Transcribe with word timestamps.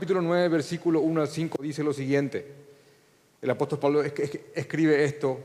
capítulo 0.00 0.22
9, 0.22 0.48
versículo 0.48 1.00
1 1.02 1.20
al 1.20 1.28
5 1.28 1.62
dice 1.62 1.84
lo 1.84 1.92
siguiente. 1.92 2.46
El 3.42 3.50
apóstol 3.50 3.78
Pablo 3.78 4.02
escribe 4.02 5.04
esto 5.04 5.38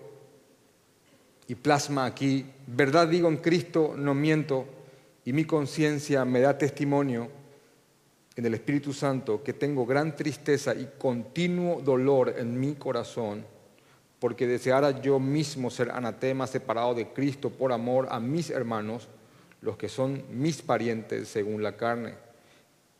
y 1.45 1.55
plasma 1.55 2.05
aquí, 2.05 2.45
verdad 2.65 3.09
digo 3.09 3.27
en 3.27 3.35
Cristo, 3.35 3.95
no 3.97 4.13
miento, 4.13 4.65
y 5.25 5.33
mi 5.33 5.43
conciencia 5.43 6.23
me 6.23 6.39
da 6.39 6.57
testimonio 6.57 7.27
en 8.37 8.45
el 8.45 8.53
Espíritu 8.53 8.93
Santo 8.93 9.43
que 9.43 9.51
tengo 9.51 9.85
gran 9.85 10.15
tristeza 10.15 10.73
y 10.73 10.89
continuo 10.97 11.81
dolor 11.81 12.35
en 12.37 12.57
mi 12.57 12.75
corazón, 12.75 13.45
porque 14.19 14.47
deseara 14.47 15.01
yo 15.01 15.19
mismo 15.19 15.69
ser 15.69 15.91
anatema 15.91 16.47
separado 16.47 16.93
de 16.93 17.09
Cristo 17.09 17.49
por 17.49 17.73
amor 17.73 18.07
a 18.09 18.21
mis 18.21 18.51
hermanos, 18.51 19.09
los 19.59 19.75
que 19.75 19.89
son 19.89 20.23
mis 20.31 20.61
parientes 20.61 21.27
según 21.27 21.61
la 21.61 21.75
carne, 21.75 22.13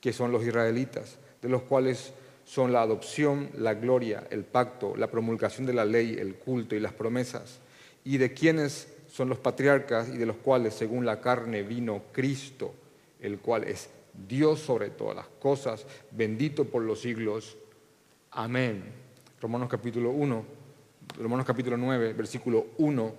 que 0.02 0.11
son 0.11 0.33
los 0.33 0.45
israelitas, 0.45 1.19
de 1.45 1.52
los 1.52 1.62
cuales 1.62 2.12
son 2.44 2.73
la 2.73 2.81
adopción, 2.81 3.52
la 3.55 3.76
gloria, 3.76 4.26
el 4.31 4.45
pacto, 4.45 4.95
la 4.95 5.12
promulgación 5.12 5.67
de 5.67 5.73
la 5.73 5.86
ley, 5.86 6.17
el 6.20 6.34
culto 6.38 6.76
y 6.76 6.80
las 6.80 6.91
promesas 6.91 7.59
y 8.03 8.17
de 8.17 8.34
quienes 8.34 8.91
son 9.08 9.30
los 9.30 9.38
patriarcas 9.38 10.09
y 10.09 10.17
de 10.17 10.26
los 10.26 10.38
cuales, 10.38 10.73
según 10.73 11.05
la 11.05 11.22
carne, 11.22 11.62
vino 11.62 12.02
Cristo, 12.12 12.73
el 13.20 13.38
cual 13.38 13.66
es 13.66 13.89
Dios 14.27 14.59
sobre 14.59 14.89
todas 14.89 15.16
las 15.16 15.27
cosas, 15.39 15.86
bendito 16.09 16.66
por 16.66 16.81
los 16.81 17.02
siglos. 17.02 17.55
Amén. 18.31 18.84
Romanos 19.39 19.70
capítulo 19.70 20.09
1, 20.09 20.45
Romanos 21.20 21.45
capítulo 21.45 21.77
9, 21.77 22.14
versículo 22.14 22.66
1 22.80 23.16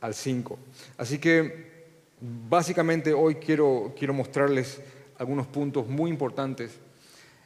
al 0.00 0.14
5. 0.14 0.58
Así 0.96 1.18
que 1.18 1.72
básicamente 2.20 3.12
hoy 3.12 3.34
quiero, 3.34 3.92
quiero 3.98 4.14
mostrarles 4.14 4.80
algunos 5.18 5.48
puntos 5.48 5.88
muy 5.88 6.08
importantes. 6.08 6.78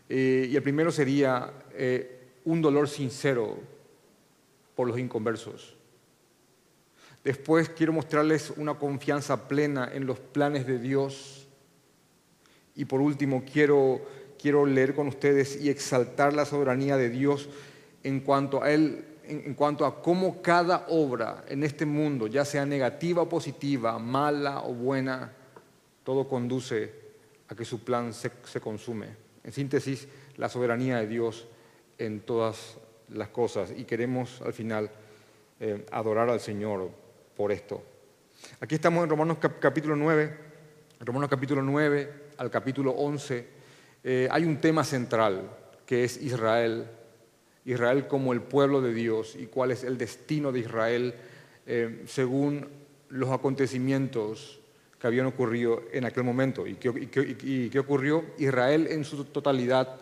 Eh, 0.08 0.48
y 0.50 0.56
el 0.56 0.62
primero 0.62 0.90
sería 0.92 1.52
eh, 1.72 2.20
un 2.44 2.62
dolor 2.62 2.88
sincero 2.88 3.58
por 4.74 4.86
los 4.86 4.98
inconversos. 4.98 5.76
Después 7.24 7.68
quiero 7.70 7.92
mostrarles 7.92 8.52
una 8.56 8.74
confianza 8.74 9.48
plena 9.48 9.90
en 9.92 10.06
los 10.06 10.20
planes 10.20 10.64
de 10.64 10.78
Dios. 10.78 11.48
Y 12.76 12.84
por 12.84 13.00
último, 13.00 13.42
quiero, 13.52 14.00
quiero 14.40 14.64
leer 14.64 14.94
con 14.94 15.08
ustedes 15.08 15.60
y 15.60 15.68
exaltar 15.68 16.34
la 16.34 16.44
soberanía 16.44 16.96
de 16.96 17.10
Dios 17.10 17.48
en 18.04 18.20
cuanto 18.20 18.62
a 18.62 18.70
Él, 18.70 19.04
en, 19.24 19.54
cuanto 19.54 19.84
a 19.84 20.00
cómo 20.00 20.40
cada 20.40 20.86
obra 20.88 21.44
en 21.48 21.64
este 21.64 21.84
mundo, 21.84 22.28
ya 22.28 22.44
sea 22.44 22.64
negativa 22.64 23.22
o 23.22 23.28
positiva, 23.28 23.98
mala 23.98 24.62
o 24.62 24.72
buena, 24.72 25.32
todo 26.04 26.28
conduce 26.28 26.92
a 27.48 27.56
que 27.56 27.64
su 27.64 27.82
plan 27.82 28.12
se, 28.14 28.30
consume. 28.60 29.25
En 29.46 29.52
síntesis, 29.52 30.08
la 30.38 30.48
soberanía 30.48 30.98
de 30.98 31.06
Dios 31.06 31.46
en 31.98 32.20
todas 32.20 32.78
las 33.10 33.28
cosas. 33.28 33.72
Y 33.76 33.84
queremos 33.84 34.42
al 34.42 34.52
final 34.52 34.90
eh, 35.60 35.86
adorar 35.92 36.28
al 36.28 36.40
Señor 36.40 36.90
por 37.36 37.52
esto. 37.52 37.80
Aquí 38.58 38.74
estamos 38.74 39.04
en 39.04 39.10
Romanos 39.10 39.38
capítulo 39.60 39.94
9, 39.94 40.36
Romanos 40.98 41.30
capítulo 41.30 41.62
9 41.62 42.12
al 42.38 42.50
capítulo 42.50 42.90
11. 42.90 43.46
Eh, 44.02 44.28
hay 44.32 44.44
un 44.44 44.60
tema 44.60 44.82
central 44.82 45.48
que 45.86 46.02
es 46.02 46.20
Israel, 46.20 46.88
Israel 47.64 48.08
como 48.08 48.32
el 48.32 48.42
pueblo 48.42 48.82
de 48.82 48.92
Dios 48.92 49.36
y 49.38 49.46
cuál 49.46 49.70
es 49.70 49.84
el 49.84 49.96
destino 49.96 50.50
de 50.50 50.58
Israel 50.58 51.14
eh, 51.66 52.02
según 52.06 52.68
los 53.10 53.30
acontecimientos 53.30 54.60
que 55.06 55.08
habían 55.08 55.26
ocurrido 55.26 55.84
en 55.92 56.04
aquel 56.04 56.24
momento. 56.24 56.66
¿Y 56.66 56.72
y 56.72 57.70
qué 57.70 57.78
ocurrió? 57.78 58.24
Israel 58.38 58.88
en 58.90 59.04
su 59.04 59.24
totalidad 59.26 60.00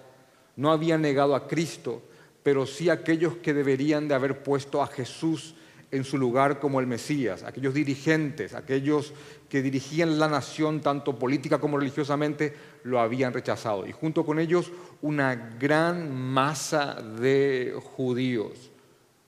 no 0.57 0.73
había 0.73 0.97
negado 0.97 1.35
a 1.35 1.47
Cristo, 1.47 2.03
pero 2.43 2.65
sí 2.65 2.89
aquellos 2.89 3.37
que 3.37 3.53
deberían 3.53 4.09
de 4.09 4.15
haber 4.15 4.43
puesto 4.43 4.83
a 4.83 4.87
Jesús 4.87 5.55
en 5.91 6.05
su 6.05 6.17
lugar 6.17 6.59
como 6.59 6.81
el 6.81 6.87
Mesías, 6.87 7.43
aquellos 7.43 7.75
dirigentes, 7.75 8.55
aquellos 8.55 9.13
que 9.49 9.63
dirigían 9.63 10.19
la 10.19 10.27
nación 10.27 10.81
tanto 10.81 11.19
política 11.19 11.59
como 11.59 11.79
religiosamente, 11.79 12.55
lo 12.85 12.99
habían 12.99 13.33
rechazado. 13.33 13.87
Y 13.87 13.93
junto 13.93 14.25
con 14.25 14.39
ellos 14.39 14.73
una 15.03 15.35
gran 15.35 16.15
masa 16.15 16.95
de 16.95 17.79
judíos. 17.97 18.71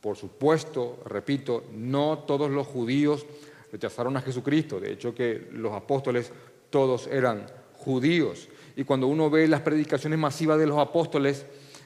Por 0.00 0.16
supuesto, 0.16 1.02
repito, 1.04 1.64
no 1.72 2.24
todos 2.26 2.50
los 2.50 2.66
judíos 2.66 3.26
rechazaron 3.76 4.16
a 4.16 4.22
Jesucristo, 4.22 4.80
de 4.80 4.92
hecho 4.92 5.14
que 5.14 5.48
los 5.52 5.72
apóstoles 5.74 6.32
todos 6.70 7.06
eran 7.08 7.46
judíos. 7.74 8.48
Y 8.74 8.84
cuando 8.84 9.06
uno 9.06 9.28
ve 9.30 9.46
las 9.46 9.60
predicaciones 9.60 10.18
masivas 10.18 10.58
de 10.58 10.66
los 10.66 10.78
apóstoles, 10.78 11.44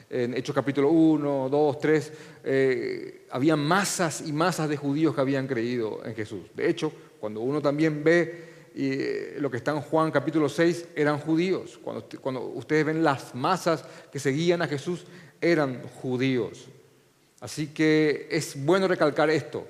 en 0.09 0.33
Hechos 0.33 0.55
capítulo 0.55 0.89
1, 0.89 1.49
2, 1.49 1.79
3, 1.79 2.13
había 3.29 3.55
masas 3.55 4.23
y 4.25 4.33
masas 4.33 4.69
de 4.69 4.77
judíos 4.77 5.15
que 5.15 5.21
habían 5.21 5.47
creído 5.47 6.01
en 6.05 6.15
Jesús. 6.15 6.41
De 6.53 6.69
hecho, 6.69 6.91
cuando 7.19 7.41
uno 7.41 7.61
también 7.61 8.03
ve 8.03 8.51
eh, 8.73 9.35
lo 9.39 9.51
que 9.51 9.57
está 9.57 9.71
en 9.71 9.81
Juan 9.81 10.11
capítulo 10.11 10.47
6, 10.47 10.89
eran 10.95 11.19
judíos. 11.19 11.79
Cuando, 11.83 12.07
cuando 12.21 12.41
ustedes 12.41 12.85
ven 12.85 13.03
las 13.03 13.35
masas 13.35 13.85
que 14.11 14.19
seguían 14.19 14.61
a 14.61 14.67
Jesús, 14.67 15.05
eran 15.39 15.81
judíos. 16.01 16.67
Así 17.41 17.67
que 17.67 18.27
es 18.29 18.63
bueno 18.63 18.87
recalcar 18.87 19.29
esto. 19.29 19.65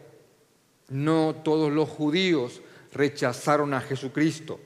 No 0.91 1.35
todos 1.43 1.71
los 1.71 1.89
judíos 1.89 2.61
rechazaron 2.93 3.73
a 3.73 3.81
Jesucristo. 3.81 4.59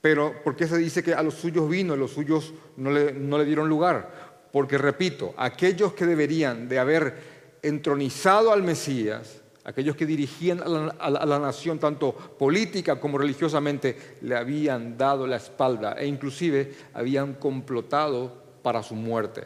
Pero 0.00 0.42
¿por 0.42 0.56
qué 0.56 0.66
se 0.66 0.78
dice 0.78 1.02
que 1.02 1.14
a 1.14 1.22
los 1.22 1.34
suyos 1.34 1.68
vino 1.68 1.94
y 1.94 1.98
los 1.98 2.12
suyos 2.12 2.52
no 2.76 2.90
le, 2.90 3.12
no 3.12 3.38
le 3.38 3.44
dieron 3.44 3.68
lugar? 3.68 4.48
Porque, 4.52 4.78
repito, 4.78 5.34
aquellos 5.36 5.92
que 5.92 6.06
deberían 6.06 6.68
de 6.68 6.78
haber 6.78 7.36
entronizado 7.62 8.52
al 8.52 8.62
Mesías, 8.62 9.42
aquellos 9.64 9.96
que 9.96 10.06
dirigían 10.06 10.62
a 10.62 11.10
la, 11.10 11.38
nación 11.40 11.80
tanto 11.80 12.14
política 12.14 13.00
como 13.00 13.18
religiosamente, 13.18 14.16
le 14.22 14.36
habían 14.36 14.96
dado 14.96 15.26
la 15.26 15.36
espalda 15.36 15.96
e 15.98 16.06
inclusive 16.06 16.72
habían 16.94 17.34
complotado 17.34 18.32
para 18.62 18.84
su 18.84 18.94
muerte. 18.94 19.44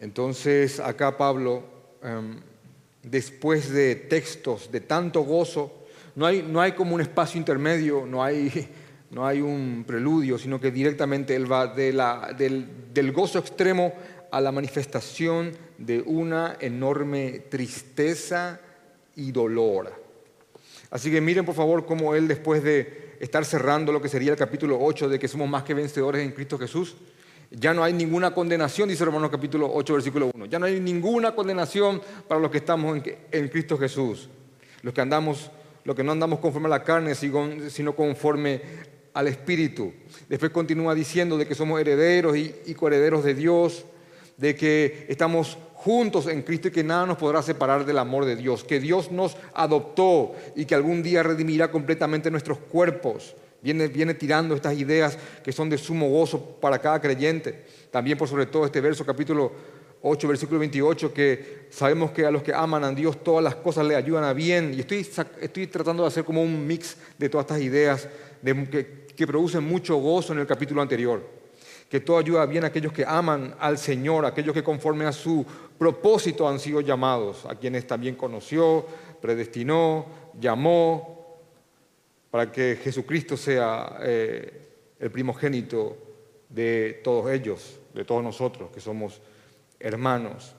Entonces 0.00 0.80
acá 0.80 1.16
Pablo, 1.16 1.62
em, 2.02 2.40
después 3.02 3.70
de 3.70 3.94
textos 3.96 4.70
de 4.70 4.80
tanto 4.80 5.22
gozo, 5.22 5.72
no 6.14 6.26
hay, 6.26 6.42
no 6.42 6.60
hay 6.60 6.72
como 6.72 6.94
un 6.94 7.00
espacio 7.00 7.38
intermedio, 7.38 8.06
no 8.06 8.22
hay 8.22 8.68
no 9.12 9.26
hay 9.26 9.40
un 9.40 9.84
preludio, 9.86 10.38
sino 10.38 10.58
que 10.58 10.70
directamente 10.70 11.36
él 11.36 11.50
va 11.50 11.66
del, 11.66 13.12
gozo 13.12 13.38
extremo 13.38 13.92
a 14.30 14.40
la 14.40 14.50
manifestación 14.50 15.52
de 15.76 16.00
una 16.00 16.56
enorme 16.58 17.44
tristeza 17.50 18.58
y 19.14 19.30
dolor. 19.30 19.92
Así 20.90 21.10
que 21.10 21.20
miren 21.20 21.44
por 21.44 21.54
favor 21.54 21.84
cómo 21.84 22.14
él 22.14 22.26
después 22.26 22.64
de 22.64 23.16
estar 23.20 23.44
cerrando 23.44 23.92
lo 23.92 24.00
que 24.00 24.08
sería 24.08 24.32
el 24.32 24.38
capítulo 24.38 24.78
8 24.80 25.10
de 25.10 25.18
que 25.18 25.28
somos 25.28 25.48
más 25.48 25.62
que 25.62 25.74
vencedores 25.74 26.24
en 26.24 26.32
Cristo 26.32 26.58
Jesús, 26.58 26.96
ya 27.54 27.74
no 27.74 27.84
hay 27.84 27.92
ninguna 27.92 28.32
condenación, 28.32 28.88
dice 28.88 29.04
Romanos 29.04 29.30
capítulo 29.30 29.70
8, 29.72 29.94
versículo 29.94 30.30
1. 30.34 30.46
Ya 30.46 30.58
no 30.58 30.66
hay 30.66 30.80
ninguna 30.80 31.34
condenación 31.34 32.00
para 32.26 32.40
los 32.40 32.50
que 32.50 32.58
estamos 32.58 33.00
en, 33.30 33.48
Cristo 33.48 33.76
Jesús. 33.76 34.28
Los 34.82 34.94
que 34.94 35.00
andamos, 35.00 35.50
los 35.84 35.94
que 35.94 36.02
no 36.02 36.12
andamos 36.12 36.38
conforme 36.38 36.68
a 36.68 36.70
la 36.70 36.82
carne, 36.82 37.14
sino 37.14 37.94
conforme 37.94 38.62
al 39.12 39.28
Espíritu. 39.28 39.92
Después 40.28 40.50
continúa 40.50 40.94
diciendo 40.94 41.36
de 41.36 41.46
que 41.46 41.54
somos 41.54 41.80
herederos 41.80 42.36
y, 42.36 42.74
coherederos 42.74 43.22
de 43.22 43.34
Dios, 43.34 43.84
de 44.38 44.56
que 44.56 45.06
estamos 45.08 45.58
juntos 45.74 46.28
en 46.28 46.42
Cristo 46.42 46.68
y 46.68 46.70
que 46.70 46.84
nada 46.84 47.04
nos 47.04 47.18
podrá 47.18 47.42
separar 47.42 47.84
del 47.84 47.98
amor 47.98 48.24
de 48.24 48.36
Dios, 48.36 48.64
que 48.64 48.80
Dios 48.80 49.12
nos 49.12 49.36
adoptó 49.52 50.34
y 50.56 50.64
que 50.64 50.74
algún 50.74 51.02
día 51.02 51.22
redimirá 51.22 51.70
completamente 51.70 52.30
nuestros 52.30 52.58
cuerpos. 52.58 53.34
Viene, 53.62 53.86
viene 53.86 54.14
tirando 54.14 54.56
estas 54.56 54.76
ideas 54.76 55.16
que 55.44 55.52
son 55.52 55.70
de 55.70 55.78
sumo 55.78 56.08
gozo 56.10 56.40
para 56.60 56.80
cada 56.80 57.00
creyente. 57.00 57.64
También 57.90 58.18
por 58.18 58.28
sobre 58.28 58.46
todo 58.46 58.66
este 58.66 58.80
verso, 58.80 59.06
capítulo 59.06 59.52
8, 60.02 60.28
versículo 60.28 60.58
28, 60.58 61.14
que 61.14 61.68
sabemos 61.70 62.10
que 62.10 62.26
a 62.26 62.30
los 62.30 62.42
que 62.42 62.52
aman 62.52 62.82
a 62.82 62.90
Dios 62.90 63.22
todas 63.22 63.44
las 63.44 63.54
cosas 63.54 63.86
le 63.86 63.94
ayudan 63.94 64.24
a 64.24 64.32
bien. 64.32 64.74
Y 64.74 64.80
estoy, 64.80 65.06
estoy 65.40 65.68
tratando 65.68 66.02
de 66.02 66.08
hacer 66.08 66.24
como 66.24 66.42
un 66.42 66.66
mix 66.66 66.96
de 67.16 67.28
todas 67.28 67.44
estas 67.44 67.60
ideas 67.60 68.08
de, 68.42 68.68
que, 68.68 69.06
que 69.14 69.26
producen 69.28 69.62
mucho 69.62 69.96
gozo 69.96 70.32
en 70.32 70.40
el 70.40 70.46
capítulo 70.46 70.82
anterior. 70.82 71.22
Que 71.88 72.00
todo 72.00 72.18
ayuda 72.18 72.44
bien 72.46 72.64
a 72.64 72.68
aquellos 72.68 72.92
que 72.92 73.04
aman 73.06 73.54
al 73.60 73.78
Señor, 73.78 74.26
aquellos 74.26 74.54
que 74.54 74.64
conforme 74.64 75.04
a 75.04 75.12
su 75.12 75.46
propósito 75.78 76.48
han 76.48 76.58
sido 76.58 76.80
llamados, 76.80 77.44
a 77.46 77.54
quienes 77.54 77.86
también 77.86 78.16
conoció, 78.16 78.84
predestinó, 79.20 80.06
llamó, 80.40 81.11
para 82.32 82.50
que 82.50 82.78
Jesucristo 82.82 83.36
sea 83.36 83.98
eh, 84.00 84.50
el 84.98 85.10
primogénito 85.10 85.98
de 86.48 87.02
todos 87.04 87.30
ellos, 87.30 87.78
de 87.92 88.06
todos 88.06 88.24
nosotros, 88.24 88.70
que 88.72 88.80
somos 88.80 89.20
hermanos. 89.78 90.54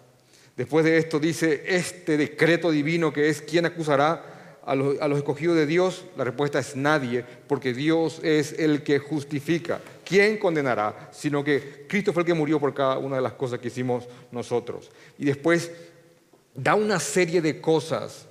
Después 0.56 0.86
de 0.86 1.00
esto 1.00 1.20
dice, 1.20 1.64
este 1.66 2.16
decreto 2.16 2.70
divino 2.70 3.12
que 3.12 3.28
es, 3.28 3.42
¿quién 3.42 3.66
acusará 3.66 4.60
a 4.64 4.75
los, 4.75 5.02
a 5.02 5.08
los 5.08 5.18
escogidos 5.18 5.56
de 5.56 5.66
Dios, 5.66 6.06
la 6.16 6.25
respuesta 6.25 6.60
es 6.60 6.75
nadie, 6.75 7.25
porque 7.48 7.74
Dios 7.74 8.22
es 8.22 8.54
el 8.60 8.84
que 8.84 9.00
justifica. 9.00 9.81
¿Quién 10.06 10.38
condenará? 10.38 11.10
Sino 11.12 11.44
que 11.44 11.88
Cristo 11.90 12.14
fue 12.14 12.22
el 12.22 12.28
que 12.28 12.36
murió 12.36 12.60
por 12.60 12.75
cada 12.75 13.00
una 13.00 13.16
de 13.16 13.24
las 13.24 13.34
cosas 13.34 13.58
que 13.58 13.70
hicimos 13.70 14.08
nosotros. 14.31 14.92
Y 15.18 15.25
después 15.25 15.72
da 16.54 16.75
una 16.75 17.00
serie 17.00 17.42
de 17.42 17.60
cosas 17.60 18.28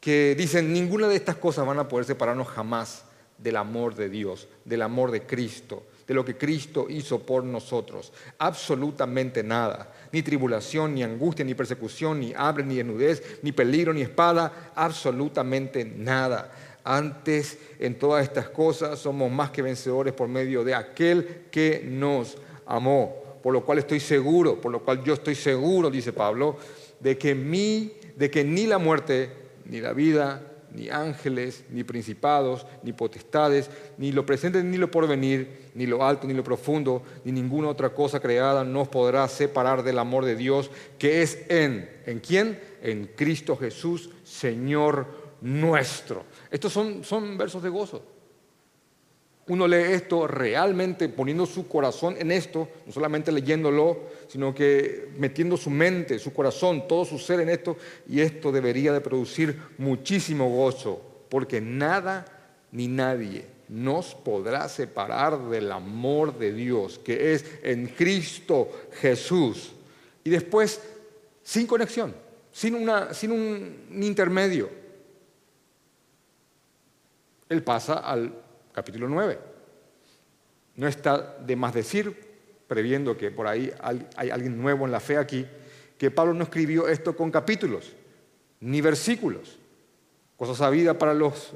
que 0.00 0.34
dicen, 0.34 0.72
ninguna 0.72 1.08
de 1.08 1.16
estas 1.16 1.36
cosas 1.36 1.66
van 1.66 1.78
a 1.78 1.88
poder 1.88 2.06
separarnos 2.06 2.48
jamás 2.48 3.04
del 3.38 3.56
amor 3.56 3.94
de 3.94 4.08
Dios, 4.08 4.48
del 4.64 4.82
amor 4.82 5.10
de 5.10 5.22
Cristo, 5.22 5.84
de 6.06 6.14
lo 6.14 6.24
que 6.24 6.36
Cristo 6.36 6.86
hizo 6.88 7.20
por 7.20 7.44
nosotros. 7.44 8.12
Absolutamente 8.38 9.42
nada. 9.42 9.92
Ni 10.10 10.22
tribulación, 10.22 10.94
ni 10.94 11.02
angustia, 11.02 11.44
ni 11.44 11.54
persecución, 11.54 12.20
ni 12.20 12.32
hambre, 12.34 12.64
ni 12.64 12.76
desnudez, 12.76 13.38
ni 13.42 13.52
peligro, 13.52 13.92
ni 13.92 14.02
espada. 14.02 14.72
Absolutamente 14.74 15.84
nada. 15.84 16.50
Antes, 16.82 17.58
en 17.78 17.98
todas 17.98 18.24
estas 18.24 18.48
cosas, 18.48 18.98
somos 18.98 19.30
más 19.30 19.50
que 19.50 19.62
vencedores 19.62 20.12
por 20.14 20.28
medio 20.28 20.64
de 20.64 20.74
aquel 20.74 21.44
que 21.50 21.86
nos 21.88 22.38
amó. 22.66 23.38
Por 23.42 23.52
lo 23.52 23.64
cual 23.64 23.78
estoy 23.78 24.00
seguro, 24.00 24.60
por 24.60 24.72
lo 24.72 24.82
cual 24.82 25.04
yo 25.04 25.14
estoy 25.14 25.34
seguro, 25.34 25.90
dice 25.90 26.12
Pablo, 26.12 26.56
de 26.98 27.16
que, 27.16 27.34
mí, 27.34 27.92
de 28.16 28.30
que 28.30 28.44
ni 28.44 28.66
la 28.66 28.78
muerte, 28.78 29.30
ni 29.70 29.80
la 29.80 29.92
vida, 29.92 30.42
ni 30.72 30.88
ángeles, 30.88 31.64
ni 31.70 31.84
principados, 31.84 32.66
ni 32.82 32.92
potestades, 32.92 33.70
ni 33.98 34.12
lo 34.12 34.26
presente 34.26 34.62
ni 34.62 34.76
lo 34.76 34.90
porvenir, 34.90 35.70
ni 35.74 35.86
lo 35.86 36.04
alto 36.04 36.26
ni 36.26 36.34
lo 36.34 36.44
profundo, 36.44 37.02
ni 37.24 37.32
ninguna 37.32 37.68
otra 37.68 37.90
cosa 37.90 38.20
creada 38.20 38.64
nos 38.64 38.88
podrá 38.88 39.26
separar 39.28 39.82
del 39.82 39.98
amor 39.98 40.24
de 40.24 40.36
Dios 40.36 40.70
que 40.98 41.22
es 41.22 41.38
en, 41.48 41.88
¿en 42.06 42.20
quién? 42.20 42.60
En 42.82 43.06
Cristo 43.16 43.56
Jesús, 43.56 44.10
Señor 44.22 45.06
nuestro. 45.40 46.24
Estos 46.50 46.72
son, 46.72 47.02
son 47.02 47.38
versos 47.38 47.62
de 47.62 47.68
gozo 47.70 48.19
uno 49.50 49.66
lee 49.66 49.94
esto 49.94 50.28
realmente 50.28 51.08
poniendo 51.08 51.44
su 51.44 51.66
corazón 51.66 52.14
en 52.16 52.30
esto, 52.30 52.68
no 52.86 52.92
solamente 52.92 53.32
leyéndolo, 53.32 53.98
sino 54.28 54.54
que 54.54 55.08
metiendo 55.18 55.56
su 55.56 55.70
mente, 55.70 56.20
su 56.20 56.32
corazón, 56.32 56.86
todo 56.86 57.04
su 57.04 57.18
ser 57.18 57.40
en 57.40 57.48
esto, 57.48 57.76
y 58.08 58.20
esto 58.20 58.52
debería 58.52 58.92
de 58.92 59.00
producir 59.00 59.60
muchísimo 59.76 60.48
gozo, 60.48 61.02
porque 61.28 61.60
nada 61.60 62.26
ni 62.70 62.86
nadie 62.86 63.44
nos 63.68 64.14
podrá 64.14 64.68
separar 64.68 65.48
del 65.48 65.72
amor 65.72 66.38
de 66.38 66.52
Dios, 66.52 67.00
que 67.00 67.34
es 67.34 67.44
en 67.64 67.88
Cristo 67.88 68.70
Jesús. 69.00 69.72
Y 70.22 70.30
después, 70.30 70.80
sin 71.42 71.66
conexión, 71.66 72.14
sin, 72.52 72.76
una, 72.76 73.12
sin 73.14 73.32
un 73.32 73.98
intermedio, 74.00 74.70
Él 77.48 77.64
pasa 77.64 77.94
al 77.94 78.32
capítulo 78.72 79.08
9. 79.08 79.38
No 80.76 80.86
está 80.86 81.36
de 81.38 81.56
más 81.56 81.74
decir, 81.74 82.30
previendo 82.66 83.16
que 83.16 83.30
por 83.30 83.46
ahí 83.46 83.72
hay 83.82 84.30
alguien 84.30 84.60
nuevo 84.60 84.86
en 84.86 84.92
la 84.92 85.00
fe 85.00 85.16
aquí, 85.16 85.46
que 85.98 86.10
Pablo 86.10 86.32
no 86.32 86.44
escribió 86.44 86.88
esto 86.88 87.14
con 87.14 87.30
capítulos, 87.30 87.92
ni 88.60 88.80
versículos, 88.80 89.58
cosa 90.36 90.54
sabida 90.54 90.96
para 90.96 91.12
los 91.12 91.52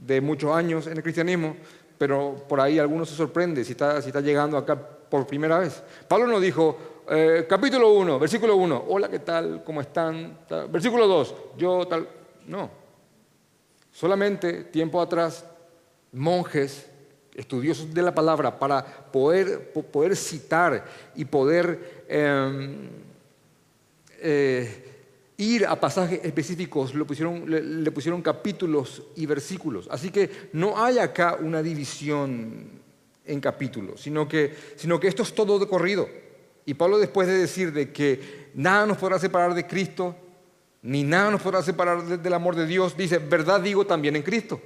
de 0.00 0.20
muchos 0.20 0.54
años 0.54 0.86
en 0.86 0.96
el 0.96 1.02
cristianismo, 1.02 1.56
pero 1.98 2.44
por 2.48 2.60
ahí 2.60 2.78
alguno 2.78 3.04
se 3.04 3.14
sorprende 3.14 3.64
si 3.64 3.72
está, 3.72 4.00
si 4.00 4.08
está 4.08 4.20
llegando 4.20 4.56
acá 4.56 4.76
por 4.76 5.26
primera 5.26 5.58
vez. 5.58 5.82
Pablo 6.08 6.26
no 6.26 6.40
dijo, 6.40 6.78
eh, 7.10 7.46
capítulo 7.48 7.92
1, 7.92 8.18
versículo 8.18 8.56
1, 8.56 8.84
hola, 8.88 9.08
¿qué 9.08 9.18
tal? 9.18 9.62
¿Cómo 9.64 9.80
están? 9.80 10.38
Versículo 10.70 11.06
2, 11.06 11.34
yo 11.56 11.86
tal. 11.86 12.08
No. 12.46 12.70
Solamente 13.92 14.64
tiempo 14.64 15.00
atrás 15.00 15.44
monjes, 16.14 16.86
estudiosos 17.34 17.92
de 17.92 18.02
la 18.02 18.14
palabra, 18.14 18.58
para 18.58 18.84
poder, 18.84 19.72
poder 19.72 20.16
citar 20.16 20.84
y 21.14 21.24
poder 21.24 22.04
em, 22.08 22.88
eh, 24.20 24.94
ir 25.36 25.66
a 25.66 25.78
pasajes 25.78 26.20
específicos, 26.22 26.94
le 26.94 27.04
pusieron, 27.04 27.44
le, 27.48 27.90
pusieron 27.90 28.22
capítulos 28.22 29.02
y 29.16 29.26
versículos. 29.26 29.88
Así 29.90 30.10
que 30.10 30.48
no 30.52 30.82
hay 30.82 30.98
acá 30.98 31.36
una 31.40 31.62
división 31.62 32.82
en 33.26 33.40
capítulos, 33.40 34.00
sino 34.00 34.28
que, 34.28 34.54
sino 34.76 35.00
que 35.00 35.08
esto 35.08 35.22
es 35.22 35.34
todo 35.34 35.58
de 35.58 35.66
corrido. 35.66 36.08
Y 36.66 36.74
Pablo 36.74 36.98
después 36.98 37.26
de 37.26 37.36
decir 37.36 37.72
de 37.72 37.92
que 37.92 38.50
nada 38.54 38.86
nos 38.86 38.96
podrá 38.96 39.18
separar 39.18 39.54
de 39.54 39.66
Cristo, 39.66 40.16
ni 40.82 41.02
nada 41.02 41.30
nos 41.30 41.42
podrá 41.42 41.62
separar 41.62 42.04
del 42.04 42.34
amor 42.34 42.54
de 42.54 42.66
Dios, 42.66 42.96
dice, 42.96 43.18
verdad 43.18 43.60
digo 43.60 43.86
también 43.86 44.16
en 44.16 44.22
Cristo. 44.22 44.60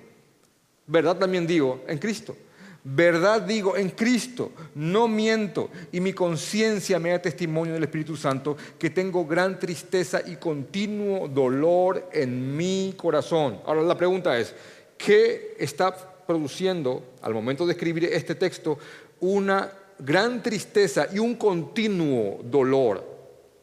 Verdad 0.88 1.18
también 1.18 1.46
digo 1.46 1.84
en 1.86 1.98
Cristo. 1.98 2.34
Verdad 2.82 3.42
digo 3.42 3.76
en 3.76 3.90
Cristo, 3.90 4.52
no 4.74 5.08
miento, 5.08 5.68
y 5.92 6.00
mi 6.00 6.14
conciencia 6.14 6.98
me 6.98 7.10
da 7.10 7.20
testimonio 7.20 7.74
del 7.74 7.82
Espíritu 7.82 8.16
Santo 8.16 8.56
que 8.78 8.88
tengo 8.88 9.26
gran 9.26 9.58
tristeza 9.58 10.22
y 10.24 10.36
continuo 10.36 11.28
dolor 11.28 12.08
en 12.12 12.56
mi 12.56 12.94
corazón. 12.96 13.60
Ahora 13.66 13.82
la 13.82 13.98
pregunta 13.98 14.38
es, 14.38 14.54
¿qué 14.96 15.54
está 15.58 15.94
produciendo 16.26 17.02
al 17.20 17.34
momento 17.34 17.66
de 17.66 17.72
escribir 17.72 18.04
este 18.04 18.34
texto 18.34 18.78
una 19.20 19.70
gran 19.98 20.42
tristeza 20.42 21.08
y 21.12 21.18
un 21.18 21.34
continuo 21.34 22.40
dolor? 22.42 23.04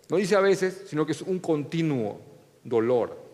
No 0.10 0.18
dice 0.18 0.36
a 0.36 0.42
veces, 0.42 0.84
sino 0.88 1.04
que 1.04 1.14
es 1.14 1.22
un 1.24 1.40
continuo 1.40 2.20
dolor. 2.64 3.25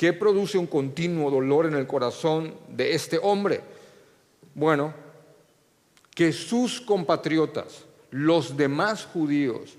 ¿Qué 0.00 0.14
produce 0.14 0.56
un 0.56 0.66
continuo 0.66 1.30
dolor 1.30 1.66
en 1.66 1.74
el 1.74 1.86
corazón 1.86 2.54
de 2.70 2.94
este 2.94 3.18
hombre? 3.22 3.60
Bueno, 4.54 4.94
que 6.14 6.32
sus 6.32 6.80
compatriotas, 6.80 7.84
los 8.10 8.56
demás 8.56 9.04
judíos, 9.04 9.76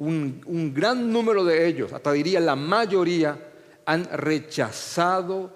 un, 0.00 0.72
gran 0.74 1.12
número 1.12 1.44
de 1.44 1.68
ellos, 1.68 1.92
hasta 1.92 2.10
diría 2.10 2.40
la 2.40 2.56
mayoría, 2.56 3.38
han 3.86 4.06
rechazado 4.06 5.52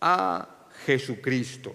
a 0.00 0.66
Jesucristo. 0.86 1.72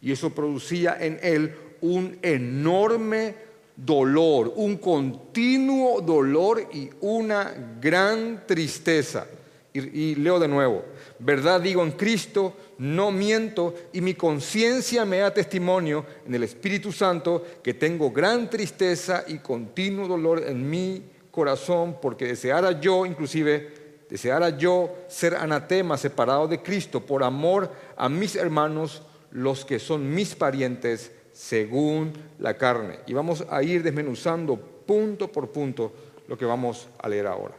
Y 0.00 0.10
eso 0.10 0.30
producía 0.30 0.96
en 0.98 1.20
él 1.22 1.54
un 1.82 2.18
enorme 2.22 3.34
dolor, 3.76 4.54
un 4.56 4.78
continuo 4.78 6.00
dolor 6.00 6.66
y 6.72 6.88
una 7.02 7.76
gran 7.78 8.46
tristeza. 8.46 9.26
Y, 9.72 10.16
leo 10.16 10.40
de 10.40 10.48
nuevo, 10.48 10.84
verdad 11.20 11.60
digo 11.60 11.84
en 11.84 11.92
Cristo, 11.92 12.54
no 12.78 13.12
miento, 13.12 13.74
y 13.92 14.00
mi 14.00 14.14
conciencia 14.14 15.04
me 15.04 15.18
da 15.18 15.32
testimonio 15.32 16.04
en 16.26 16.34
el 16.34 16.42
Espíritu 16.42 16.90
Santo 16.90 17.44
que 17.62 17.74
tengo 17.74 18.10
gran 18.10 18.50
tristeza 18.50 19.24
y 19.28 19.38
continuo 19.38 20.08
dolor 20.08 20.42
en 20.44 20.68
mi 20.68 21.04
corazón, 21.30 21.98
porque 22.02 22.26
deseara 22.26 22.80
yo, 22.80 23.06
inclusive, 23.06 23.72
deseara 24.10 24.58
yo 24.58 24.90
ser 25.06 25.36
anatema, 25.36 25.96
separado 25.96 26.48
de 26.48 26.60
Cristo, 26.62 27.06
por 27.06 27.22
amor 27.22 27.70
a 27.96 28.08
mis 28.08 28.34
hermanos, 28.34 29.02
los 29.30 29.64
que 29.64 29.78
son 29.78 30.12
mis 30.12 30.34
parientes, 30.34 31.12
según 31.32 32.12
la 32.40 32.56
carne. 32.56 32.98
Y 33.06 33.12
vamos 33.12 33.46
a 33.48 33.62
ir 33.62 33.84
desmenuzando 33.84 34.56
punto 34.56 35.30
por 35.30 35.50
punto 35.50 35.92
lo 36.26 36.36
que 36.36 36.44
vamos 36.44 36.88
a 36.98 37.08
leer 37.08 37.28
ahora. 37.28 37.54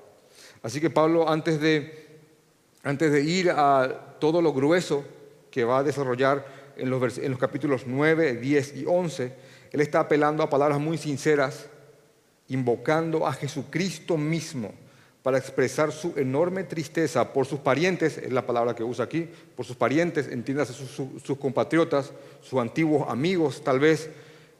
Así 0.63 0.79
que 0.79 0.89
Pablo, 0.89 1.27
antes 1.27 1.59
de, 1.59 2.00
antes 2.83 3.11
de 3.11 3.23
ir 3.23 3.51
a 3.51 4.15
todo 4.19 4.41
lo 4.41 4.53
grueso 4.53 5.03
que 5.49 5.63
va 5.63 5.79
a 5.79 5.83
desarrollar 5.83 6.45
en 6.77 6.89
los, 6.89 7.17
en 7.17 7.31
los 7.31 7.39
capítulos 7.39 7.83
9, 7.85 8.35
10 8.35 8.77
y 8.77 8.85
11, 8.87 9.33
él 9.71 9.81
está 9.81 9.99
apelando 9.99 10.43
a 10.43 10.49
palabras 10.49 10.79
muy 10.79 10.97
sinceras, 10.97 11.67
invocando 12.47 13.27
a 13.27 13.33
Jesucristo 13.33 14.17
mismo 14.17 14.73
para 15.23 15.37
expresar 15.37 15.91
su 15.91 16.13
enorme 16.17 16.63
tristeza 16.63 17.31
por 17.31 17.45
sus 17.45 17.59
parientes, 17.59 18.17
es 18.17 18.33
la 18.33 18.45
palabra 18.45 18.73
que 18.73 18.83
usa 18.83 19.05
aquí, 19.05 19.29
por 19.55 19.65
sus 19.65 19.75
parientes, 19.75 20.27
entiéndase 20.27 20.73
sus, 20.73 21.37
compatriotas, 21.37 22.11
sus 22.41 22.59
antiguos 22.59 23.07
amigos 23.07 23.63
tal 23.63 23.79
vez, 23.79 24.09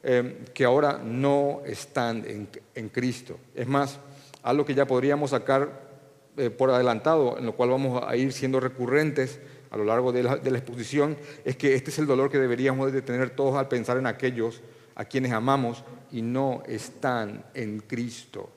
eh, 0.04 0.44
que 0.54 0.64
ahora 0.64 1.00
no 1.02 1.62
están 1.66 2.24
en, 2.26 2.48
en 2.74 2.88
Cristo. 2.90 3.38
Es 3.54 3.66
más, 3.66 3.98
algo 4.42 4.64
que 4.64 4.74
ya 4.74 4.86
podríamos 4.86 5.30
sacar 5.30 5.91
eh, 6.36 6.48
por 6.48 6.70
adelantado, 6.70 7.36
en 7.36 7.44
lo 7.44 7.54
cual 7.54 7.70
vamos 7.70 8.02
a 8.06 8.16
ir 8.16 8.32
siendo 8.32 8.58
recurrentes 8.58 9.38
a 9.70 9.76
lo 9.76 9.84
largo 9.84 10.12
de 10.12 10.22
la, 10.22 10.36
exposición, 10.36 11.16
es 11.44 11.56
que 11.56 11.74
este 11.74 11.90
es 11.90 11.98
el 11.98 12.06
dolor 12.06 12.30
que 12.30 12.38
deberíamos 12.38 12.92
de 12.92 13.02
tener 13.02 13.30
todos 13.30 13.56
al 13.56 13.68
pensar 13.68 13.96
en 13.98 14.06
aquellos 14.06 14.62
a 14.94 15.04
quienes 15.04 15.32
amamos 15.32 15.84
y 16.10 16.22
no 16.22 16.62
están 16.66 17.44
en 17.54 17.80
Cristo. 17.80 18.50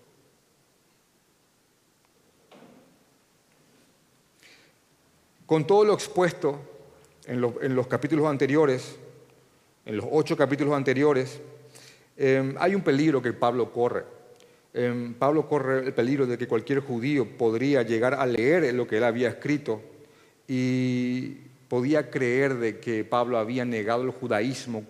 Con 5.46 5.68
todo 5.68 5.86
lo 5.86 5.94
expuesto 5.94 6.60
en, 7.26 7.42
los 7.42 7.88
capítulos 7.88 8.26
anteriores, 8.28 8.98
en 9.86 9.98
los 9.98 10.06
ocho 10.10 10.38
capítulos 10.38 10.74
anteriores, 10.74 11.42
eh, 12.18 12.56
hay 12.58 12.74
un 12.74 12.82
peligro 12.82 13.22
que 13.22 13.34
Pablo 13.34 13.72
corre. 13.72 14.15
Em, 14.78 15.14
Pablo 15.14 15.48
corre 15.48 15.86
el 15.86 15.94
peligro 15.94 16.28
de 16.28 16.38
que 16.38 16.50
cualquier 16.50 16.82
judío 16.82 17.38
podría 17.38 17.82
llegar 17.84 18.14
a 18.14 18.26
leer 18.26 18.74
lo 18.74 18.86
que 18.86 18.98
él 18.98 19.06
había 19.06 19.30
escrito 19.30 19.82
y 20.50 21.38
podía 21.70 22.12
creer 22.12 22.56
de 22.56 22.82
que 22.82 23.06
Pablo 23.06 23.38
había 23.38 23.64
negado 23.64 24.04
el 24.04 24.10
judaísmo, 24.10 24.84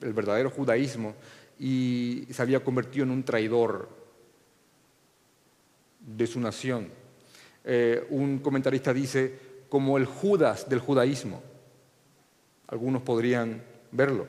el 0.00 0.14
verdadero 0.14 0.48
judaísmo, 0.48 1.14
y 1.60 2.26
se 2.30 2.40
había 2.40 2.64
convertido 2.64 3.04
en 3.04 3.10
un 3.10 3.24
traidor 3.24 3.90
de 6.00 6.26
su 6.26 6.40
nación. 6.40 6.88
Eh, 7.62 8.06
un 8.08 8.38
comentarista 8.38 8.94
dice, 8.94 9.34
como 9.68 9.98
el 9.98 10.06
Judas 10.06 10.66
del 10.66 10.78
judaísmo. 10.78 11.42
Algunos 12.68 13.02
podrían 13.02 13.62
verlo. 13.92 14.26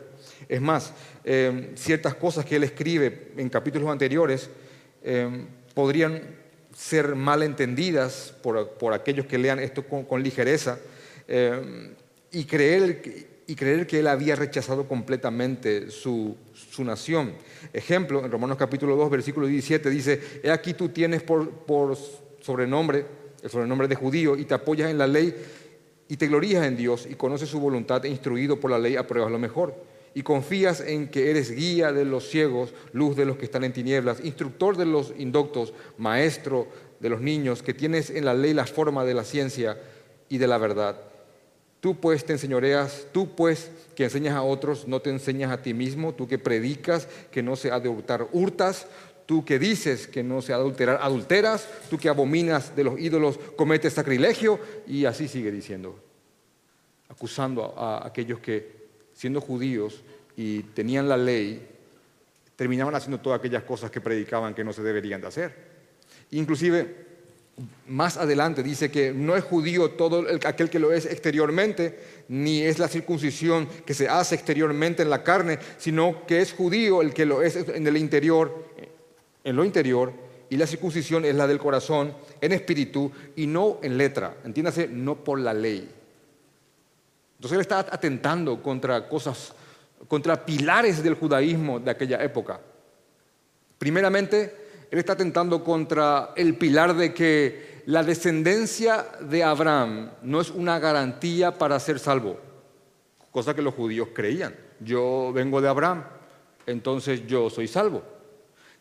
Es 0.49 0.59
más, 0.59 0.93
eh, 1.23 1.71
ciertas 1.75 2.15
cosas 2.15 2.43
que 2.43 2.57
él 2.57 2.65
escribe 2.65 3.31
en 3.37 3.47
capítulos 3.47 3.89
anteriores 3.89 4.49
eh, 5.09 5.45
podrían 5.73 6.21
ser 6.75 7.15
mal 7.15 7.41
entendidas 7.41 8.35
por, 8.43 8.93
aquellos 8.93 9.25
que 9.25 9.37
lean 9.37 9.59
esto 9.59 9.83
con, 9.83 10.21
ligereza 10.21 10.77
y, 12.31 12.43
creer, 12.45 13.01
y 13.47 13.55
creer 13.55 13.87
que 13.87 13.99
él 13.99 14.07
había 14.07 14.35
rechazado 14.35 14.87
completamente 14.87 15.89
su, 15.89 16.35
su 16.53 16.83
nación. 16.83 17.33
Ejemplo, 17.71 18.23
en 18.23 18.31
Romanos 18.31 18.57
capítulo 18.57 18.97
2, 18.97 19.09
versículo 19.09 19.47
17 19.47 19.89
dice, 19.89 20.21
he 20.43 20.51
aquí 20.51 20.73
tú 20.73 20.89
tienes 20.89 21.23
por, 21.23 21.49
por 21.49 21.97
sobrenombre, 22.41 23.05
el 23.41 23.49
sobrenombre 23.49 23.87
de 23.87 23.95
judío, 23.95 24.35
y 24.35 24.43
te 24.43 24.53
apoyas 24.53 24.91
en 24.91 24.97
la 24.97 25.07
ley 25.07 25.33
y 26.09 26.17
te 26.17 26.27
glorías 26.27 26.65
en 26.65 26.75
Dios 26.75 27.07
y 27.09 27.15
conoces 27.15 27.49
su 27.49 27.59
voluntad 27.59 28.03
e 28.05 28.09
instruido 28.09 28.59
por 28.59 28.71
la 28.71 28.79
ley 28.79 28.97
apruebas 28.97 29.31
lo 29.31 29.39
mejor. 29.39 29.96
Y 30.17 30.23
confías 30.23 30.81
en 30.81 31.09
que 31.09 31.29
eres 31.29 31.51
guía 31.51 31.91
de 31.91 32.03
los 32.03 32.27
ciegos, 32.27 32.73
luz 32.91 33.15
de 33.15 33.23
los 33.23 33.37
que 33.37 33.45
están 33.45 33.63
en 33.63 33.71
tinieblas, 33.71 34.25
instructor 34.25 34.75
de 34.75 34.87
los 34.87 35.13
indoctos, 35.15 35.75
maestro 35.99 36.67
de 36.99 37.09
los 37.09 37.21
niños, 37.21 37.61
que 37.61 37.75
tienes 37.75 38.09
en 38.09 38.25
la 38.25 38.33
ley 38.33 38.55
la 38.55 38.65
forma 38.65 39.05
de 39.05 39.13
la 39.13 39.23
ciencia 39.23 39.79
y 40.27 40.39
de 40.39 40.47
la 40.47 40.57
verdad. 40.57 40.99
Tú 41.81 41.99
pues 41.99 42.25
te 42.25 42.33
enseñoreas, 42.33 43.05
tú 43.11 43.35
pues 43.35 43.69
que 43.93 44.05
enseñas 44.05 44.33
a 44.33 44.41
otros, 44.41 44.87
no 44.87 45.01
te 45.01 45.11
enseñas 45.11 45.51
a 45.51 45.61
ti 45.61 45.75
mismo, 45.75 46.15
tú 46.15 46.27
que 46.27 46.39
predicas 46.39 47.07
que 47.29 47.43
no 47.43 47.55
se 47.55 47.69
ha 47.69 47.79
de 47.79 47.89
hurtar, 47.89 48.27
hurtas, 48.31 48.87
tú 49.27 49.45
que 49.45 49.59
dices 49.59 50.07
que 50.07 50.23
no 50.23 50.41
se 50.41 50.51
ha 50.51 50.55
de 50.55 50.63
adulterar, 50.63 50.97
adulteras, 50.99 51.69
tú 51.91 51.99
que 51.99 52.09
abominas 52.09 52.75
de 52.75 52.85
los 52.85 52.99
ídolos, 52.99 53.37
cometes 53.55 53.93
sacrilegio, 53.93 54.59
y 54.87 55.05
así 55.05 55.27
sigue 55.27 55.51
diciendo, 55.51 55.99
acusando 57.07 57.75
a, 57.77 58.07
aquellos 58.07 58.39
que, 58.39 58.76
siendo 59.17 59.41
judíos 59.41 60.03
y 60.37 60.61
tenían 60.61 61.09
la 61.09 61.17
ley, 61.17 61.67
terminaban 62.55 62.95
haciendo 62.95 63.19
todas 63.19 63.39
aquellas 63.39 63.63
cosas 63.63 63.89
que 63.89 63.99
predicaban 63.99 64.53
que 64.53 64.63
no 64.63 64.71
se 64.71 64.83
deberían 64.83 65.19
de 65.19 65.27
hacer. 65.27 65.55
Inclusive 66.31 67.07
más 67.87 68.17
adelante 68.17 68.61
dice 68.61 68.91
que 68.91 69.11
no 69.11 69.35
es 69.35 69.43
judío 69.43 69.91
todo 69.91 70.25
aquel 70.45 70.69
que 70.69 70.77
lo 70.77 70.91
es 70.91 71.07
exteriormente, 71.07 71.97
ni 72.27 72.61
es 72.61 72.77
la 72.77 72.87
circuncisión 72.87 73.67
que 73.83 73.95
se 73.95 74.07
hace 74.07 74.35
exteriormente 74.35 75.01
en 75.01 75.09
la 75.09 75.23
carne, 75.23 75.57
sino 75.79 76.25
que 76.27 76.39
es 76.41 76.53
judío 76.53 77.01
el 77.01 77.13
que 77.13 77.25
lo 77.25 77.41
es 77.41 77.55
en 77.55 77.87
el 77.87 77.97
interior, 77.97 78.65
en 79.43 79.55
lo 79.55 79.65
interior, 79.65 80.13
y 80.49 80.57
la 80.57 80.67
circuncisión 80.67 81.25
es 81.25 81.35
la 81.35 81.47
del 81.47 81.57
corazón, 81.57 82.13
en 82.39 82.51
espíritu 82.51 83.11
y 83.35 83.47
no 83.47 83.79
en 83.81 83.97
letra, 83.97 84.37
entiéndase, 84.45 84.87
no 84.87 85.15
por 85.15 85.39
la 85.39 85.53
ley. 85.53 85.89
Entonces 87.37 87.55
él 87.55 87.61
está 87.61 87.79
atentando 87.79 88.61
contra 88.61 89.07
cosas, 89.07 89.53
contra 90.07 90.43
pilares 90.43 91.03
del 91.03 91.13
judaísmo 91.13 91.79
de 91.79 91.91
aquella 91.91 92.23
época. 92.23 92.59
Primeramente, 93.77 94.85
él 94.89 94.99
está 94.99 95.13
atentando 95.13 95.63
contra 95.63 96.33
el 96.35 96.55
pilar 96.55 96.95
de 96.95 97.13
que 97.13 97.83
la 97.85 98.03
descendencia 98.03 99.05
de 99.21 99.43
Abraham 99.43 100.11
no 100.23 100.41
es 100.41 100.49
una 100.49 100.79
garantía 100.79 101.57
para 101.57 101.79
ser 101.79 101.99
salvo, 101.99 102.39
cosa 103.31 103.53
que 103.53 103.61
los 103.61 103.75
judíos 103.75 104.09
creían. 104.13 104.55
Yo 104.79 105.31
vengo 105.33 105.61
de 105.61 105.69
Abraham, 105.69 106.03
entonces 106.65 107.27
yo 107.27 107.49
soy 107.49 107.67
salvo. 107.67 108.01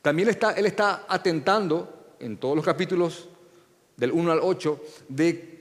También 0.00 0.28
él 0.28 0.66
está 0.66 1.04
atentando 1.08 2.14
en 2.18 2.38
todos 2.38 2.56
los 2.56 2.64
capítulos 2.64 3.28
del 3.96 4.12
1 4.12 4.32
al 4.32 4.40
8 4.42 4.80
de 5.08 5.55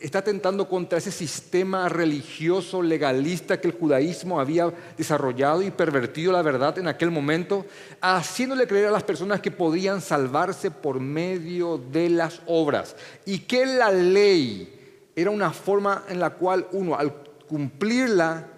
está 0.00 0.22
tentando 0.22 0.68
contra 0.68 0.98
ese 0.98 1.12
sistema 1.12 1.88
religioso 1.88 2.82
legalista 2.82 3.60
que 3.60 3.68
el 3.68 3.74
judaísmo 3.74 4.40
había 4.40 4.72
desarrollado 4.96 5.62
y 5.62 5.70
pervertido 5.70 6.32
la 6.32 6.42
verdad 6.42 6.78
en 6.78 6.88
aquel 6.88 7.10
momento, 7.10 7.66
haciéndole 8.00 8.66
creer 8.66 8.86
a 8.86 8.90
las 8.90 9.02
personas 9.02 9.40
que 9.40 9.50
podían 9.50 10.00
salvarse 10.00 10.70
por 10.70 11.00
medio 11.00 11.78
de 11.78 12.08
las 12.08 12.40
obras 12.46 12.96
y 13.26 13.40
que 13.40 13.66
la 13.66 13.90
ley 13.90 15.10
era 15.14 15.30
una 15.30 15.52
forma 15.52 16.04
en 16.08 16.20
la 16.20 16.30
cual 16.30 16.66
uno 16.72 16.96
al 16.96 17.12
cumplirla 17.46 18.48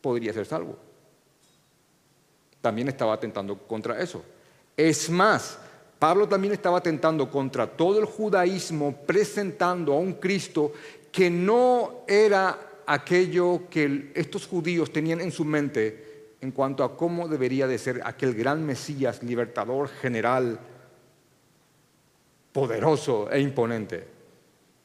podría 0.00 0.32
ser 0.32 0.46
salvo. 0.46 0.76
También 2.60 2.88
estaba 2.88 3.14
atentando 3.14 3.56
contra 3.56 3.98
eso. 4.00 4.22
Es 4.76 5.08
más, 5.08 5.58
Pablo 5.98 6.28
también 6.28 6.52
estaba 6.52 6.80
tentando 6.80 7.28
contra 7.28 7.66
todo 7.66 7.98
el 7.98 8.04
judaísmo, 8.04 8.94
presentando 9.04 9.92
a 9.92 9.98
un 9.98 10.14
Cristo 10.14 10.72
que 11.10 11.28
no 11.28 12.04
era 12.06 12.56
aquello 12.86 13.62
que 13.68 14.12
estos 14.14 14.46
judíos 14.46 14.92
tenían 14.92 15.20
en 15.20 15.32
su 15.32 15.44
mente 15.44 16.36
en 16.40 16.52
cuanto 16.52 16.84
a 16.84 16.96
cómo 16.96 17.26
debería 17.26 17.66
de 17.66 17.78
ser 17.78 18.00
aquel 18.04 18.32
gran 18.34 18.64
Mesías, 18.64 19.24
libertador, 19.24 19.88
general, 19.88 20.60
poderoso 22.52 23.28
e 23.30 23.40
imponente. 23.40 24.06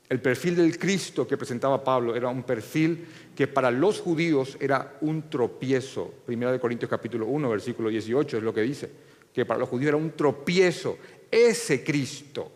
El 0.10 0.20
perfil 0.20 0.55
del 0.55 0.79
Cristo 0.79 1.27
que 1.27 1.38
presentaba 1.38 1.84
Pablo 1.84 2.15
era 2.15 2.27
un 2.27 2.41
perfil 2.41 3.05
que 3.36 3.48
para 3.48 3.70
los 3.70 4.01
judíos 4.01 4.58
era 4.60 4.98
un 5.01 5.29
tropiezo. 5.29 6.12
Primera 6.25 6.51
de 6.51 6.60
Corintios 6.60 6.89
capítulo 6.89 7.27
1, 7.27 7.50
versículo 7.50 7.89
18 7.89 8.38
es 8.38 8.43
lo 8.43 8.53
que 8.53 8.62
dice 8.62 9.12
que 9.34 9.46
para 9.46 9.60
los 9.60 9.70
judíos 9.70 9.90
era 9.90 9.98
un 9.98 10.12
tropiezo, 10.12 10.98
ese 11.30 11.84
Cristo. 11.84 12.52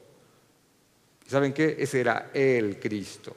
¿Saben 1.28 1.54
qué? 1.54 1.76
Ese 1.80 2.00
era 2.00 2.30
el 2.34 2.80
Cristo. 2.80 3.36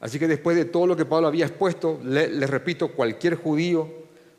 Así 0.00 0.18
que 0.18 0.26
después 0.26 0.56
de 0.56 0.64
todo 0.64 0.86
lo 0.86 0.96
que 0.96 1.04
Pablo 1.04 1.28
había 1.28 1.46
expuesto, 1.46 2.00
les 2.02 2.50
repito, 2.50 2.88
cualquier 2.88 3.36
judío 3.36 3.88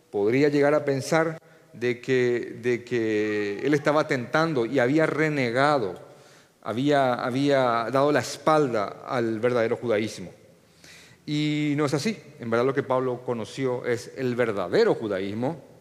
podría 0.10 0.50
llegar 0.50 0.74
a 0.74 0.84
pensar 0.84 1.38
de 1.72 2.01
que, 2.01 2.60
de 2.62 2.84
que 2.84 3.60
él 3.63 3.74
estaba 3.74 4.08
tentando 4.08 4.65
y 4.65 4.79
había 4.79 5.05
renegado, 5.05 6.00
había, 6.62 7.13
había 7.13 7.88
dado 7.91 8.12
la 8.12 8.20
espalda 8.20 9.03
al 9.08 9.39
verdadero 9.39 9.77
judaísmo. 9.77 10.32
Y 11.25 11.74
no 11.77 11.86
es 11.86 11.93
así. 11.93 12.17
En 12.39 12.50
verdad 12.50 12.65
lo 12.65 12.74
que 12.74 12.84
Pablo 12.84 13.22
conoció 13.25 13.86
es 13.86 14.12
el 14.17 14.36
verdadero 14.36 14.96
judaísmo, 14.96 15.73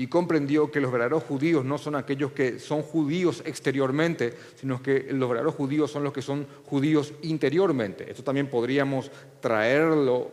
y 0.00 0.06
comprendió 0.06 0.70
que 0.70 0.80
los 0.80 0.92
verdaderos 0.92 1.24
judíos 1.24 1.64
no 1.64 1.76
son 1.76 1.96
aquellos 1.96 2.30
que 2.30 2.60
son 2.60 2.82
judíos 2.82 3.42
exteriormente, 3.44 4.32
sino 4.54 4.80
que 4.80 5.08
los 5.10 5.28
verdaderos 5.28 5.56
judíos 5.56 5.90
son 5.90 6.04
los 6.04 6.12
que 6.12 6.22
son 6.22 6.46
judíos 6.66 7.12
interiormente. 7.22 8.08
Esto 8.08 8.22
también 8.22 8.46
podríamos 8.46 9.10
traerlo 9.40 10.30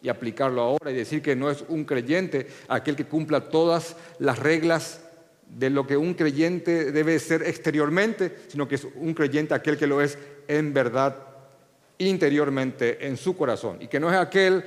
y 0.00 0.08
aplicarlo 0.08 0.62
ahora 0.62 0.92
y 0.92 0.94
decir 0.94 1.20
que 1.22 1.34
no 1.34 1.50
es 1.50 1.64
un 1.68 1.84
creyente 1.84 2.46
aquel 2.68 2.94
que 2.94 3.04
cumpla 3.04 3.50
todas 3.50 3.96
las 4.20 4.38
reglas 4.38 5.04
de 5.48 5.70
lo 5.70 5.88
que 5.88 5.96
un 5.96 6.14
creyente 6.14 6.92
debe 6.92 7.18
ser 7.18 7.42
exteriormente, 7.42 8.36
sino 8.46 8.68
que 8.68 8.76
es 8.76 8.86
un 8.94 9.12
creyente 9.14 9.54
aquel 9.54 9.76
que 9.76 9.88
lo 9.88 10.00
es 10.00 10.16
en 10.46 10.72
verdad 10.72 11.16
interiormente 11.98 13.04
en 13.08 13.16
su 13.16 13.36
corazón 13.36 13.78
y 13.82 13.88
que 13.88 13.98
no 13.98 14.08
es 14.08 14.16
aquel 14.16 14.64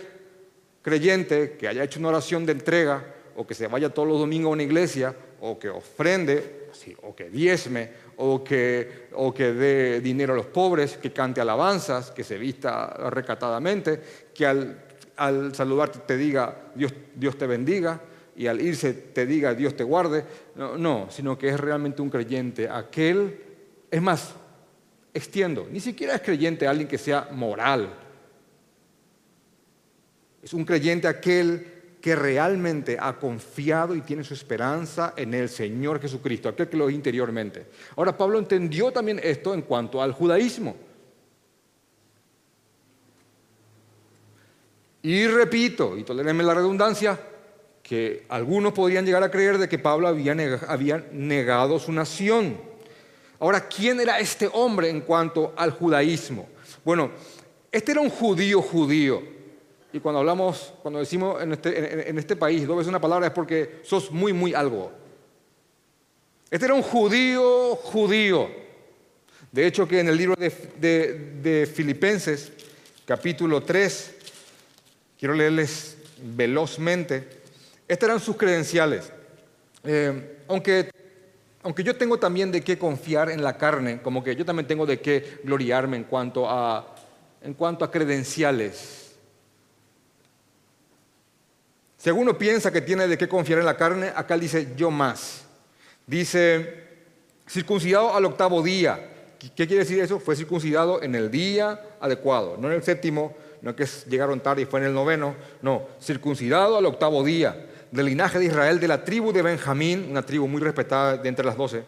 creyente 0.81 1.55
que 1.57 1.69
haya 1.69 1.85
hecho 1.85 2.01
una 2.01 2.09
oración 2.09 2.45
de 2.45 2.51
entrega 2.51 3.12
o 3.35 3.45
que 3.45 3.53
se 3.53 3.67
vaya 3.67 3.89
todos 3.89 4.07
los 4.07 4.19
domingos 4.19 4.49
a 4.49 4.53
una 4.53 4.63
iglesia, 4.63 5.15
o 5.41 5.57
que 5.59 5.69
ofrende, 5.69 6.69
o 7.01 7.15
que 7.15 7.29
diezme, 7.29 7.89
o 8.17 8.43
que, 8.43 9.07
o 9.13 9.33
que 9.33 9.53
dé 9.53 10.01
dinero 10.01 10.33
a 10.33 10.37
los 10.37 10.45
pobres, 10.47 10.97
que 10.97 11.11
cante 11.11 11.41
alabanzas, 11.41 12.11
que 12.11 12.23
se 12.23 12.37
vista 12.37 13.09
recatadamente, 13.09 14.01
que 14.33 14.45
al, 14.45 14.83
al 15.17 15.53
saludarte 15.55 15.99
te 15.99 16.17
diga 16.17 16.71
Dios, 16.75 16.93
Dios 17.15 17.37
te 17.37 17.47
bendiga, 17.47 18.01
y 18.35 18.47
al 18.47 18.61
irse 18.61 18.93
te 18.93 19.25
diga 19.25 19.53
Dios 19.53 19.75
te 19.75 19.83
guarde. 19.83 20.23
No, 20.55 20.77
no, 20.77 21.07
sino 21.09 21.37
que 21.37 21.49
es 21.49 21.59
realmente 21.59 22.01
un 22.01 22.09
creyente. 22.09 22.69
Aquel, 22.69 23.39
es 23.91 24.01
más, 24.01 24.33
extiendo, 25.13 25.67
ni 25.71 25.79
siquiera 25.79 26.15
es 26.15 26.21
creyente 26.21 26.67
alguien 26.67 26.87
que 26.87 26.97
sea 26.97 27.29
moral. 27.31 27.93
Es 30.41 30.53
un 30.53 30.65
creyente 30.65 31.07
aquel 31.07 31.72
que 32.03 32.17
realmente 32.17 32.97
ha 32.99 33.17
confiado 33.17 33.95
y 33.95 34.01
tiene 34.01 34.25
su 34.25 34.33
esperanza 34.33 35.13
en 35.15 35.33
el 35.33 35.47
Señor 35.47 36.01
Jesucristo, 36.01 36.49
aquel 36.49 36.67
que 36.67 36.75
lo 36.75 36.89
interiormente. 36.89 37.67
Ahora 37.95 38.17
Pablo 38.17 38.39
entendió 38.39 38.91
también 38.91 39.21
esto 39.23 39.53
en 39.53 39.61
cuanto 39.61 40.01
al 40.01 40.11
judaísmo. 40.11 40.75
Y 45.01 45.27
repito, 45.27 45.97
y 45.97 46.03
tolérenme 46.03 46.43
la 46.43 46.53
redundancia, 46.53 47.17
que 47.81 48.25
algunos 48.27 48.73
podrían 48.73 49.05
llegar 49.05 49.23
a 49.23 49.31
creer 49.31 49.57
de 49.57 49.69
que 49.69 49.79
Pablo 49.79 50.09
había 50.09 50.35
negado 51.13 51.79
su 51.79 51.93
nación. 51.93 52.57
Ahora, 53.39 53.69
¿quién 53.69 54.01
era 54.01 54.19
este 54.19 54.49
hombre 54.51 54.89
en 54.89 54.99
cuanto 54.99 55.53
al 55.55 55.71
judaísmo? 55.71 56.49
Bueno, 56.83 57.11
este 57.71 57.93
era 57.93 58.01
un 58.01 58.09
judío 58.09 58.61
judío. 58.61 59.32
Y 59.93 59.99
cuando 59.99 60.19
hablamos, 60.19 60.73
cuando 60.81 60.99
decimos 60.99 61.41
en 61.41 61.53
este, 61.53 62.09
este 62.17 62.35
país 62.35 62.65
dos 62.65 62.77
veces 62.77 62.89
una 62.89 62.99
palabra 62.99 63.27
es 63.27 63.33
porque 63.33 63.79
sos 63.83 64.11
muy, 64.11 64.33
muy 64.33 64.55
algo. 64.55 64.91
Este 66.49 66.65
era 66.65 66.73
un 66.73 66.81
judío 66.81 67.75
judío. 67.75 68.49
De 69.51 69.67
hecho, 69.67 69.87
que 69.87 69.99
en 69.99 70.07
el 70.07 70.17
libro 70.17 70.35
de, 70.35 71.71
Filipenses, 71.71 72.51
capítulo 73.05 73.61
3, 73.61 74.15
quiero 75.19 75.35
leerles 75.35 75.97
velozmente, 76.23 77.27
estas 77.87 78.09
eran 78.09 78.19
sus 78.19 78.35
credenciales. 78.35 79.11
Eh, 79.83 80.39
aunque, 80.47 80.89
aunque 81.61 81.83
yo 81.83 81.95
tengo 81.95 82.17
también 82.17 82.51
de 82.51 82.61
qué 82.61 82.79
confiar 82.79 83.29
en 83.29 83.43
la 83.43 83.57
carne, 83.59 84.01
como 84.01 84.23
que 84.23 84.35
yo 84.35 84.43
también 84.43 84.67
tengo 84.67 84.87
de 84.87 84.99
qué 84.99 85.39
gloriarme 85.43 85.97
en 85.97 86.05
cuanto 86.05 86.49
a, 86.49 86.95
en 87.43 87.53
cuanto 87.53 87.85
a 87.85 87.91
credenciales. 87.91 89.02
Si 92.03 92.09
alguno 92.09 92.37
piensa 92.37 92.71
que 92.71 92.81
tiene 92.81 93.07
de 93.07 93.17
qué 93.17 93.29
confiar 93.29 93.59
en 93.59 93.65
la 93.65 93.77
carne, 93.77 94.11
acá 94.13 94.37
dice 94.37 94.73
yo 94.75 94.91
más. 94.91 95.45
Dice, 96.05 96.83
circuncidado 97.47 98.13
al 98.13 98.25
octavo 98.25 98.61
día 98.61 99.13
¿Qué 99.55 99.67
quiere 99.67 99.83
decir 99.83 99.99
eso? 99.99 100.19
Fue 100.19 100.37
circuncidado 100.37 101.03
en 101.03 101.15
el 101.15 101.29
día 101.29 101.81
adecuado, 101.99 102.55
no 102.57 102.69
en 102.69 102.75
el 102.75 102.83
séptimo, 102.83 103.35
no 103.61 103.75
que 103.75 103.85
llegaron 104.09 104.39
tarde 104.39 104.61
y 104.61 104.65
fue 104.65 104.79
en 104.79 104.87
el 104.87 104.93
noveno, 104.93 105.35
no, 105.61 105.87
circuncidado 106.01 106.77
al 106.77 106.85
octavo 106.85 107.23
día, 107.23 107.65
del 107.91 108.05
linaje 108.05 108.39
de 108.39 108.45
Israel, 108.45 108.79
de 108.79 108.87
la 108.87 109.03
tribu 109.03 109.33
de 109.33 109.41
Benjamín, 109.41 110.07
una 110.09 110.25
tribu 110.25 110.47
muy 110.47 110.61
respetada 110.61 111.17
de 111.17 111.27
entre 111.27 111.45
las 111.45 111.57
doce, 111.57 111.83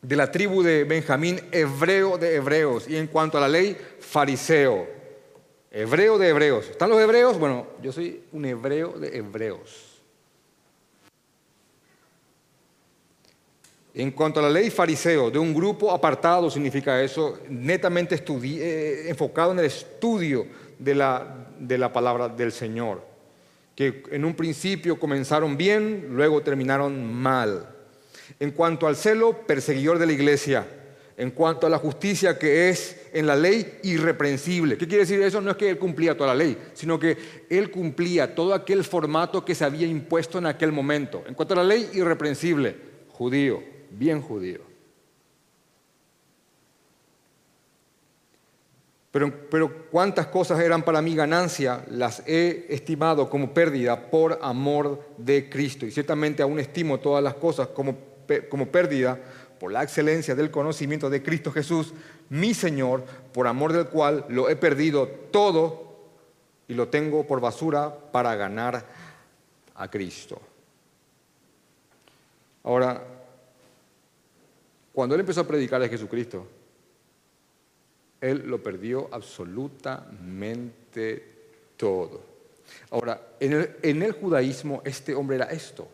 de 0.00 0.16
la 0.16 0.30
tribu 0.30 0.62
de 0.62 0.84
Benjamín, 0.84 1.40
hebreo 1.52 2.16
de 2.16 2.36
hebreos, 2.36 2.88
y 2.88 2.96
en 2.96 3.06
cuanto 3.06 3.36
a 3.36 3.42
la 3.42 3.48
ley, 3.48 3.76
fariseo, 4.00 4.95
hebreo 5.76 6.16
de 6.16 6.30
hebreos. 6.30 6.70
¿Están 6.70 6.88
los 6.88 7.00
hebreos? 7.00 7.38
Bueno, 7.38 7.66
yo 7.82 7.92
soy 7.92 8.22
un 8.32 8.46
hebreo 8.46 8.92
de 8.98 9.18
hebreos. 9.18 10.00
En 13.92 14.10
cuanto 14.10 14.40
a 14.40 14.42
la 14.42 14.50
ley 14.50 14.70
fariseo, 14.70 15.30
de 15.30 15.38
un 15.38 15.54
grupo 15.54 15.90
apartado 15.90 16.50
significa 16.50 17.02
eso, 17.02 17.40
netamente 17.48 18.14
eh, 18.14 19.06
enfocado 19.08 19.52
en 19.52 19.58
el 19.58 19.66
estudio 19.66 20.46
de 20.78 20.94
la, 20.94 21.46
de 21.58 21.76
la 21.76 21.92
palabra 21.92 22.28
del 22.28 22.52
Señor, 22.52 23.02
que 23.74 24.02
en 24.10 24.24
un 24.24 24.34
principio 24.34 24.98
comenzaron 24.98 25.58
bien, 25.58 26.08
luego 26.10 26.42
terminaron 26.42 27.12
mal. 27.12 27.68
En 28.40 28.50
cuanto 28.50 28.86
al 28.86 28.96
celo, 28.96 29.46
perseguidor 29.46 29.98
de 29.98 30.06
la 30.06 30.12
iglesia. 30.12 30.66
En 31.18 31.30
cuanto 31.30 31.66
a 31.66 31.70
la 31.70 31.78
justicia 31.78 32.38
que 32.38 32.68
es 32.68 33.05
en 33.18 33.26
la 33.26 33.36
ley, 33.36 33.78
irreprensible. 33.82 34.76
¿Qué 34.76 34.86
quiere 34.86 35.04
decir 35.04 35.20
eso? 35.22 35.40
No 35.40 35.52
es 35.52 35.56
que 35.56 35.70
él 35.70 35.78
cumplía 35.78 36.16
toda 36.16 36.34
la 36.34 36.44
ley, 36.44 36.56
sino 36.74 36.98
que 36.98 37.16
él 37.48 37.70
cumplía 37.70 38.34
todo 38.34 38.54
aquel 38.54 38.84
formato 38.84 39.44
que 39.44 39.54
se 39.54 39.64
había 39.64 39.86
impuesto 39.86 40.38
en 40.38 40.46
aquel 40.46 40.72
momento. 40.72 41.24
En 41.26 41.34
cuanto 41.34 41.54
a 41.54 41.58
la 41.58 41.64
ley, 41.64 41.90
irreprensible, 41.94 42.76
judío 43.08 43.76
bien 43.90 44.20
judío. 44.20 44.60
Pero, 49.10 49.32
pero, 49.50 49.88
cuántas 49.90 50.26
cosas 50.26 50.60
eran 50.60 50.82
para 50.82 51.00
mí 51.00 51.14
ganancia, 51.14 51.86
las 51.90 52.22
he 52.26 52.66
estimado 52.68 53.30
como 53.30 53.54
pérdida 53.54 54.10
por 54.10 54.38
amor 54.42 55.02
de 55.16 55.48
Cristo. 55.48 55.86
Y 55.86 55.90
ciertamente 55.90 56.42
aún 56.42 56.58
estimo 56.58 57.00
todas 57.00 57.24
las 57.24 57.34
cosas 57.34 57.68
como, 57.68 57.96
como 58.50 58.66
pérdida 58.66 59.18
por 59.58 59.72
la 59.72 59.82
excelencia 59.82 60.34
del 60.34 60.50
conocimiento 60.50 61.08
de 61.08 61.22
Cristo 61.22 61.50
Jesús, 61.50 61.94
mi 62.30 62.54
Señor, 62.54 63.04
por 63.32 63.46
amor 63.46 63.72
del 63.72 63.86
cual 63.86 64.24
lo 64.28 64.48
he 64.48 64.56
perdido 64.56 65.06
todo 65.06 65.86
y 66.68 66.74
lo 66.74 66.88
tengo 66.88 67.24
por 67.26 67.40
basura 67.40 67.96
para 68.12 68.34
ganar 68.34 68.84
a 69.74 69.90
Cristo. 69.90 70.40
Ahora, 72.64 73.02
cuando 74.92 75.14
él 75.14 75.20
empezó 75.20 75.42
a 75.42 75.46
predicar 75.46 75.80
de 75.80 75.88
Jesucristo, 75.88 76.46
él 78.20 78.42
lo 78.46 78.62
perdió 78.62 79.08
absolutamente 79.12 81.36
todo. 81.76 82.36
Ahora, 82.90 83.34
en 83.38 84.02
el, 84.02 84.12
judaísmo 84.12 84.82
este 84.84 85.14
hombre 85.14 85.36
era 85.36 85.46
esto, 85.46 85.88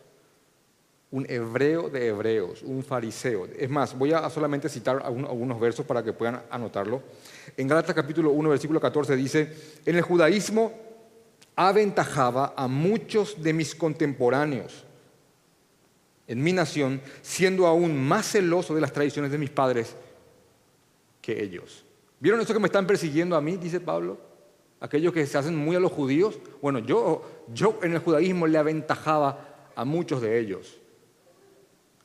un 1.13 1.27
hebreo 1.29 1.91
de 1.91 2.07
hebreos, 2.07 2.63
un 2.63 2.83
fariseo. 2.83 3.47
Es 3.55 3.69
más, 3.69 3.95
voy 3.95 4.13
a 4.13 4.27
solamente 4.31 4.67
citar 4.67 4.99
algunos 5.05 5.59
versos 5.59 5.85
para 5.85 6.03
que 6.03 6.11
puedan 6.11 6.41
anotarlo. 6.49 7.03
En 7.55 7.67
Gálatas 7.67 7.93
capítulo 7.93 8.31
1, 8.31 8.49
versículo 8.49 8.81
14 8.81 9.15
dice, 9.15 9.53
en 9.85 9.95
el 9.95 10.01
judaísmo 10.01 10.73
aventajaba 11.55 12.55
a 12.57 12.67
muchos 12.67 13.43
de 13.43 13.53
mis 13.53 13.75
contemporáneos 13.75 14.85
en 16.25 16.41
mi 16.41 16.51
nación, 16.51 16.99
siendo 17.21 17.67
aún 17.67 17.95
más 17.95 18.31
celoso 18.31 18.73
de 18.73 18.81
las 18.81 18.91
tradiciones 18.91 19.29
de 19.29 19.37
mis 19.37 19.51
padres 19.51 19.95
que 21.21 21.43
ellos. 21.43 21.85
¿Vieron 22.19 22.41
eso 22.41 22.55
que 22.55 22.59
me 22.59 22.65
están 22.65 22.87
persiguiendo 22.87 23.35
a 23.35 23.41
mí? 23.41 23.57
Dice 23.57 23.79
Pablo. 23.79 24.17
Aquellos 24.79 25.13
que 25.13 25.27
se 25.27 25.37
hacen 25.37 25.55
muy 25.55 25.75
a 25.75 25.79
los 25.79 25.91
judíos. 25.91 26.39
Bueno, 26.59 26.79
yo, 26.79 27.45
yo 27.53 27.77
en 27.83 27.93
el 27.93 27.99
judaísmo 27.99 28.47
le 28.47 28.57
aventajaba 28.57 29.69
a 29.75 29.85
muchos 29.85 30.19
de 30.19 30.39
ellos. 30.39 30.79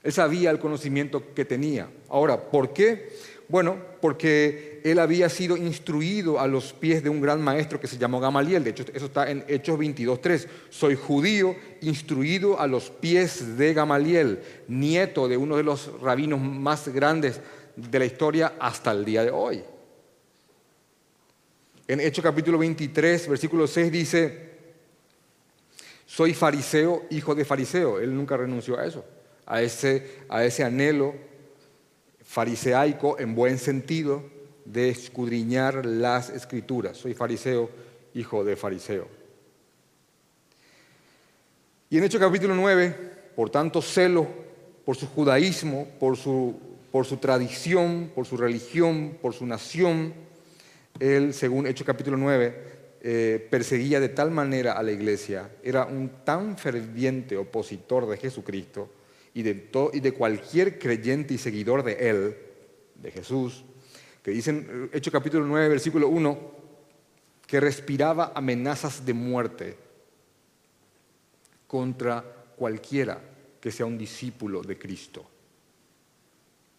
Él 0.08 0.14
sabía 0.14 0.50
el 0.50 0.58
conocimiento 0.58 1.34
que 1.34 1.44
tenía. 1.44 1.90
Ahora, 2.08 2.50
¿por 2.50 2.72
qué? 2.72 3.10
Bueno, 3.46 3.76
porque 4.00 4.80
él 4.82 5.00
había 5.00 5.28
sido 5.28 5.54
instruido 5.54 6.40
a 6.40 6.46
los 6.46 6.72
pies 6.72 7.04
de 7.04 7.10
un 7.10 7.20
gran 7.20 7.42
maestro 7.42 7.78
que 7.78 7.88
se 7.88 7.98
llamó 7.98 8.18
Gamaliel. 8.18 8.64
De 8.64 8.70
hecho, 8.70 8.86
eso 8.94 9.04
está 9.04 9.30
en 9.30 9.44
Hechos 9.48 9.78
22.3. 9.78 10.46
Soy 10.70 10.94
judío 10.94 11.54
instruido 11.82 12.58
a 12.58 12.66
los 12.66 12.88
pies 12.88 13.58
de 13.58 13.74
Gamaliel, 13.74 14.40
nieto 14.66 15.28
de 15.28 15.36
uno 15.36 15.58
de 15.58 15.64
los 15.64 16.00
rabinos 16.00 16.40
más 16.40 16.88
grandes 16.88 17.42
de 17.76 17.98
la 17.98 18.06
historia 18.06 18.54
hasta 18.58 18.92
el 18.92 19.04
día 19.04 19.24
de 19.24 19.30
hoy. 19.30 19.62
En 21.86 22.00
Hechos 22.00 22.24
capítulo 22.24 22.56
23, 22.56 23.28
versículo 23.28 23.66
6 23.66 23.92
dice, 23.92 24.48
soy 26.06 26.32
fariseo, 26.32 27.04
hijo 27.10 27.34
de 27.34 27.44
fariseo. 27.44 28.00
Él 28.00 28.14
nunca 28.16 28.38
renunció 28.38 28.78
a 28.78 28.86
eso, 28.86 29.04
a 29.48 29.62
ese, 29.62 30.06
a 30.28 30.44
ese 30.44 30.62
anhelo 30.62 31.14
fariseaico 32.22 33.18
en 33.18 33.34
buen 33.34 33.58
sentido 33.58 34.22
de 34.66 34.90
escudriñar 34.90 35.87
las 35.87 36.28
escrituras. 36.28 36.98
Soy 36.98 37.14
fariseo, 37.14 37.70
hijo 38.12 38.44
de 38.44 38.56
fariseo. 38.56 39.08
Y 41.88 41.96
en 41.96 42.04
Hechos 42.04 42.20
capítulo 42.20 42.54
9, 42.54 42.94
por 43.34 43.48
tanto 43.48 43.80
celo 43.80 44.28
por 44.84 44.96
su 44.96 45.06
judaísmo, 45.06 45.88
por 45.98 46.18
su, 46.18 46.54
por 46.92 47.06
su 47.06 47.16
tradición, 47.16 48.12
por 48.14 48.26
su 48.26 48.37
religión, 48.37 49.16
por 49.22 49.32
su 49.32 49.46
nación, 49.46 50.12
él, 51.00 51.32
según 51.32 51.66
Hechos 51.66 51.87
capítulo 51.87 52.18
9, 52.18 52.68
eh, 53.00 53.48
perseguía 53.50 53.98
de 53.98 54.11
tal 54.11 54.30
manera 54.30 54.72
a 54.72 54.82
la 54.82 54.92
iglesia, 54.92 55.48
era 55.62 55.87
un 55.87 56.11
tan 56.24 56.58
ferviente 56.58 57.38
opositor 57.38 58.06
de 58.06 58.18
Jesucristo, 58.18 58.90
y 59.34 59.42
de, 59.42 59.70
y 59.92 60.00
de 60.00 60.12
cualquier 60.12 60.78
creyente 60.78 61.34
y 61.34 61.38
seguidor 61.38 61.82
de 61.82 62.10
Él, 62.10 62.36
de 62.94 63.10
Jesús, 63.10 63.64
que 64.22 64.30
dicen, 64.30 64.90
Hecho 64.92 65.12
capítulo 65.12 65.46
9, 65.46 65.68
versículo 65.68 66.08
1, 66.08 66.58
que 67.46 67.60
respiraba 67.60 68.32
amenazas 68.34 69.04
de 69.06 69.14
muerte 69.14 69.76
contra 71.66 72.22
cualquiera 72.56 73.20
que 73.60 73.70
sea 73.70 73.86
un 73.86 73.96
discípulo 73.96 74.62
de 74.62 74.78
Cristo. 74.78 75.26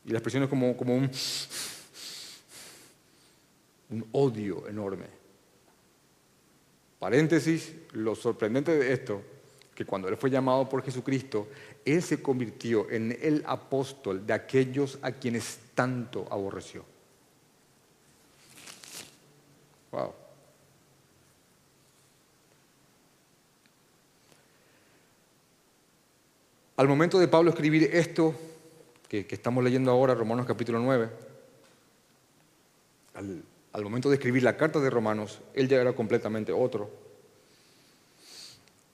Y 0.05 0.11
la 0.11 0.17
expresión 0.17 0.43
es 0.43 0.49
como, 0.49 0.75
como 0.75 0.95
un, 0.95 1.09
un 3.89 4.07
odio 4.11 4.67
enorme. 4.67 5.05
Paréntesis, 6.99 7.73
lo 7.93 8.13
sorprendente 8.13 8.77
de 8.77 8.93
esto, 8.93 9.21
que 9.79 9.85
cuando 9.85 10.09
él 10.09 10.17
fue 10.17 10.29
llamado 10.29 10.67
por 10.67 10.83
Jesucristo, 10.83 11.47
él 11.85 12.03
se 12.03 12.21
convirtió 12.21 12.91
en 12.91 13.17
el 13.21 13.45
apóstol 13.47 14.27
de 14.27 14.33
aquellos 14.33 14.99
a 15.01 15.13
quienes 15.13 15.57
tanto 15.73 16.27
aborreció. 16.29 16.83
Wow. 19.93 20.13
Al 26.75 26.87
momento 26.89 27.17
de 27.17 27.29
Pablo 27.29 27.51
escribir 27.51 27.89
esto 27.93 28.35
que, 29.07 29.25
estamos 29.29 29.63
leyendo 29.63 29.91
ahora, 29.91 30.13
Romanos 30.13 30.45
capítulo 30.45 30.79
9, 30.79 31.09
al, 33.13 33.43
al 33.71 33.81
momento 33.81 34.09
de 34.09 34.15
escribir 34.15 34.43
la 34.43 34.57
carta 34.57 34.81
de 34.81 34.89
Romanos, 34.89 35.39
él 35.53 35.69
ya 35.69 35.79
era 35.79 35.93
completamente 35.93 36.51
otro 36.51 37.08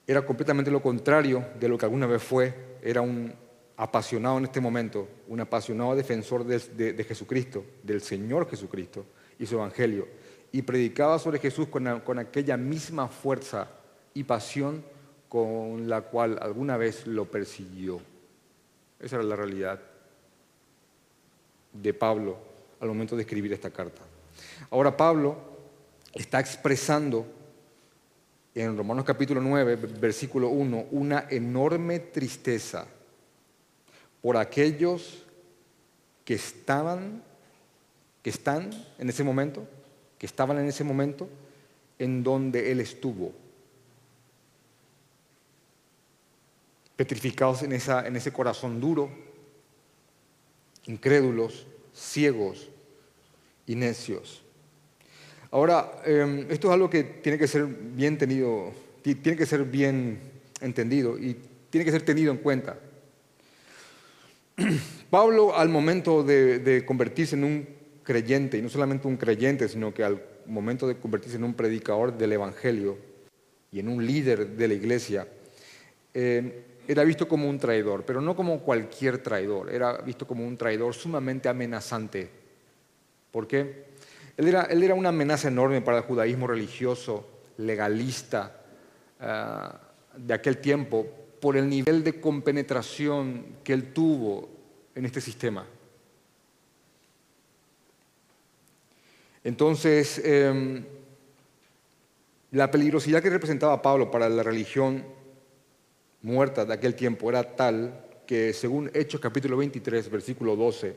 era 0.06 0.24
completamente 0.24 0.70
lo 0.70 0.80
contrario 0.80 1.44
de 1.58 1.68
lo 1.68 1.76
que 1.76 1.84
alguna 1.84 2.06
vez 2.06 2.22
fue, 2.22 2.78
era 2.82 3.00
un 3.00 3.32
apasionado 3.76 4.38
en 4.38 4.44
este 4.44 4.60
momento, 4.60 5.08
un 5.28 5.40
apasionado 5.40 5.94
defensor 5.96 6.44
de, 6.44 7.04
Jesucristo, 7.04 7.64
del 7.82 8.00
Señor 8.00 8.48
Jesucristo, 8.48 9.04
y 9.38 9.46
su 9.46 9.56
evangelio, 9.56 10.06
y 10.52 10.62
predicaba 10.62 11.18
sobre 11.18 11.38
Jesús 11.38 11.68
con, 11.68 12.00
con 12.00 12.18
aquella 12.18 12.56
misma 12.56 13.08
fuerza 13.08 13.68
y 14.14 14.24
pasión 14.24 14.82
con 15.28 15.88
la 15.88 16.02
cual 16.02 16.38
alguna 16.40 16.76
vez 16.76 17.06
lo 17.06 17.30
persiguió. 17.30 18.00
Esa 19.00 19.16
era 19.16 19.24
la 19.24 19.36
realidad 19.36 19.80
de 21.72 21.92
Pablo 21.92 22.38
al 22.80 22.88
momento 22.88 23.16
de 23.16 23.22
escribir 23.22 23.52
esta 23.52 23.70
carta. 23.70 24.02
Ahora 24.70 24.96
Pablo 24.96 25.36
está 26.14 26.40
expresando 26.40 27.26
en 28.62 28.74
Romanos 28.74 29.04
capítulo 29.04 29.40
9, 29.42 29.76
versículo 30.00 30.48
1, 30.48 30.86
una 30.92 31.26
enorme 31.28 31.98
tristeza 31.98 32.86
por 34.22 34.38
aquellos 34.38 35.24
que 36.24 36.34
estaban, 36.34 37.22
que 38.22 38.30
están 38.30 38.70
en 38.98 39.10
ese 39.10 39.22
momento, 39.22 39.68
que 40.18 40.24
estaban 40.24 40.58
en 40.58 40.68
ese 40.68 40.84
momento 40.84 41.28
en 41.98 42.24
donde 42.24 42.72
él 42.72 42.80
estuvo. 42.80 43.32
Petrificados 46.96 47.62
en, 47.62 47.72
esa, 47.72 48.06
en 48.06 48.16
ese 48.16 48.32
corazón 48.32 48.80
duro, 48.80 49.10
incrédulos, 50.86 51.66
ciegos 51.92 52.70
y 53.66 53.74
necios. 53.74 54.45
Ahora, 55.56 55.90
em, 56.04 56.44
esto 56.50 56.68
es 56.68 56.74
algo 56.74 56.90
que 56.90 57.02
tiene 57.02 57.38
que 57.38 57.48
ser 57.48 57.64
bien 57.64 58.18
tenido, 58.18 58.74
tiene 59.02 59.38
que 59.38 59.46
ser 59.46 59.64
bien 59.64 60.18
entendido 60.60 61.18
y 61.18 61.34
tiene 61.70 61.86
que 61.86 61.90
ser 61.92 62.02
tenido 62.02 62.30
en 62.30 62.36
cuenta. 62.36 62.76
Pablo, 65.08 65.56
al 65.56 65.70
momento 65.70 66.22
de, 66.22 66.84
convertirse 66.86 67.36
en 67.36 67.44
un 67.44 67.66
creyente, 68.02 68.58
y 68.58 68.60
no 68.60 68.68
solamente 68.68 69.08
un 69.08 69.16
creyente, 69.16 69.66
sino 69.66 69.94
que 69.94 70.04
al 70.04 70.22
momento 70.44 70.86
de 70.86 70.96
convertirse 70.96 71.38
en 71.38 71.44
un 71.44 71.54
predicador 71.54 72.18
del 72.18 72.34
Evangelio 72.34 72.98
y 73.72 73.80
en 73.80 73.88
un 73.88 74.04
líder 74.04 74.58
de 74.58 74.68
la 74.68 74.74
iglesia, 74.74 75.26
em, 76.12 76.52
era 76.86 77.02
visto 77.02 77.26
como 77.26 77.48
un 77.48 77.58
traidor, 77.58 78.04
pero 78.04 78.20
no 78.20 78.36
como 78.36 78.60
cualquier 78.60 79.22
traidor, 79.22 79.72
era 79.72 80.02
visto 80.02 80.26
como 80.26 80.46
un 80.46 80.58
traidor 80.58 80.92
sumamente 80.92 81.48
amenazante. 81.48 82.28
¿Por 83.32 83.46
qué? 83.46 83.95
Él 84.36 84.48
era, 84.48 84.62
él 84.64 84.82
era 84.82 84.94
una 84.94 85.08
amenaza 85.08 85.48
enorme 85.48 85.80
para 85.80 85.98
el 85.98 86.04
judaísmo 86.04 86.46
religioso, 86.46 87.26
legalista 87.58 88.60
ah, 89.20 89.80
de 90.16 90.34
aquel 90.34 90.58
tiempo, 90.58 91.06
por 91.40 91.56
el 91.56 91.68
nivel 91.68 92.04
de 92.04 92.20
compenetración 92.20 93.56
que 93.64 93.72
él 93.72 93.92
tuvo 93.92 94.48
en 94.94 95.04
este 95.06 95.20
sistema. 95.20 95.66
Entonces, 99.44 100.20
em, 100.24 100.84
la 102.50 102.70
peligrosidad 102.70 103.22
que 103.22 103.30
representaba 103.30 103.80
Pablo 103.80 104.10
para 104.10 104.28
la 104.28 104.42
religión 104.42 105.04
muerta 106.22 106.64
de 106.64 106.74
aquel 106.74 106.94
tiempo 106.94 107.30
era 107.30 107.54
tal 107.54 108.06
que, 108.26 108.52
según 108.52 108.90
Hechos 108.92 109.20
capítulo 109.20 109.56
23, 109.56 110.10
versículo 110.10 110.56
12, 110.56 110.96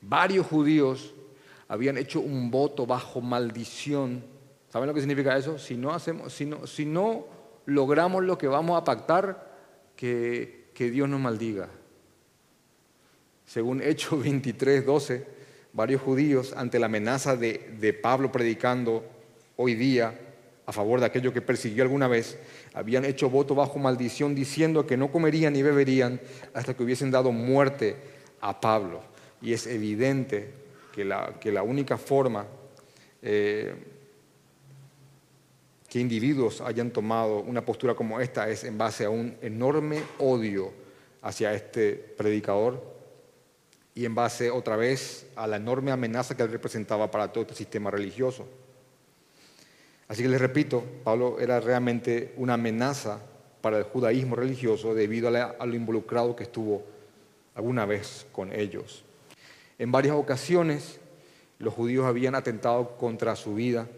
varios 0.00 0.46
judíos 0.46 1.14
habían 1.72 1.96
hecho 1.96 2.20
un 2.20 2.50
voto 2.50 2.84
bajo 2.84 3.22
maldición. 3.22 4.22
¿Saben 4.68 4.88
lo 4.88 4.94
que 4.94 5.00
significa 5.00 5.38
eso? 5.38 5.58
Si 5.58 5.74
no, 5.74 5.90
hacemos, 5.94 6.30
si 6.30 6.44
no, 6.44 6.66
si 6.66 6.84
no 6.84 7.24
logramos 7.64 8.22
lo 8.22 8.36
que 8.36 8.46
vamos 8.46 8.78
a 8.78 8.84
pactar, 8.84 9.56
que, 9.96 10.68
que 10.74 10.90
Dios 10.90 11.08
nos 11.08 11.18
maldiga. 11.18 11.70
Según 13.46 13.80
Hechos 13.80 14.20
23, 14.22 14.84
12, 14.84 15.26
varios 15.72 16.02
judíos, 16.02 16.52
ante 16.54 16.78
la 16.78 16.86
amenaza 16.86 17.36
de, 17.36 17.74
de 17.80 17.94
Pablo 17.94 18.30
predicando 18.30 19.06
hoy 19.56 19.74
día 19.74 20.20
a 20.66 20.72
favor 20.72 21.00
de 21.00 21.06
aquello 21.06 21.32
que 21.32 21.40
persiguió 21.40 21.84
alguna 21.84 22.06
vez, 22.06 22.38
habían 22.74 23.06
hecho 23.06 23.30
voto 23.30 23.54
bajo 23.54 23.78
maldición 23.78 24.34
diciendo 24.34 24.86
que 24.86 24.98
no 24.98 25.10
comerían 25.10 25.54
ni 25.54 25.62
beberían 25.62 26.20
hasta 26.52 26.74
que 26.74 26.82
hubiesen 26.82 27.10
dado 27.10 27.32
muerte 27.32 27.96
a 28.42 28.60
Pablo. 28.60 29.00
Y 29.40 29.54
es 29.54 29.66
evidente 29.66 30.61
que 30.92 31.04
la, 31.04 31.62
única 31.62 31.96
forma 31.96 32.46
eh, 33.22 33.74
que 35.88 35.98
individuos 35.98 36.60
hayan 36.60 36.90
tomado 36.90 37.40
una 37.40 37.64
postura 37.64 37.94
como 37.94 38.20
esta 38.20 38.48
es 38.48 38.64
en 38.64 38.78
base 38.78 39.04
a 39.04 39.10
un 39.10 39.36
enorme 39.40 40.02
odio 40.18 40.72
hacia 41.22 41.54
este 41.54 41.94
predicador 41.94 42.82
y 43.94 44.04
en 44.04 44.14
base 44.14 44.50
otra 44.50 44.76
vez 44.76 45.26
a 45.36 45.46
la 45.46 45.56
enorme 45.56 45.90
amenaza 45.90 46.36
que 46.36 46.42
él 46.42 46.50
representaba 46.50 47.10
para 47.10 47.32
todo 47.32 47.42
este 47.42 47.54
sistema 47.54 47.90
religioso. 47.90 48.46
Así 50.08 50.22
que 50.22 50.28
les 50.28 50.40
repito, 50.40 50.84
Pablo 51.04 51.38
era 51.40 51.60
realmente 51.60 52.34
una 52.36 52.54
amenaza 52.54 53.20
para 53.60 53.78
el 53.78 53.84
judaísmo 53.84 54.36
religioso 54.36 54.94
debido 54.94 55.28
a 55.28 55.66
lo 55.66 55.74
involucrado 55.74 56.34
que 56.36 56.42
estuvo 56.44 56.82
alguna 57.54 57.86
vez 57.86 58.26
con 58.32 58.52
ellos. 58.52 59.04
En 59.78 59.92
varias 59.92 60.14
ocasiones 60.14 60.98
los 61.58 61.74
judíos 61.74 62.06
habían 62.06 62.34
atentado 62.34 62.96
contra 62.96 63.36
su 63.36 63.54
vida 63.54 63.88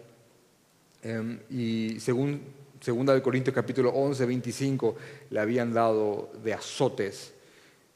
em, 1.03 1.41
y 1.51 1.99
según 2.01 2.43
Segunda 2.85 3.15
de 3.15 3.23
Corintios 3.23 3.55
capítulo 3.55 3.89
11, 3.89 4.27
25, 4.27 4.97
le 5.31 5.41
habían 5.41 5.73
dado 5.73 6.31
de 6.45 6.53
azotes. 6.53 7.33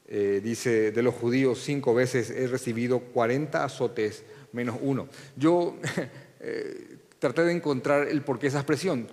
Eh, 0.07 0.41
dice, 0.43 0.91
de 0.91 1.03
los 1.03 1.13
judíos 1.13 1.61
cinco 1.63 1.93
veces 1.93 2.31
he 2.31 2.47
recibido 2.47 2.99
40 2.99 3.63
azotes 3.63 4.23
menos 4.51 4.77
uno. 4.81 5.07
Yo 5.35 5.77
eh, 6.39 6.97
traté 7.19 7.43
de 7.43 7.51
encontrar 7.51 8.07
el 8.07 8.23
porqué 8.23 8.47
esa 8.47 8.57
expresión, 8.57 9.07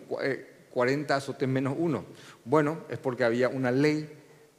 40 0.70 1.12
eh, 1.12 1.16
azotes 1.18 1.46
menos 1.46 1.74
uno. 1.76 2.06
Bueno, 2.46 2.84
es 2.88 2.98
porque 2.98 3.24
había 3.24 3.50
una 3.50 3.70
ley 3.70 4.08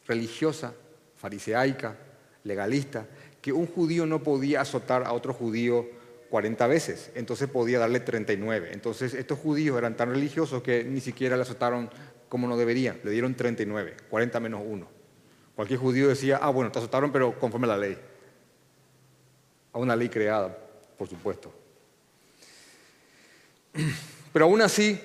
religiosa, 0.06 0.76
fariseaica, 1.16 1.98
legalista, 2.44 3.08
que 3.48 3.54
un 3.54 3.66
judío 3.66 4.06
no 4.06 4.24
podía 4.24 4.60
azotar 4.60 5.06
a 5.06 5.14
otro 5.14 5.34
judío 5.34 5.88
40 6.30 6.68
veces, 6.68 7.12
entonces 7.16 7.48
podía 7.48 7.80
darle 7.80 8.02
39. 8.02 8.72
Entonces 8.74 9.14
estos 9.14 9.40
judíos 9.40 9.78
eran 9.78 9.96
tan 9.96 10.10
religiosos 10.10 10.62
que 10.62 10.84
ni 10.84 11.00
siquiera 11.00 11.38
le 11.38 11.44
azotaron 11.44 11.90
como 12.28 12.46
no 12.46 12.58
deberían, 12.58 13.00
le 13.06 13.12
dieron 13.12 13.36
39, 13.36 13.96
40 14.10 14.40
menos 14.42 14.62
1. 14.66 14.86
Cualquier 15.56 15.80
judío 15.80 16.10
decía, 16.10 16.40
ah, 16.42 16.50
bueno, 16.50 16.74
te 16.74 16.80
azotaron, 16.80 17.10
pero 17.10 17.40
conforme 17.40 17.68
a 17.68 17.70
la 17.70 17.78
ley. 17.78 17.98
A 19.72 19.80
una 19.80 19.96
ley 19.96 20.10
creada, 20.10 20.54
por 20.98 21.08
supuesto. 21.08 21.54
Pero 24.34 24.44
aún 24.46 24.62
así, 24.62 25.00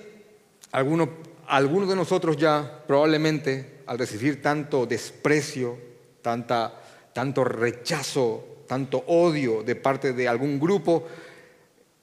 algunos, 0.73 1.09
algunos 1.47 1.89
de 1.89 1.95
nosotros 1.95 2.37
ya 2.37 2.83
probablemente 2.89 3.83
al 3.87 4.01
recibir 4.01 4.43
tanto 4.43 4.85
desprecio, 4.85 5.79
tanta 6.23 6.82
tanto 7.13 7.45
rechazo, 7.45 8.65
tanto 8.67 9.05
odio 9.07 9.63
de 9.63 9.77
parte 9.77 10.13
de 10.13 10.29
algún 10.29 10.59
grupo, 10.59 11.07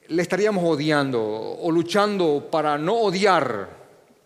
le 0.08 0.22
estaríamos 0.22 0.64
odiando 0.64 1.22
o 1.22 1.70
luchando 1.70 2.48
para 2.50 2.78
no 2.78 2.94
odiar 2.94 3.68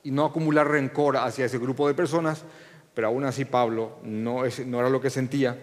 y 0.02 0.10
no 0.10 0.24
acumular 0.24 0.68
rencor 0.68 1.16
hacia 1.16 1.46
ese 1.46 1.58
grupo 1.58 1.88
de 1.88 1.94
personas, 1.94 2.42
pero 2.94 3.08
aún 3.08 3.24
así 3.24 3.44
Pablo 3.44 3.98
no, 4.02 4.44
era 4.44 4.88
lo 4.88 5.00
que 5.00 5.10
sentía, 5.10 5.58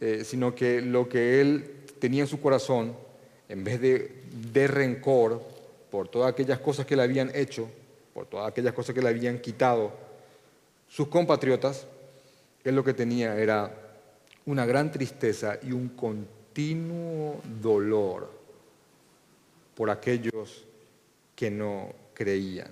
eh, 0.00 0.22
sino 0.24 0.54
que 0.54 0.80
lo 0.80 1.08
que 1.08 1.40
él 1.40 1.84
tenía 1.98 2.22
en 2.22 2.28
su 2.28 2.40
corazón, 2.40 2.94
en 3.48 3.64
vez 3.64 3.80
de, 3.80 4.22
de 4.52 4.66
rencor 4.68 5.42
por 5.90 6.08
todas 6.08 6.32
aquellas 6.32 6.58
cosas 6.58 6.86
que 6.86 6.96
le 6.96 7.02
habían 7.02 7.30
hecho, 7.34 7.68
por 8.12 8.26
todas 8.26 8.48
aquellas 8.48 8.72
cosas 8.72 8.94
que 8.94 9.02
le 9.02 9.08
habían 9.08 9.38
quitado 9.38 9.92
sus 10.88 11.08
compatriotas, 11.08 11.86
él 12.64 12.74
lo 12.74 12.84
que 12.84 12.94
tenía 12.94 13.36
era 13.38 13.85
una 14.46 14.64
gran 14.64 14.90
tristeza 14.90 15.58
y 15.62 15.72
un 15.72 15.90
continuo 15.90 17.40
dolor 17.60 18.30
por 19.74 19.90
aquellos 19.90 20.64
que 21.34 21.50
no 21.50 21.92
creían. 22.14 22.70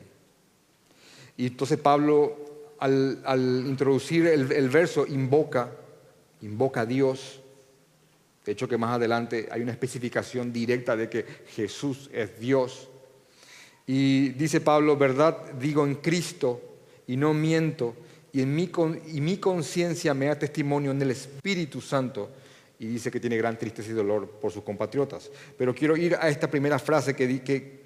Y 1.37 1.49
entonces 1.49 1.79
Pablo, 1.79 2.75
al, 2.79 3.65
introducir 3.67 4.27
el, 4.27 4.51
el, 4.53 4.69
verso, 4.71 5.07
invoca, 5.07 5.71
invoca 6.43 6.83
a 6.83 6.87
Dios. 6.87 7.41
De 8.45 8.53
hecho, 8.53 8.69
que 8.69 8.79
más 8.79 8.95
adelante 8.95 9.49
hay 9.51 9.63
una 9.63 9.73
especificación 9.73 10.53
directa 10.53 10.97
de 10.97 11.09
que 11.09 11.25
Jesús 11.49 12.09
es 12.13 12.39
Dios. 12.39 12.89
Y 13.87 14.31
dice 14.31 14.61
Pablo, 14.61 14.97
verdad 14.97 15.53
digo 15.55 15.85
en 15.87 15.97
Cristo 15.97 16.61
y 17.07 17.17
no 17.17 17.35
miento, 17.35 17.95
y, 18.35 18.43
en 18.43 18.53
mi, 18.53 18.69
y 19.13 19.21
mi 19.21 19.37
conciencia 19.37 20.13
me 20.13 20.27
da 20.27 20.37
testimonio 20.37 20.91
en 20.91 21.01
el 21.01 21.13
Espíritu 21.13 21.81
Santo 21.81 22.31
y 22.81 22.87
dice 22.87 23.09
que 23.09 23.21
tiene 23.21 23.37
gran 23.37 23.57
tristeza 23.57 23.91
y 23.91 23.95
dolor 23.95 24.29
por 24.29 24.51
sus 24.51 24.65
compatriotas. 24.65 25.31
Pero 25.57 25.73
quiero 25.73 25.97
ir 25.97 26.17
a 26.17 26.29
esta 26.29 26.51
primera 26.51 26.81
frase 26.81 27.15
que, 27.15 27.43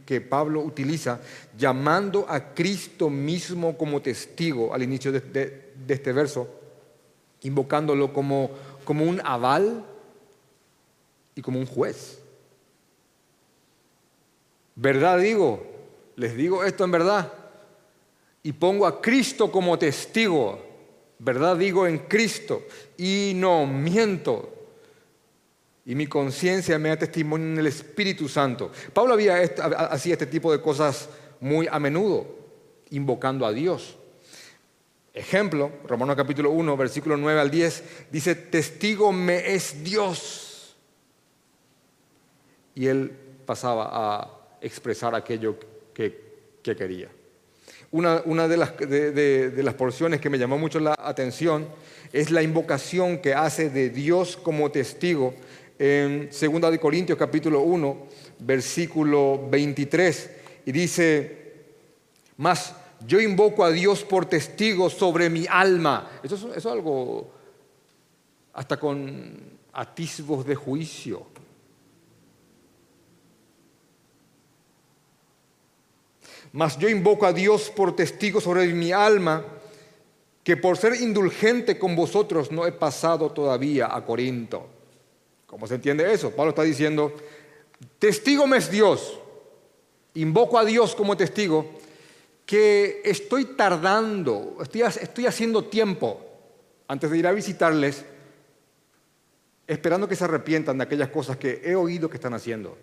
que, 0.07 0.21
Pablo 0.23 0.63
utiliza, 0.63 1.21
llamando 1.55 2.25
a 2.27 2.55
Cristo 2.55 3.11
mismo 3.11 3.77
como 3.77 4.01
testigo 4.01 4.73
al 4.73 4.83
inicio 4.83 5.13
de, 5.13 5.21
de, 5.21 5.95
este 5.95 6.15
verso, 6.15 6.49
invocándolo 7.43 8.11
como, 8.15 8.51
como 8.87 9.05
un 9.05 9.21
aval 9.23 9.85
y 11.35 11.43
como 11.43 11.59
un 11.59 11.67
juez. 11.67 12.21
verdad 14.77 15.19
digo, 15.19 15.63
les 16.17 16.35
digo 16.35 16.65
esto 16.65 16.85
en 16.85 16.91
verdad, 16.91 17.38
y 18.43 18.53
pongo 18.53 18.87
a 18.87 19.01
Cristo 19.01 19.51
como 19.51 19.79
testigo, 19.79 20.59
verdad 21.19 21.57
digo 21.57 21.87
en 21.87 21.99
Cristo, 21.99 22.63
y 22.97 23.33
no 23.35 23.67
miento. 23.67 24.55
Y 25.85 25.95
mi 25.95 26.07
conciencia 26.07 26.79
me 26.79 26.91
da 26.91 26.99
testimonio 26.99 27.47
en 27.47 27.59
el 27.59 27.67
Espíritu 27.67 28.29
Santo. 28.29 28.71
Pablo 28.93 29.15
había 29.15 29.37
hacía 29.91 30.13
este 30.13 30.27
tipo 30.27 30.53
de 30.53 30.61
cosas 30.61 31.09
muy 31.41 31.67
a 31.71 31.79
menudo, 31.79 32.27
invocando 32.91 33.47
a 33.47 33.53
Dios. 33.53 33.97
Ejemplo, 35.19 35.73
Romanos 35.85 36.15
capítulo 36.15 36.51
1, 36.51 36.77
versículo 36.77 37.17
9 37.17 37.41
al 37.41 37.51
10, 37.51 37.85
dice, 38.13 38.35
testigo 38.35 39.13
me 39.13 39.53
es 39.53 39.83
Dios. 39.83 40.77
Y 42.75 42.87
él 42.87 43.11
pasaba 43.45 43.89
a 43.91 44.31
expresar 44.61 45.15
aquello 45.15 45.59
que, 45.93 46.29
quería. 46.63 47.09
Una, 47.91 48.49
de, 48.49 48.57
las, 48.57 48.77
de, 48.77 49.63
las, 49.63 49.75
porciones 49.75 50.21
que 50.21 50.29
me 50.29 50.39
llamó 50.39 50.59
mucho 50.59 50.79
la 50.79 50.95
atención 50.99 51.67
es 52.13 52.31
la 52.31 52.43
invocación 52.43 53.19
que 53.19 53.33
hace 53.33 53.71
de 53.71 53.89
Dios 53.89 54.37
como 54.37 54.71
testigo 54.71 55.35
en 55.79 56.29
2 56.29 56.71
de 56.71 56.79
Corintios 56.79 57.17
capítulo 57.17 57.61
1, 57.61 58.07
versículo 58.41 59.49
23, 59.49 60.31
y 60.67 60.73
dice, 60.73 61.55
más 62.37 62.75
yo 63.07 63.21
invoco 63.21 63.65
a 63.65 63.71
Dios 63.71 64.03
por 64.03 64.27
testigo 64.27 64.91
sobre 64.91 65.31
mi 65.31 65.47
alma. 65.49 66.11
Eso 66.23 66.53
es, 66.55 66.67
algo 66.67 67.31
hasta 68.53 68.77
con 68.79 69.59
atisbos 69.73 70.45
de 70.45 70.55
juicio. 70.55 71.27
Mas 76.59 76.77
yo 76.77 76.89
invoco 76.89 77.25
a 77.25 77.33
Dios 77.33 77.71
por 77.71 77.95
testigo 77.95 78.41
sobre 78.41 78.67
mi 78.75 78.91
alma, 78.91 79.45
que 80.43 80.57
por 80.57 80.77
ser 80.77 81.01
indulgente 81.01 81.79
con 81.79 81.95
vosotros 81.95 82.51
no 82.51 82.67
he 82.67 82.73
pasado 82.73 83.31
todavía 83.31 83.95
a 83.95 84.05
Corinto. 84.05 84.67
¿Cómo 85.47 85.69
se 85.69 85.77
entiende 85.77 86.13
eso? 86.13 86.33
Pablo 86.33 86.51
está 86.51 86.65
diciendo, 86.65 87.13
testigo 88.01 88.49
me 88.49 88.57
es 88.57 88.69
Dios, 88.73 89.21
invoco 90.15 90.59
a 90.59 90.65
Dios 90.65 90.97
como 90.97 91.17
testigo, 91.17 91.65
que 92.45 93.03
estoy 93.05 93.45
tardando, 93.45 94.57
estoy, 94.61 94.83
estoy 94.83 95.27
haciendo 95.27 95.67
tiempo 95.67 96.21
antes 96.89 97.09
de 97.09 97.19
ir 97.19 97.27
a 97.29 97.33
visitarles, 97.33 98.05
esperando 99.65 100.09
que 100.09 100.17
se 100.17 100.25
arrepientan 100.25 100.79
de 100.79 100.83
aquellas 100.83 101.11
cosas 101.11 101.37
que 101.37 101.63
he 101.65 101.77
oído 101.77 102.11
que 102.11 102.17
están 102.17 102.35
haciendo. 102.35 102.77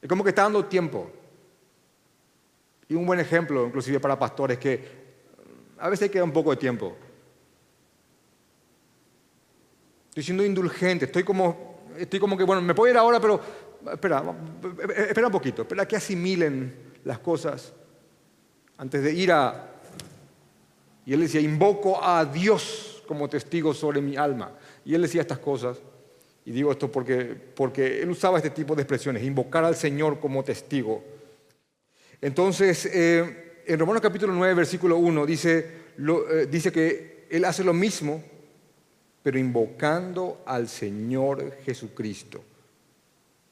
Es 0.00 0.08
como 0.08 0.22
que 0.22 0.30
está 0.30 0.42
dando 0.42 0.66
tiempo. 0.66 1.10
Y 2.88 2.94
un 2.94 3.06
buen 3.06 3.20
ejemplo, 3.20 3.66
inclusive 3.66 4.00
para 4.00 4.18
pastores, 4.18 4.58
que 4.58 5.04
a 5.78 5.88
veces 5.88 6.10
queda 6.10 6.24
un 6.24 6.32
poco 6.32 6.50
de 6.50 6.56
tiempo. 6.56 6.96
Estoy 10.08 10.22
siendo 10.22 10.44
indulgente, 10.44 11.06
estoy 11.06 11.24
como, 11.24 11.88
estoy 11.98 12.20
como 12.20 12.36
que, 12.36 12.44
bueno, 12.44 12.62
me 12.62 12.74
puedo 12.74 12.90
ir 12.92 12.96
ahora, 12.96 13.20
pero 13.20 13.40
espera, 13.92 14.22
espera 15.08 15.26
un 15.26 15.32
poquito, 15.32 15.62
espera 15.62 15.86
que 15.88 15.96
asimilen 15.96 16.94
las 17.04 17.18
cosas 17.18 17.72
antes 18.76 19.02
de 19.02 19.12
ir 19.12 19.32
a... 19.32 19.70
Y 21.06 21.12
él 21.12 21.20
decía, 21.20 21.40
invoco 21.40 22.02
a 22.02 22.24
Dios 22.24 23.02
como 23.06 23.28
testigo 23.28 23.74
sobre 23.74 24.00
mi 24.00 24.16
alma. 24.16 24.52
Y 24.84 24.94
él 24.94 25.02
decía 25.02 25.20
estas 25.20 25.38
cosas, 25.38 25.78
y 26.44 26.52
digo 26.52 26.72
esto 26.72 26.90
porque, 26.90 27.36
porque 27.54 28.02
él 28.02 28.10
usaba 28.10 28.38
este 28.38 28.50
tipo 28.50 28.74
de 28.74 28.82
expresiones, 28.82 29.22
invocar 29.22 29.64
al 29.64 29.76
Señor 29.76 30.20
como 30.20 30.42
testigo. 30.44 31.02
Entonces, 32.24 32.86
eh, 32.86 33.60
en 33.66 33.78
Romanos 33.78 34.00
capítulo 34.00 34.32
9, 34.32 34.54
versículo 34.54 34.96
1, 34.96 35.26
dice, 35.26 35.58
eh, 35.98 36.48
dice 36.50 36.72
que 36.72 37.26
él 37.28 37.44
hace 37.44 37.62
lo 37.62 37.74
mismo, 37.74 38.24
pero 39.22 39.38
invocando 39.38 40.42
al 40.46 40.66
Señor 40.66 41.58
Jesucristo. 41.66 42.42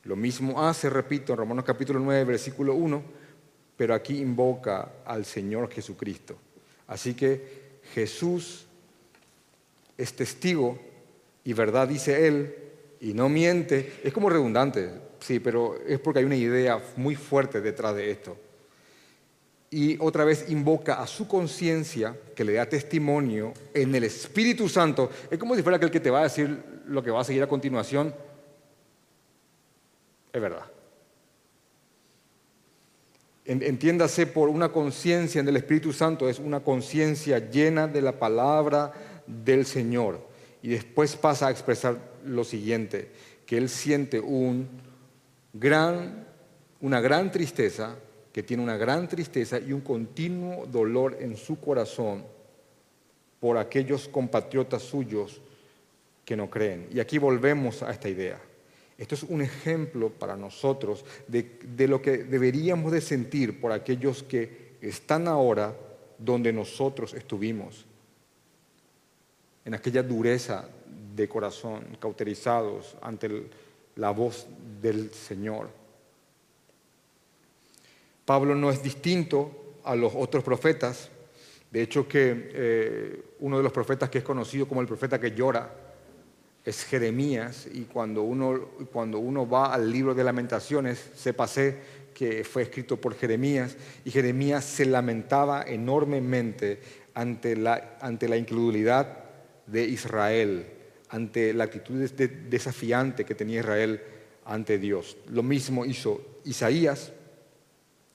Lo 0.05 0.17
mismo 0.17 0.67
hace, 0.67 0.89
repito, 0.89 1.35
en 1.35 1.41
Romanos 1.41 1.67
capítulo 1.67 2.01
9, 2.01 2.25
versículo 2.25 2.75
1, 2.75 3.03
pero 3.77 3.93
aquí 3.93 4.17
invoca 4.17 4.93
al 5.05 5.27
Señor 5.27 5.71
Jesucristo. 5.71 6.39
Así 6.87 7.13
que 7.13 7.81
Jesús 7.93 8.65
es 9.99 10.15
testigo 10.15 10.79
y 11.45 11.53
verdad 11.53 11.89
dice 11.89 12.27
Él 12.27 12.57
y 13.03 13.13
no 13.13 13.29
miente. 13.29 14.01
Es 14.03 14.15
como 14.15 14.31
redundante, 14.31 14.93
sí, 15.21 15.41
pero 15.41 15.79
es 15.87 15.99
porque 15.99 16.21
hay 16.21 16.25
una 16.25 16.37
idea 16.37 16.83
muy 16.97 17.17
fuerte 17.17 17.61
detrás 17.61 17.95
de 17.95 18.11
esto. 18.11 18.35
Y 19.73 19.97
otra 20.01 20.27
vez 20.27 20.51
invoca 20.51 21.01
a 21.01 21.07
su 21.07 21.27
conciencia 21.27 22.15
que 22.37 22.45
le 22.45 22.53
da 22.53 22.69
testimonio 22.69 23.55
en 23.73 23.95
el 23.95 24.05
Espíritu 24.05 24.69
Santo. 24.69 25.11
Es 25.31 25.39
como 25.39 25.57
si 25.57 25.63
fuera 25.63 25.79
aquel 25.79 25.91
que 25.91 25.99
te 25.99 26.11
va 26.11 26.21
a 26.21 26.25
decir 26.25 26.63
lo 26.87 27.03
que 27.03 27.11
va 27.11 27.23
a 27.23 27.25
seguir 27.25 27.43
a 27.43 27.47
continuación. 27.47 28.15
Es 30.31 30.41
verdad. 30.43 30.67
Entiéndase 33.47 34.27
por 34.27 34.51
una 34.51 34.71
conciencia 34.71 35.41
en 35.41 35.49
el 35.49 35.57
Espíritu 35.57 35.95
Santo, 35.95 36.29
es 36.29 36.39
una 36.39 36.61
conciencia 36.61 37.39
llena 37.51 37.89
de 37.89 38.03
la 38.03 38.19
palabra 38.19 38.93
del 39.27 39.65
Señor. 39.65 40.21
Y 40.63 40.69
después 40.69 41.17
pasa 41.17 41.47
a 41.47 41.51
expresar 41.51 41.99
lo 42.27 42.45
siguiente, 42.45 43.11
que 43.47 43.57
él 43.57 43.71
siente 43.71 44.21
un 44.21 44.69
gran, 45.55 46.29
una 46.83 47.01
gran 47.01 47.33
tristeza, 47.33 47.97
que 48.33 48.43
tiene 48.43 48.63
una 48.63 48.77
gran 48.77 49.09
tristeza 49.09 49.59
y 49.59 49.73
un 49.73 49.83
continuo 49.83 50.67
dolor 50.67 51.19
en 51.21 51.37
su 51.37 51.61
corazón 51.61 52.25
por 53.39 53.59
aquellos 53.59 54.09
compatriotas 54.09 54.83
suyos 54.83 55.41
que 56.25 56.37
no 56.37 56.49
creen. 56.49 56.89
Y 56.93 57.01
aquí 57.01 57.19
volvemos 57.19 57.83
a 57.83 57.91
esta 57.91 58.09
idea. 58.09 58.41
Esto 58.97 59.15
es 59.15 59.23
un 59.25 59.43
ejemplo 59.43 60.11
para 60.11 60.37
nosotros 60.37 61.05
de, 61.27 61.89
lo 61.89 62.01
que 62.01 62.19
deberíamos 62.19 62.93
de 62.93 63.01
sentir 63.01 63.61
por 63.61 63.73
aquellos 63.73 64.23
que 64.23 64.77
están 64.81 65.27
ahora 65.27 65.75
donde 66.19 66.53
nosotros 66.53 67.15
estuvimos, 67.15 67.85
en 69.65 69.75
aquella 69.75 70.03
dureza 70.03 70.69
de 71.15 71.29
corazón, 71.29 71.97
cauterizados 72.01 72.97
ante 73.03 73.51
la 73.97 74.11
voz 74.11 74.47
del 74.81 75.13
Señor. 75.13 75.82
Pablo 78.25 78.55
no 78.55 78.71
es 78.71 78.83
distinto 78.83 79.79
a 79.85 79.97
los 79.97 80.13
otros 80.15 80.45
profetas, 80.45 81.11
de 81.71 81.83
hecho 81.83 82.07
que 82.07 82.51
eh, 82.53 83.23
uno 83.41 83.57
de 83.57 83.63
los 83.63 83.73
profetas 83.73 84.11
que 84.11 84.19
es 84.19 84.25
conocido 84.25 84.69
como 84.69 84.81
el 84.81 84.87
profeta 84.87 85.19
que 85.19 85.33
llora, 85.33 85.73
es 86.65 86.85
Jeremías. 86.85 87.67
Y 87.73 87.83
cuando 87.83 88.23
uno, 88.23 88.69
cuando 88.93 89.19
uno 89.19 89.49
va 89.49 89.73
al 89.73 89.91
libro 89.91 90.15
de 90.15 90.25
lamentaciones, 90.25 91.11
sépase 91.15 91.77
que 92.15 92.45
fue 92.45 92.63
escrito 92.63 93.01
por 93.01 93.15
Jeremías. 93.15 93.77
Y 94.05 94.11
Jeremías 94.11 94.65
se 94.65 94.87
lamentaba 94.87 95.65
enormemente 95.67 96.81
ante 97.15 97.57
la, 97.57 97.99
ante 98.01 98.29
la 98.29 98.37
incredulidad 98.37 99.25
de 99.67 99.85
Israel, 99.85 100.67
ante 101.09 101.53
la 101.53 101.65
actitud 101.65 101.99
desafiante 102.49 103.25
que 103.25 103.35
tenía 103.35 103.61
Israel 103.61 104.03
ante 104.45 104.79
Dios. 104.79 105.17
Lo 105.29 105.43
mismo 105.43 105.85
hizo 105.85 106.41
Isaías, 106.45 107.13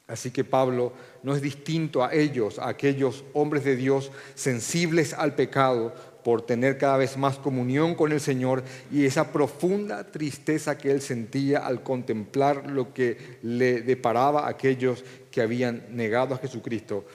así 0.07 0.31
que 0.31 0.43
Pablo 0.43 0.93
no 1.23 1.35
es 1.35 1.41
distinto 1.41 2.03
a 2.03 2.13
ellos, 2.13 2.59
a 2.59 2.69
aquellos 2.69 3.25
hombres 3.33 3.63
de 3.63 3.75
Dios 3.75 4.11
sensibles 4.35 5.13
al 5.13 5.35
pecado, 5.35 5.93
por 6.27 6.41
tener 6.41 6.77
cada 6.77 6.97
vez 6.97 7.15
más 7.15 7.37
comunión 7.37 7.95
con 7.95 8.11
el 8.11 8.19
Señor 8.19 8.61
y 8.91 9.05
esa 9.05 9.31
profunda 9.31 10.11
tristeza 10.11 10.77
que 10.77 10.91
él 10.91 10.99
sentía 10.99 11.59
al 11.59 11.83
contemplar 11.83 12.69
lo 12.69 12.93
que 12.93 13.37
le 13.43 13.81
deparaba 13.81 14.41
a 14.41 14.49
aquellos 14.49 15.05
que 15.31 15.39
habían 15.39 15.85
negado 15.91 16.35
a 16.35 16.37
Jesucristo 16.37 17.05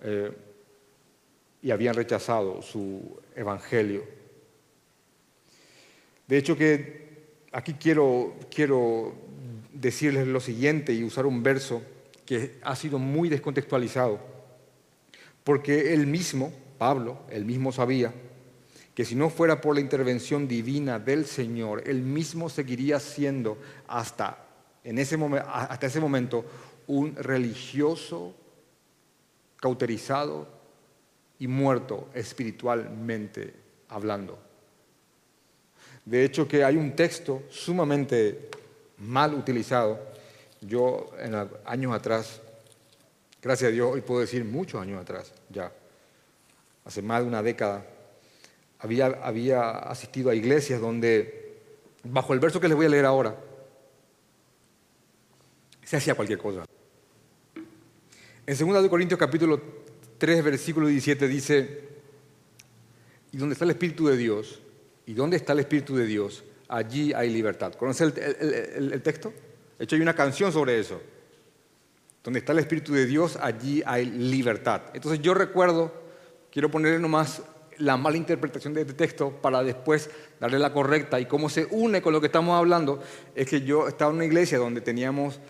eh, 0.00 0.30
y 1.60 1.72
habían 1.72 1.96
rechazado 1.96 2.62
su 2.62 3.18
evangelio. 3.34 4.04
De 6.28 6.38
hecho 6.38 6.56
que 6.56 7.08
aquí 7.50 7.74
quiero, 7.74 8.36
quiero 8.48 9.12
decirles 9.72 10.28
lo 10.28 10.38
siguiente 10.38 10.94
y 10.94 11.02
usar 11.02 11.26
un 11.26 11.42
verso 11.42 11.82
que 12.26 12.58
ha 12.62 12.76
sido 12.76 12.98
muy 12.98 13.28
descontextualizado, 13.28 14.20
porque 15.44 15.92
él 15.92 16.06
mismo, 16.06 16.52
Pablo, 16.78 17.20
él 17.30 17.44
mismo 17.44 17.72
sabía 17.72 18.12
que 18.94 19.04
si 19.04 19.14
no 19.14 19.30
fuera 19.30 19.60
por 19.60 19.74
la 19.74 19.80
intervención 19.80 20.46
divina 20.46 20.98
del 20.98 21.24
Señor, 21.24 21.82
Él 21.86 22.02
mismo 22.02 22.48
seguiría 22.48 23.00
siendo 23.00 23.58
hasta, 23.88 24.46
en 24.84 24.98
ese, 24.98 25.16
hasta 25.46 25.86
ese 25.86 26.00
momento 26.00 26.44
un 26.86 27.16
religioso 27.16 28.34
cauterizado 29.56 30.46
y 31.38 31.48
muerto 31.48 32.10
espiritualmente 32.14 33.54
hablando. 33.88 34.38
De 36.04 36.24
hecho 36.24 36.46
que 36.46 36.64
hay 36.64 36.76
un 36.76 36.94
texto 36.94 37.44
sumamente 37.48 38.50
mal 38.98 39.34
utilizado 39.34 40.11
Yo, 40.62 41.10
en 41.18 41.34
años 41.64 41.92
atrás, 41.92 42.40
gracias 43.42 43.68
a 43.68 43.72
Dios, 43.72 43.90
hoy 43.92 44.00
puedo 44.00 44.20
decir 44.20 44.44
muchos 44.44 44.80
años 44.80 45.00
atrás, 45.00 45.32
ya, 45.50 45.72
hace 46.84 47.02
más 47.02 47.22
de 47.22 47.28
una 47.28 47.42
década, 47.42 47.84
había, 48.78 49.06
había 49.06 49.70
asistido 49.70 50.30
a 50.30 50.34
iglesias 50.34 50.80
donde, 50.80 51.60
bajo 52.04 52.32
el 52.32 52.40
verso 52.40 52.60
que 52.60 52.68
les 52.68 52.76
voy 52.76 52.86
a 52.86 52.90
leer 52.90 53.04
ahora, 53.04 53.36
se 55.84 55.96
hacía 55.96 56.14
cualquier 56.14 56.38
cosa. 56.38 56.64
En 58.46 58.58
2 58.58 58.88
Corintios 58.88 59.18
capítulo 59.18 59.60
3, 60.18 60.44
versículo 60.44 60.86
17 60.86 61.28
dice, 61.28 61.88
y 63.32 63.36
donde 63.36 63.54
está 63.54 63.64
el 63.64 63.72
Espíritu 63.72 64.06
de 64.06 64.16
Dios, 64.16 64.62
y 65.06 65.14
dónde 65.14 65.36
está 65.36 65.52
el 65.52 65.60
Espíritu 65.60 65.96
de 65.96 66.06
Dios, 66.06 66.44
allí 66.68 67.12
hay 67.12 67.30
libertad. 67.30 67.74
¿Conoce 67.74 68.04
el, 68.04 69.02
texto? 69.02 69.32
De 69.82 69.86
hecho, 69.86 69.96
hay 69.96 70.02
una 70.02 70.14
canción 70.14 70.52
sobre 70.52 70.78
eso. 70.78 71.00
Donde 72.22 72.38
está 72.38 72.52
el 72.52 72.60
Espíritu 72.60 72.92
de 72.92 73.04
Dios, 73.04 73.36
allí 73.42 73.82
hay 73.84 74.04
libertad. 74.06 74.82
Entonces 74.94 75.20
yo 75.20 75.34
recuerdo, 75.34 75.92
quiero 76.52 76.70
ponerle 76.70 77.00
nomás 77.00 77.42
la 77.78 77.96
mala 77.96 78.16
interpretación 78.16 78.74
de 78.74 78.82
este 78.82 78.92
texto 78.92 79.32
para 79.42 79.64
después 79.64 80.08
darle 80.38 80.60
la 80.60 80.72
correcta 80.72 81.18
y 81.18 81.26
cómo 81.26 81.48
se 81.48 81.66
une 81.68 82.00
con 82.00 82.12
lo 82.12 82.20
que 82.20 82.28
estamos 82.28 82.56
hablando, 82.56 83.02
es 83.34 83.48
que 83.48 83.62
yo 83.62 83.88
estaba 83.88 84.12
en 84.12 84.18
una 84.18 84.24
iglesia 84.24 84.56
donde 84.56 84.82
teníamos 84.82 85.40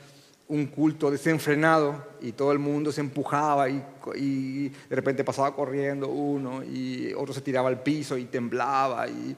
un 0.49 0.69
culto 0.69 1.11
desenfrenado 1.11 2.03
y 2.23 2.33
todo 2.33 2.53
el 2.53 2.59
mundo 2.59 2.91
se 2.91 3.03
empujaba 3.03 3.69
y, 3.69 4.71
de 4.89 4.97
repente 4.97 5.25
pasaba 5.25 5.55
corriendo 5.55 6.09
uno 6.09 6.65
y 6.65 7.13
otro 7.13 7.35
se 7.35 7.43
tiraba 7.43 7.69
al 7.69 7.83
piso 7.83 8.17
y 8.17 8.25
temblaba 8.25 9.07
y, 9.09 9.37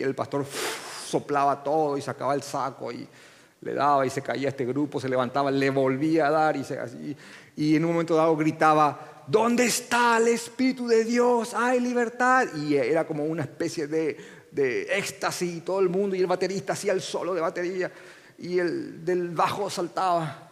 el 0.00 0.14
pastor 0.14 0.46
soplaba 1.06 1.62
todo 1.62 1.98
y 1.98 2.00
sacaba 2.00 2.34
el 2.34 2.42
saco 2.42 2.90
y 2.90 3.06
le 3.60 3.74
daba 3.74 4.06
y 4.06 4.10
se 4.10 4.22
caía 4.22 4.48
este 4.48 4.64
grupo, 4.64 5.00
se 5.00 5.08
levantaba, 5.08 5.50
le 5.50 5.70
volvía 5.70 6.28
a 6.28 6.30
dar 6.30 6.56
y, 6.56 7.16
y 7.56 7.76
en 7.76 7.84
un 7.84 7.92
momento 7.92 8.14
dado 8.14 8.36
gritaba, 8.36 9.24
¿dónde 9.26 9.64
está 9.64 10.18
el 10.18 10.28
Espíritu 10.28 10.86
de 10.86 11.04
Dios? 11.04 11.54
Hay 11.54 11.80
libertad. 11.80 12.46
Y 12.54 12.76
era 12.76 13.06
como 13.06 13.24
una 13.24 13.42
especie 13.42 13.86
de, 13.86 14.16
de 14.50 14.82
éxtasis, 14.98 15.64
todo 15.64 15.80
el 15.80 15.88
mundo 15.88 16.16
y 16.16 16.20
el 16.20 16.26
baterista 16.26 16.74
hacía 16.74 16.92
el 16.92 17.00
solo 17.00 17.34
de 17.34 17.40
batería 17.40 17.90
y 18.38 18.58
el 18.58 19.04
del 19.04 19.30
bajo 19.30 19.70
saltaba. 19.70 20.50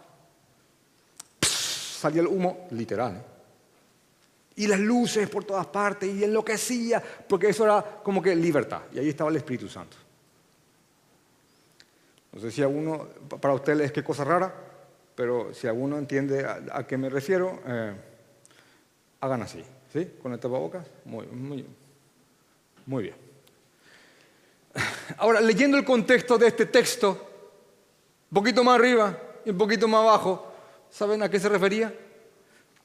salía 1.41 2.21
el 2.21 2.27
humo, 2.27 2.67
literal. 2.71 3.15
¿eh? 3.15 3.21
Y 4.57 4.67
las 4.67 4.79
luces 4.79 5.27
por 5.29 5.43
todas 5.43 5.65
partes 5.67 6.09
y 6.09 6.23
enloquecía, 6.23 7.03
porque 7.27 7.49
eso 7.49 7.65
era 7.65 7.83
como 8.03 8.21
que 8.21 8.35
libertad. 8.35 8.81
Y 8.93 8.99
ahí 8.99 9.09
estaba 9.09 9.29
el 9.29 9.35
Espíritu 9.35 9.67
Santo. 9.67 9.97
No 12.35 12.41
sé 12.41 12.51
si 12.51 12.61
alguno, 12.61 13.07
para 13.39 13.53
ustedes 13.53 13.93
qué 13.93 14.03
cosa 14.03 14.25
rara, 14.25 14.53
pero 15.15 15.53
si 15.53 15.67
alguno 15.67 15.97
entiende 15.97 16.45
a, 16.45 16.85
qué 16.85 16.97
me 16.97 17.09
refiero, 17.09 17.61
eh, 17.65 17.93
hagan 19.21 19.41
así, 19.41 19.63
¿sí? 19.93 20.11
Con 20.21 20.33
el 20.33 20.39
tapabocas. 20.39 20.85
Muy, 21.05 21.25
muy, 21.27 21.65
muy 22.85 23.03
bien. 23.03 23.15
Ahora, 25.17 25.39
leyendo 25.39 25.77
el 25.77 25.85
contexto 25.85 26.37
de 26.37 26.47
este 26.47 26.65
texto, 26.65 27.11
un 28.29 28.35
poquito 28.35 28.65
más 28.65 28.75
arriba 28.79 29.17
y 29.45 29.51
un 29.51 29.57
poquito 29.57 29.87
más 29.87 30.01
abajo, 30.01 30.51
¿saben 30.89 31.23
a 31.23 31.29
qué 31.29 31.39
se 31.39 31.47
refería? 31.47 31.93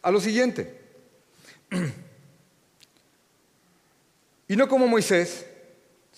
A 0.03 0.13
lo 0.13 0.21
siguiente. 0.21 0.81
Y 4.47 4.57
no 4.57 4.67
como 4.67 4.89
Moisés, 4.89 5.47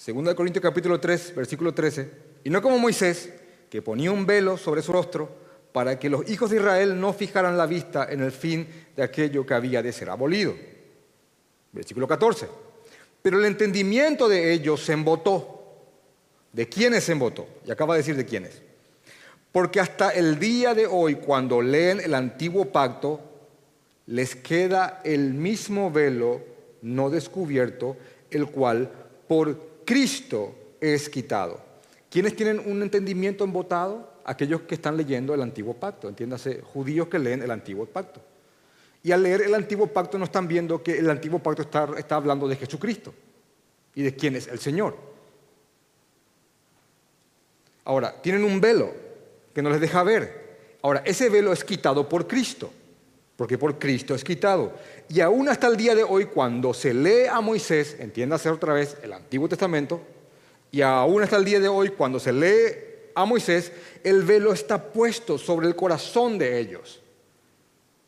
2 0.06 0.34
Corintios 0.34 0.62
capítulo 0.62 0.98
3, 0.98 1.34
versículo 1.34 1.74
13, 1.74 2.31
y 2.44 2.50
no 2.50 2.62
como 2.62 2.78
Moisés, 2.78 3.30
que 3.70 3.82
ponía 3.82 4.10
un 4.10 4.26
velo 4.26 4.56
sobre 4.56 4.82
su 4.82 4.92
rostro 4.92 5.42
para 5.72 5.98
que 5.98 6.10
los 6.10 6.28
hijos 6.28 6.50
de 6.50 6.56
Israel 6.56 7.00
no 7.00 7.12
fijaran 7.12 7.56
la 7.56 7.66
vista 7.66 8.06
en 8.10 8.20
el 8.20 8.32
fin 8.32 8.68
de 8.94 9.02
aquello 9.02 9.46
que 9.46 9.54
había 9.54 9.82
de 9.82 9.92
ser 9.92 10.10
abolido. 10.10 10.54
Versículo 11.72 12.06
14. 12.06 12.48
Pero 13.22 13.38
el 13.38 13.44
entendimiento 13.46 14.28
de 14.28 14.52
ellos 14.52 14.84
se 14.84 14.92
embotó. 14.92 15.60
¿De 16.52 16.68
quiénes 16.68 17.04
se 17.04 17.12
embotó? 17.12 17.48
Y 17.64 17.70
acaba 17.70 17.94
de 17.94 18.00
decir 18.00 18.16
de 18.16 18.26
quiénes. 18.26 18.60
Porque 19.50 19.80
hasta 19.80 20.10
el 20.10 20.38
día 20.38 20.74
de 20.74 20.86
hoy, 20.86 21.14
cuando 21.14 21.62
leen 21.62 22.00
el 22.00 22.14
antiguo 22.14 22.66
pacto, 22.66 23.20
les 24.06 24.36
queda 24.36 25.00
el 25.04 25.32
mismo 25.32 25.90
velo 25.90 26.42
no 26.82 27.08
descubierto, 27.08 27.96
el 28.30 28.46
cual 28.46 28.90
por 29.28 29.84
Cristo 29.84 30.54
es 30.80 31.08
quitado. 31.08 31.71
¿Quiénes 32.12 32.36
tienen 32.36 32.60
un 32.66 32.82
entendimiento 32.82 33.42
embotado? 33.42 34.12
Aquellos 34.26 34.60
que 34.62 34.74
están 34.74 34.98
leyendo 34.98 35.32
el 35.32 35.40
antiguo 35.40 35.72
pacto, 35.72 36.10
entiéndase, 36.10 36.60
judíos 36.60 37.08
que 37.08 37.18
leen 37.18 37.40
el 37.40 37.50
antiguo 37.50 37.86
pacto. 37.86 38.20
Y 39.02 39.12
al 39.12 39.22
leer 39.22 39.40
el 39.40 39.54
antiguo 39.54 39.86
pacto 39.86 40.18
no 40.18 40.26
están 40.26 40.46
viendo 40.46 40.82
que 40.82 40.98
el 40.98 41.08
antiguo 41.08 41.38
pacto 41.38 41.62
está, 41.62 41.88
está 41.96 42.16
hablando 42.16 42.46
de 42.46 42.56
Jesucristo 42.56 43.14
y 43.94 44.02
de 44.02 44.14
quién 44.14 44.36
es 44.36 44.46
el 44.46 44.58
Señor. 44.58 44.94
Ahora, 47.86 48.20
tienen 48.20 48.44
un 48.44 48.60
velo, 48.60 48.92
que 49.54 49.62
no 49.62 49.70
les 49.70 49.80
deja 49.80 50.02
ver. 50.02 50.76
Ahora, 50.82 51.02
ese 51.06 51.30
velo 51.30 51.50
es 51.50 51.64
quitado 51.64 52.06
por 52.10 52.28
Cristo, 52.28 52.70
porque 53.36 53.56
por 53.56 53.78
Cristo 53.78 54.14
es 54.14 54.22
quitado. 54.22 54.74
Y 55.08 55.20
aún 55.20 55.48
hasta 55.48 55.66
el 55.66 55.78
día 55.78 55.94
de 55.94 56.04
hoy, 56.04 56.26
cuando 56.26 56.74
se 56.74 56.92
lee 56.92 57.24
a 57.30 57.40
Moisés, 57.40 57.96
entiéndase 57.98 58.50
otra 58.50 58.74
vez 58.74 58.98
el 59.02 59.14
Antiguo 59.14 59.48
Testamento, 59.48 60.02
y 60.72 60.80
aún 60.80 61.22
hasta 61.22 61.36
el 61.36 61.44
día 61.44 61.60
de 61.60 61.68
hoy, 61.68 61.90
cuando 61.90 62.18
se 62.18 62.32
lee 62.32 63.12
a 63.14 63.26
Moisés, 63.26 63.70
el 64.02 64.22
velo 64.22 64.54
está 64.54 64.82
puesto 64.82 65.36
sobre 65.36 65.68
el 65.68 65.76
corazón 65.76 66.38
de 66.38 66.58
ellos. 66.58 67.00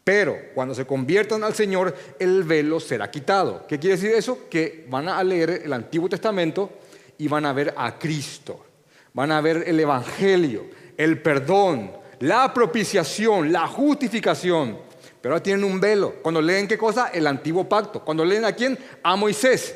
Pero 0.02 0.36
cuando 0.54 0.74
se 0.74 0.86
conviertan 0.86 1.44
al 1.44 1.54
Señor, 1.54 1.94
el 2.18 2.42
velo 2.42 2.80
será 2.80 3.10
quitado. 3.10 3.66
¿Qué 3.66 3.78
quiere 3.78 3.96
decir 3.96 4.14
eso? 4.14 4.48
Que 4.48 4.86
van 4.88 5.08
a 5.10 5.22
leer 5.22 5.62
el 5.64 5.72
Antiguo 5.74 6.08
Testamento 6.08 6.70
y 7.18 7.28
van 7.28 7.44
a 7.44 7.52
ver 7.52 7.74
a 7.76 7.98
Cristo, 7.98 8.64
van 9.12 9.30
a 9.30 9.42
ver 9.42 9.64
el 9.66 9.78
Evangelio, 9.78 10.64
el 10.96 11.20
perdón, 11.20 11.92
la 12.20 12.52
propiciación, 12.54 13.52
la 13.52 13.66
justificación. 13.66 14.78
Pero 15.20 15.34
ahora 15.34 15.42
tienen 15.42 15.64
un 15.64 15.78
velo. 15.80 16.14
Cuando 16.22 16.40
leen 16.40 16.66
qué 16.66 16.78
cosa? 16.78 17.08
El 17.08 17.26
antiguo 17.26 17.68
pacto. 17.68 18.02
Cuando 18.02 18.24
leen 18.24 18.46
a 18.46 18.52
quién? 18.52 18.78
A 19.02 19.16
Moisés. 19.16 19.74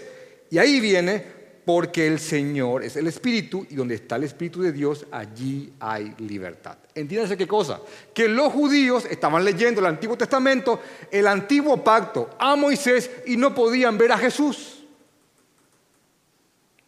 Y 0.50 0.56
ahí 0.56 0.80
viene 0.80 1.37
porque 1.68 2.06
el 2.06 2.18
Señor 2.18 2.82
es 2.82 2.96
el 2.96 3.08
Espíritu 3.08 3.66
y 3.68 3.74
donde 3.74 3.96
está 3.96 4.16
el 4.16 4.24
Espíritu 4.24 4.62
de 4.62 4.72
Dios, 4.72 5.04
allí 5.10 5.70
hay 5.78 6.14
libertad. 6.16 6.78
Entiéndase 6.94 7.36
qué 7.36 7.46
cosa? 7.46 7.82
Que 8.14 8.26
los 8.26 8.50
judíos 8.54 9.04
estaban 9.04 9.44
leyendo 9.44 9.82
el 9.82 9.86
Antiguo 9.86 10.16
Testamento, 10.16 10.80
el 11.10 11.26
Antiguo 11.26 11.84
Pacto, 11.84 12.30
a 12.38 12.56
Moisés 12.56 13.10
y 13.26 13.36
no 13.36 13.54
podían 13.54 13.98
ver 13.98 14.12
a 14.12 14.16
Jesús. 14.16 14.82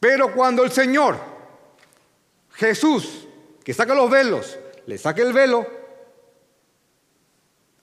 Pero 0.00 0.32
cuando 0.32 0.64
el 0.64 0.72
Señor, 0.72 1.18
Jesús, 2.52 3.28
que 3.62 3.74
saca 3.74 3.94
los 3.94 4.10
velos, 4.10 4.58
le 4.86 4.96
saque 4.96 5.20
el 5.20 5.34
velo, 5.34 5.66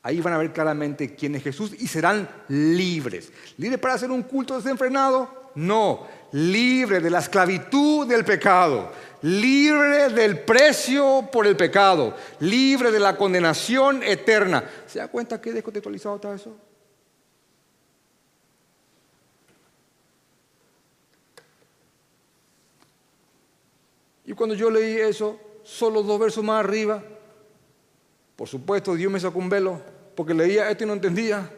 ahí 0.01 0.19
van 0.19 0.33
a 0.33 0.39
ver 0.39 0.51
claramente 0.51 1.13
quién 1.13 1.35
es 1.35 1.43
Jesús 1.43 1.75
y 1.77 1.87
serán 1.87 2.27
libres. 2.47 3.31
¿Libres 3.57 3.79
para 3.79 3.93
hacer 3.93 4.09
un 4.09 4.23
culto 4.23 4.57
desenfrenado? 4.57 5.46
No, 5.57 6.05
libre 6.33 6.99
de 6.99 7.09
la 7.09 7.17
esclavitud 7.17 8.05
del 8.05 8.23
pecado, 8.23 8.91
libre 9.23 10.09
del 10.09 10.41
precio 10.41 11.27
por 11.31 11.47
el 11.47 11.57
pecado, 11.57 12.15
libre 12.41 12.91
de 12.91 12.99
la 12.99 13.17
condenación 13.17 14.03
eterna. 14.03 14.63
¿Se 14.85 14.99
da 14.99 15.07
cuenta 15.07 15.41
qué 15.41 15.51
descontextualizado 15.51 16.17
está 16.17 16.35
eso? 16.35 16.55
Y 24.25 24.33
cuando 24.33 24.53
yo 24.53 24.69
leí 24.69 24.97
eso, 24.97 25.39
solo 25.63 26.03
dos 26.03 26.19
versos 26.19 26.43
más 26.43 26.63
arriba. 26.63 27.01
Por 28.35 28.47
supuesto, 28.47 28.93
Dios 28.93 29.11
me 29.11 29.19
sacó 29.19 29.39
un 29.39 29.49
velo 29.49 29.81
porque 30.15 30.35
leía 30.35 30.69
esto 30.69 30.83
y 30.83 30.87
no 30.87 30.93
entendía. 30.93 31.49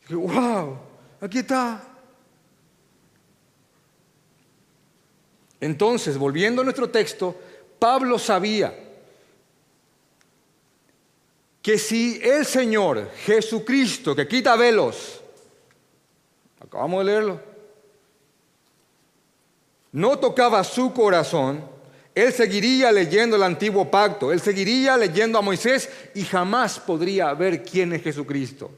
dije, 0.00 0.14
wow, 0.14 0.78
aquí 1.20 1.40
está. 1.40 1.91
Entonces, 5.62 6.18
volviendo 6.18 6.60
a 6.60 6.64
nuestro 6.64 6.90
texto, 6.90 7.36
Pablo 7.78 8.18
sabía 8.18 8.76
que 11.62 11.78
si 11.78 12.20
el 12.20 12.44
Señor 12.44 13.08
Jesucristo, 13.24 14.16
que 14.16 14.26
quita 14.26 14.56
velos, 14.56 15.20
acabamos 16.60 16.98
de 16.98 17.12
leerlo, 17.12 17.40
no 19.92 20.18
tocaba 20.18 20.64
su 20.64 20.92
corazón, 20.92 21.64
él 22.12 22.32
seguiría 22.32 22.90
leyendo 22.90 23.36
el 23.36 23.44
antiguo 23.44 23.88
pacto, 23.88 24.32
él 24.32 24.40
seguiría 24.40 24.96
leyendo 24.96 25.38
a 25.38 25.42
Moisés 25.42 25.88
y 26.16 26.24
jamás 26.24 26.80
podría 26.80 27.32
ver 27.34 27.62
quién 27.62 27.92
es 27.92 28.02
Jesucristo. 28.02 28.68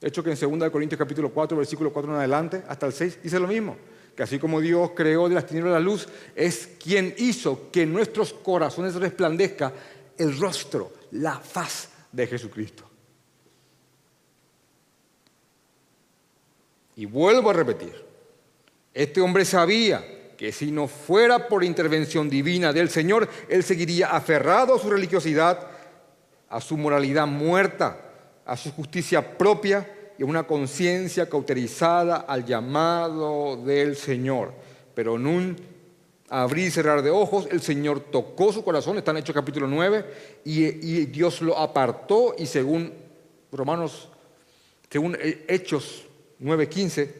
De 0.00 0.08
hecho 0.08 0.24
que 0.24 0.32
en 0.32 0.58
2 0.58 0.70
Corintios 0.70 0.98
capítulo 0.98 1.30
4, 1.30 1.58
versículo 1.58 1.92
4 1.92 2.12
en 2.12 2.18
adelante, 2.18 2.62
hasta 2.66 2.86
el 2.86 2.94
6, 2.94 3.18
dice 3.22 3.38
lo 3.38 3.46
mismo, 3.46 3.76
que 4.18 4.24
así 4.24 4.40
como 4.40 4.60
Dios 4.60 4.90
creó 4.96 5.28
de 5.28 5.36
las 5.36 5.46
tinieblas 5.46 5.74
la 5.74 5.78
luz, 5.78 6.08
es 6.34 6.70
quien 6.82 7.14
hizo 7.18 7.70
que 7.70 7.86
nuestros 7.86 8.32
corazones 8.32 8.96
resplandezca 8.96 9.72
el 10.16 10.36
rostro, 10.36 10.92
la 11.12 11.38
faz 11.38 11.90
de 12.10 12.26
Jesucristo. 12.26 12.82
Y 16.96 17.06
vuelvo 17.06 17.50
a 17.50 17.52
repetir, 17.52 17.94
este 18.92 19.20
hombre 19.20 19.44
sabía 19.44 20.34
que 20.36 20.50
si 20.50 20.72
no 20.72 20.88
fuera 20.88 21.46
por 21.46 21.62
intervención 21.62 22.28
divina 22.28 22.72
del 22.72 22.90
Señor, 22.90 23.28
él 23.48 23.62
seguiría 23.62 24.08
aferrado 24.08 24.74
a 24.74 24.80
su 24.80 24.90
religiosidad, 24.90 25.64
a 26.48 26.60
su 26.60 26.76
moralidad 26.76 27.28
muerta, 27.28 28.00
a 28.44 28.56
su 28.56 28.72
justicia 28.72 29.38
propia 29.38 29.88
y 30.18 30.24
una 30.24 30.46
conciencia 30.46 31.28
cauterizada 31.28 32.16
al 32.16 32.44
llamado 32.44 33.56
del 33.56 33.96
Señor. 33.96 34.52
Pero 34.94 35.16
en 35.16 35.26
un 35.26 35.56
abrir 36.28 36.66
y 36.66 36.70
cerrar 36.70 37.02
de 37.02 37.10
ojos, 37.10 37.46
el 37.50 37.62
Señor 37.62 38.00
tocó 38.00 38.52
su 38.52 38.64
corazón, 38.64 38.98
está 38.98 39.12
en 39.12 39.18
Hechos 39.18 39.34
capítulo 39.34 39.66
9, 39.68 40.04
y, 40.44 40.64
y 40.64 41.06
Dios 41.06 41.40
lo 41.40 41.56
apartó 41.56 42.34
y 42.36 42.46
según 42.46 42.92
Romanos, 43.52 44.08
según 44.90 45.16
Hechos 45.20 46.04
9:15, 46.40 47.10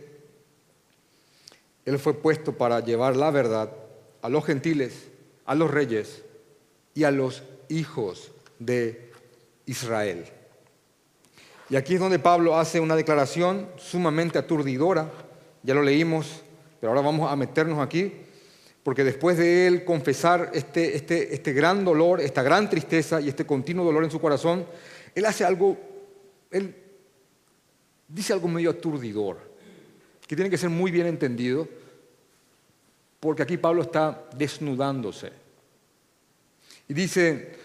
él 1.84 1.98
fue 1.98 2.14
puesto 2.14 2.52
para 2.52 2.80
llevar 2.80 3.16
la 3.16 3.30
verdad 3.30 3.72
a 4.20 4.28
los 4.28 4.44
gentiles, 4.44 5.08
a 5.46 5.54
los 5.54 5.70
reyes 5.70 6.22
y 6.94 7.04
a 7.04 7.10
los 7.10 7.42
hijos 7.68 8.30
de 8.58 9.10
Israel. 9.66 10.26
Y 11.70 11.76
aquí 11.76 11.94
es 11.94 12.00
donde 12.00 12.18
Pablo 12.18 12.56
hace 12.56 12.80
una 12.80 12.96
declaración 12.96 13.68
sumamente 13.76 14.38
aturdidora, 14.38 15.10
ya 15.62 15.74
lo 15.74 15.82
leímos, 15.82 16.42
pero 16.80 16.90
ahora 16.92 17.02
vamos 17.02 17.30
a 17.30 17.36
meternos 17.36 17.78
aquí, 17.78 18.12
porque 18.82 19.04
después 19.04 19.36
de 19.36 19.66
él 19.66 19.84
confesar 19.84 20.50
este, 20.54 20.96
este, 20.96 21.34
este 21.34 21.52
gran 21.52 21.84
dolor, 21.84 22.20
esta 22.20 22.42
gran 22.42 22.70
tristeza 22.70 23.20
y 23.20 23.28
este 23.28 23.44
continuo 23.44 23.84
dolor 23.84 24.02
en 24.02 24.10
su 24.10 24.18
corazón, 24.20 24.64
él 25.14 25.26
hace 25.26 25.44
algo, 25.44 25.76
él 26.50 26.74
dice 28.08 28.32
algo 28.32 28.48
medio 28.48 28.70
aturdidor, 28.70 29.36
que 30.26 30.36
tiene 30.36 30.50
que 30.50 30.56
ser 30.56 30.70
muy 30.70 30.90
bien 30.90 31.06
entendido, 31.06 31.68
porque 33.20 33.42
aquí 33.42 33.58
Pablo 33.58 33.82
está 33.82 34.26
desnudándose. 34.36 35.32
Y 36.88 36.94
dice, 36.94 37.56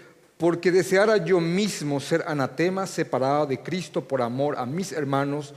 porque 0.44 0.74
deseara 0.74 1.24
yo 1.24 1.40
mismo 1.40 2.02
ser 2.02 2.22
anatema 2.28 2.86
separado 2.86 3.46
de 3.46 3.62
Cristo 3.62 4.06
por 4.06 4.22
amor 4.22 4.58
a 4.58 4.66
mis 4.66 4.92
hermanos, 4.92 5.54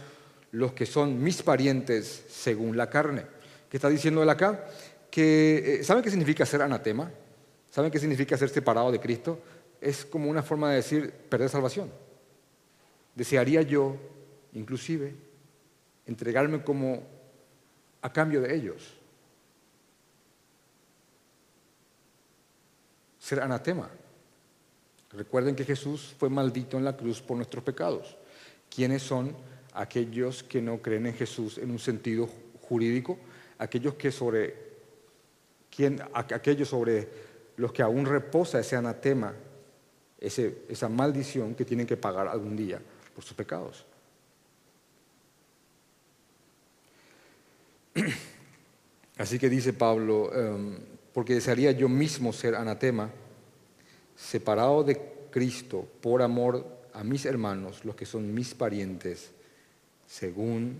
los 0.52 0.74
que 0.74 0.86
son 0.86 1.20
mis 1.20 1.42
parientes 1.42 2.22
según 2.28 2.76
la 2.76 2.88
carne. 2.88 3.26
¿Qué 3.68 3.78
está 3.78 3.88
diciendo 3.88 4.22
él 4.22 4.30
acá? 4.30 4.64
Que, 5.10 5.80
eh, 5.80 5.82
¿Saben 5.82 6.04
qué 6.04 6.10
significa 6.10 6.46
ser 6.46 6.62
anatema? 6.62 7.10
¿Saben 7.68 7.90
qué 7.90 7.98
significa 7.98 8.36
ser 8.36 8.48
separado 8.48 8.92
de 8.92 9.00
Cristo? 9.00 9.40
Es 9.80 10.04
como 10.04 10.30
una 10.30 10.44
forma 10.44 10.70
de 10.70 10.76
decir 10.76 11.10
perder 11.10 11.48
salvación. 11.48 11.90
Desearía 13.16 13.62
yo, 13.62 13.96
inclusive, 14.52 15.16
entregarme 16.06 16.62
como 16.62 17.02
a 18.02 18.12
cambio 18.12 18.40
de 18.40 18.54
ellos. 18.54 18.96
Ser 23.18 23.40
anatema. 23.40 23.90
Recuerden 25.16 25.56
que 25.56 25.64
Jesús 25.64 26.14
fue 26.18 26.28
maldito 26.28 26.76
en 26.76 26.84
la 26.84 26.96
cruz 26.96 27.22
por 27.22 27.36
nuestros 27.36 27.64
pecados. 27.64 28.16
¿Quiénes 28.74 29.02
son 29.02 29.34
aquellos 29.72 30.42
que 30.42 30.60
no 30.60 30.82
creen 30.82 31.06
en 31.06 31.14
Jesús 31.14 31.58
en 31.58 31.70
un 31.70 31.78
sentido 31.78 32.28
jurídico? 32.60 33.18
Aquellos 33.58 33.94
que 33.94 34.12
sobre, 34.12 34.54
¿quién, 35.70 36.02
aquellos 36.12 36.68
sobre 36.68 37.08
los 37.56 37.72
que 37.72 37.82
aún 37.82 38.04
reposa 38.04 38.60
ese 38.60 38.76
anatema, 38.76 39.34
esa 40.20 40.88
maldición 40.88 41.54
que 41.54 41.64
tienen 41.64 41.86
que 41.86 41.96
pagar 41.96 42.28
algún 42.28 42.56
día 42.56 42.80
por 43.14 43.24
sus 43.24 43.34
pecados. 43.34 43.84
Así 49.16 49.38
que 49.38 49.48
dice 49.48 49.72
Pablo, 49.72 50.30
em, 50.34 50.78
porque 51.14 51.34
desearía 51.34 51.72
yo 51.72 51.88
mismo 51.88 52.32
ser 52.32 52.54
anatema, 52.54 53.10
separado 54.16 54.82
de 54.82 55.00
Cristo 55.30 55.86
por 56.00 56.22
amor 56.22 56.66
a 56.92 57.04
mis 57.04 57.26
hermanos, 57.26 57.84
los 57.84 57.94
que 57.94 58.06
son 58.06 58.32
mis 58.32 58.54
parientes, 58.54 59.30
según 60.06 60.78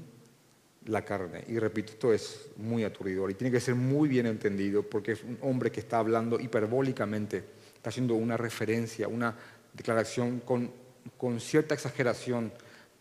la 0.87 1.05
carne. 1.05 1.45
Y 1.49 1.59
repito, 1.59 1.93
esto 1.93 2.13
es 2.13 2.49
muy 2.57 2.85
aturdidor 2.85 3.31
y 3.31 3.35
tiene 3.35 3.53
que 3.53 3.61
ser 3.61 3.75
muy 3.75 4.09
bien 4.09 4.27
entendido 4.27 4.83
porque 4.83 5.13
es 5.13 5.23
un 5.23 5.39
hombre 5.43 5.71
que 5.71 5.81
está 5.81 5.99
hablando 5.99 6.41
hiperbólicamente, 6.41 7.45
está 7.75 7.91
haciendo 7.91 8.15
una 8.15 8.37
referencia, 8.37 9.09
una 9.09 9.37
declaración 9.73 10.41
con, 10.41 10.71
con 11.19 11.41
cierta 11.41 11.75
exageración 11.75 12.53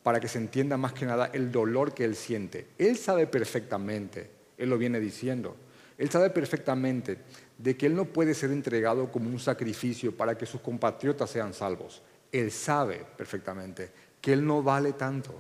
para 0.04 0.20
que 0.20 0.28
se 0.28 0.38
entienda 0.38 0.78
más 0.78 0.94
que 0.94 1.06
nada 1.06 1.30
el 1.34 1.52
dolor 1.52 1.94
que 1.94 2.04
él 2.04 2.16
siente. 2.16 2.68
Él 2.78 2.98
sabe 2.98 3.28
perfectamente, 3.28 4.30
él 4.58 4.70
lo 4.70 4.78
viene 4.78 5.00
diciendo, 5.00 5.56
él 5.98 6.10
sabe 6.10 6.30
perfectamente 6.30 7.18
de 7.58 7.78
que 7.78 7.86
él 7.86 7.96
no 7.96 8.06
puede 8.06 8.34
ser 8.34 8.52
entregado 8.52 9.12
como 9.12 9.30
un 9.30 9.40
sacrificio 9.40 10.16
para 10.16 10.38
que 10.38 10.46
sus 10.46 10.62
compatriotas 10.62 11.30
sean 11.30 11.54
salvos. 11.54 12.02
Él 12.32 12.52
sabe 12.52 13.06
perfectamente 13.18 13.92
que 14.20 14.34
él 14.34 14.46
no 14.46 14.62
vale 14.62 14.94
tanto. 14.94 15.34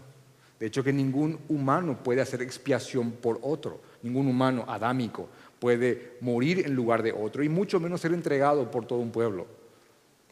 De 0.60 0.68
hecho, 0.68 0.84
que 0.84 0.94
ningún 0.94 1.40
humano 1.50 2.02
puede 2.02 2.22
hacer 2.22 2.42
expiación 2.42 3.12
por 3.12 3.40
otro. 3.42 3.82
Ningún 4.04 4.28
humano 4.28 4.64
adámico 4.68 5.28
puede 5.60 6.14
morir 6.22 6.66
en 6.66 6.74
lugar 6.74 7.04
de 7.04 7.12
otro 7.12 7.44
y 7.44 7.50
mucho 7.50 7.80
menos 7.80 8.02
ser 8.02 8.14
entregado 8.14 8.72
por 8.72 8.86
todo 8.86 9.00
un 9.00 9.12
pueblo. 9.12 9.48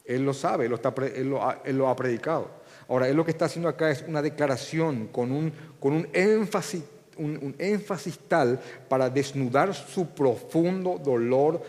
Él 0.05 0.23
lo 0.23 0.34
sabe, 0.34 0.65
él 0.65 1.29
lo, 1.29 1.88
ha, 1.89 1.95
predicado. 1.95 2.49
Ahora, 2.89 3.07
él 3.07 3.15
lo 3.15 3.25
que 3.25 3.31
está 3.31 3.45
haciendo 3.45 3.69
acá 3.69 3.89
es 3.89 4.03
una 4.07 4.21
declaración 4.21 5.07
con 5.07 5.31
un 5.31 6.07
énfasis 6.13 6.84
un, 7.18 7.55
énfasis 7.59 8.18
tal 8.28 8.59
para 8.88 9.09
desnudar 9.09 9.74
su 9.74 10.07
profundo 10.07 10.99
dolor 11.03 11.61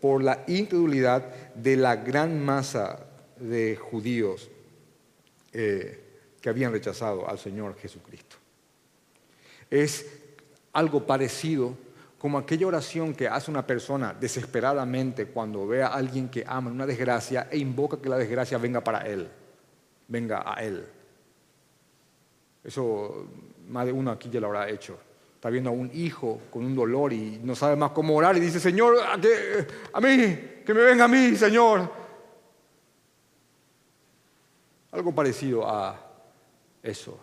por 0.00 0.22
la 0.22 0.44
incredulidad 0.46 1.54
de 1.54 1.76
la 1.76 1.96
gran 1.96 2.42
masa 2.42 3.06
de 3.38 3.76
judíos 3.76 4.50
eh, 5.52 5.98
que 6.40 6.48
habían 6.48 6.72
rechazado 6.72 7.28
al 7.28 7.38
Señor 7.38 7.76
Jesucristo. 7.76 8.36
Es 9.70 10.06
algo 10.72 11.06
parecido 11.06 11.76
como 12.18 12.38
aquella 12.38 12.66
oración 12.66 13.14
que 13.14 13.28
hace 13.28 13.50
una 13.50 13.66
persona 13.66 14.14
desesperadamente 14.18 15.26
cuando 15.26 15.66
ve 15.66 15.82
a 15.82 15.88
alguien 15.88 16.28
que 16.28 16.44
ama 16.46 16.70
una 16.70 16.86
desgracia 16.86 17.48
e 17.50 17.58
invoca 17.58 18.00
que 18.00 18.08
la 18.08 18.18
desgracia 18.18 18.58
venga 18.58 18.82
para 18.82 19.06
él, 19.06 19.28
venga 20.06 20.42
a 20.44 20.62
él. 20.62 20.84
Eso 22.62 23.26
más 23.70 23.86
de 23.86 23.92
uno 23.92 24.10
aquí 24.10 24.28
ya 24.30 24.40
lo 24.40 24.48
habrá 24.48 24.68
hecho. 24.68 24.98
Está 25.34 25.48
viendo 25.48 25.70
a 25.70 25.72
un 25.72 25.90
hijo 25.94 26.40
con 26.50 26.64
un 26.64 26.74
dolor 26.74 27.12
y 27.12 27.40
no 27.42 27.54
sabe 27.54 27.74
más 27.76 27.92
cómo 27.92 28.14
orar 28.14 28.36
y 28.36 28.40
dice, 28.40 28.60
Señor, 28.60 28.98
a, 28.98 29.14
a 29.14 30.00
mí, 30.00 30.38
que 30.66 30.74
me 30.74 30.82
venga 30.82 31.04
a 31.04 31.08
mí, 31.08 31.34
Señor. 31.36 31.90
Algo 34.92 35.14
parecido 35.14 35.66
a 35.66 35.98
eso. 36.82 37.18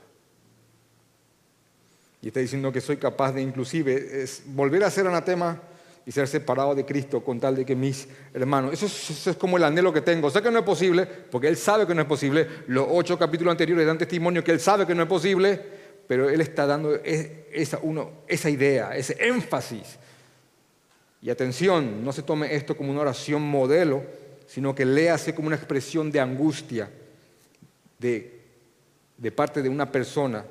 Y 2.21 2.27
está 2.27 2.39
diciendo 2.39 2.71
que 2.71 2.81
soy 2.81 2.97
capaz 2.97 3.33
de 3.33 3.41
inclusive 3.41 4.23
es 4.23 4.41
volver 4.47 4.83
a 4.83 4.89
ser 4.89 5.05
anatema 5.05 5.61
y 6.07 6.11
ser 6.11 6.27
separado 6.27 6.73
de 6.73 6.85
Cristo 6.85 7.21
con 7.21 7.39
tal 7.39 7.55
de 7.57 7.65
que 7.65 7.75
mis 7.75 8.07
hermanos, 8.33 8.73
eso 8.73 8.85
es, 8.85 9.09
eso 9.09 9.29
es, 9.29 9.35
como 9.35 9.57
el 9.57 9.63
anhelo 9.65 9.91
que 9.91 10.01
tengo. 10.01 10.31
Sé 10.31 10.41
que 10.41 10.49
no 10.49 10.59
es 10.59 10.65
posible, 10.65 11.05
porque 11.05 11.49
Él 11.49 11.57
sabe 11.57 11.85
que 11.85 11.93
no 11.93 12.01
es 12.01 12.07
posible. 12.07 12.47
Los 12.67 12.87
ocho 12.89 13.19
capítulos 13.19 13.51
anteriores 13.51 13.85
dan 13.85 13.97
testimonio 13.97 14.41
que 14.41 14.53
Él 14.53 14.61
sabe 14.61 14.87
que 14.87 14.95
no 14.95 15.03
es 15.03 15.09
posible, 15.09 15.61
pero 16.07 16.29
él 16.29 16.39
está 16.39 16.65
dando 16.65 16.95
esa, 16.95 18.49
idea, 18.49 18.95
ese 18.95 19.17
énfasis. 19.19 19.97
Y 21.21 21.29
atención, 21.29 22.03
no 22.03 22.13
se 22.13 22.23
tome 22.23 22.55
esto 22.55 22.77
como 22.77 22.91
una 22.91 23.01
oración 23.01 23.41
modelo, 23.41 24.03
sino 24.47 24.73
que 24.73 24.85
léase 24.85 25.35
como 25.35 25.47
una 25.47 25.57
expresión 25.57 26.09
de 26.09 26.21
angustia 26.21 26.89
de, 27.99 28.39
de 29.17 29.31
parte 29.31 29.61
de 29.61 29.67
una 29.67 29.91
persona 29.91 30.45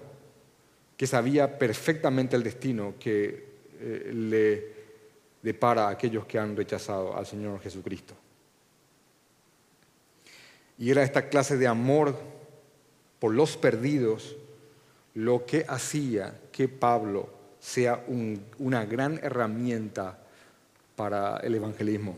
que 0.96 1.06
sabía 1.06 1.58
perfectamente 1.58 2.36
el 2.36 2.42
destino 2.42 2.94
que 2.98 3.46
eh, 3.80 4.10
le 4.12 4.76
depara 5.42 5.88
a 5.88 5.90
aquellos 5.90 6.26
que 6.26 6.38
han 6.38 6.56
rechazado 6.56 7.16
al 7.16 7.26
Señor 7.26 7.60
Jesucristo. 7.60 8.14
Y 10.78 10.90
era 10.90 11.02
esta 11.02 11.28
clase 11.28 11.56
de 11.56 11.66
amor 11.66 12.14
por 13.18 13.32
los 13.32 13.56
perdidos 13.56 14.36
lo 15.16 15.46
que 15.46 15.64
hacía 15.66 16.40
que 16.52 16.68
Pablo 16.68 17.28
sea 17.58 18.04
una 18.58 18.84
gran 18.84 19.18
herramienta 19.22 20.18
para 20.94 21.38
el 21.38 21.54
evangelismo. 21.54 22.16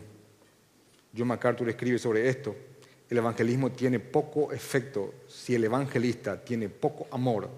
John 1.17 1.29
MacArthur 1.29 1.69
escribe 1.69 1.97
sobre 1.97 2.27
esto. 2.27 2.55
El 3.09 3.17
evangelismo 3.17 3.71
tiene 3.71 3.99
poco 3.99 4.51
efecto 4.51 5.13
si 5.27 5.55
el 5.55 5.63
evangelista 5.63 6.43
tiene 6.43 6.67
poco 6.67 7.07
amor 7.11 7.49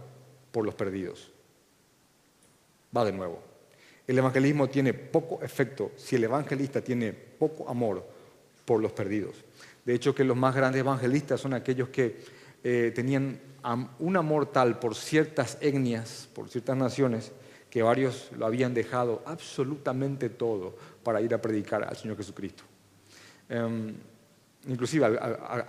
por 0.51 0.63
los 0.63 0.75
perdidos. 0.75 1.31
Va 2.95 3.03
de 3.03 3.11
nuevo. 3.11 3.41
El 4.05 4.19
evangelismo 4.19 4.69
tiene 4.69 4.93
poco 4.93 5.41
efecto 5.43 5.91
si 5.95 6.17
el 6.17 6.23
evangelista 6.25 6.81
tiene 6.81 7.13
poco 7.13 7.67
amor 7.67 8.05
por 8.63 8.79
los 8.79 8.91
perdidos. 8.91 9.43
De 9.83 9.95
hecho, 9.95 10.13
que 10.13 10.23
los 10.23 10.37
más 10.37 10.55
grandes 10.55 10.81
evangelistas 10.81 11.41
son 11.41 11.55
aquellos 11.55 11.89
que 11.89 12.19
eh, 12.63 12.91
tenían 12.93 13.39
un 13.99 14.17
amor 14.17 14.51
tal 14.51 14.79
por 14.79 14.95
ciertas 14.95 15.57
etnias, 15.61 16.29
por 16.33 16.49
ciertas 16.49 16.77
naciones, 16.77 17.31
que 17.69 17.81
varios 17.81 18.31
lo 18.37 18.45
habían 18.45 18.73
dejado 18.73 19.21
absolutamente 19.25 20.29
todo 20.29 20.75
para 21.03 21.21
ir 21.21 21.33
a 21.33 21.41
predicar 21.41 21.83
al 21.83 21.95
Señor 21.95 22.17
Jesucristo. 22.17 22.63
Em, 23.49 23.95
inclusive 24.67 25.17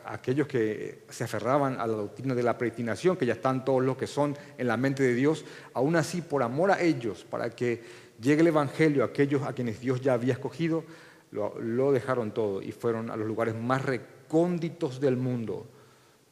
aquellos 0.05 0.47
que 0.47 1.05
se 1.09 1.25
aferraban 1.25 1.81
a 1.81 1.87
la 1.87 1.95
doctrina 1.95 2.35
de 2.35 2.43
la 2.43 2.59
predestinación, 2.59 3.17
que 3.17 3.25
ya 3.25 3.35
están 3.35 3.65
todos 3.65 3.83
los 3.83 3.97
que 3.97 4.07
son 4.07 4.37
en 4.59 4.67
la 4.67 4.77
mente 4.77 5.03
de 5.03 5.15
Dios, 5.15 5.45
aún 5.75 5.97
así 5.97 6.21
por 6.21 6.43
amor 6.43 6.73
a 6.73 6.81
ellos, 6.83 7.25
para 7.25 7.51
que 7.51 7.83
llegue 8.21 8.41
el 8.41 8.49
Evangelio 8.49 9.03
a 9.03 9.07
aquellos 9.07 9.43
a 9.43 9.53
quienes 9.53 9.81
Dios 9.81 10.01
ya 10.01 10.15
había 10.15 10.35
escogido, 10.35 10.85
lo 11.31 11.93
dejaron 11.93 12.33
todo 12.33 12.61
y 12.61 12.73
fueron 12.73 13.11
a 13.11 13.17
los 13.17 13.27
lugares 13.27 13.55
más 13.55 13.83
recónditos 13.83 15.01
del 15.01 15.17
mundo 15.17 15.67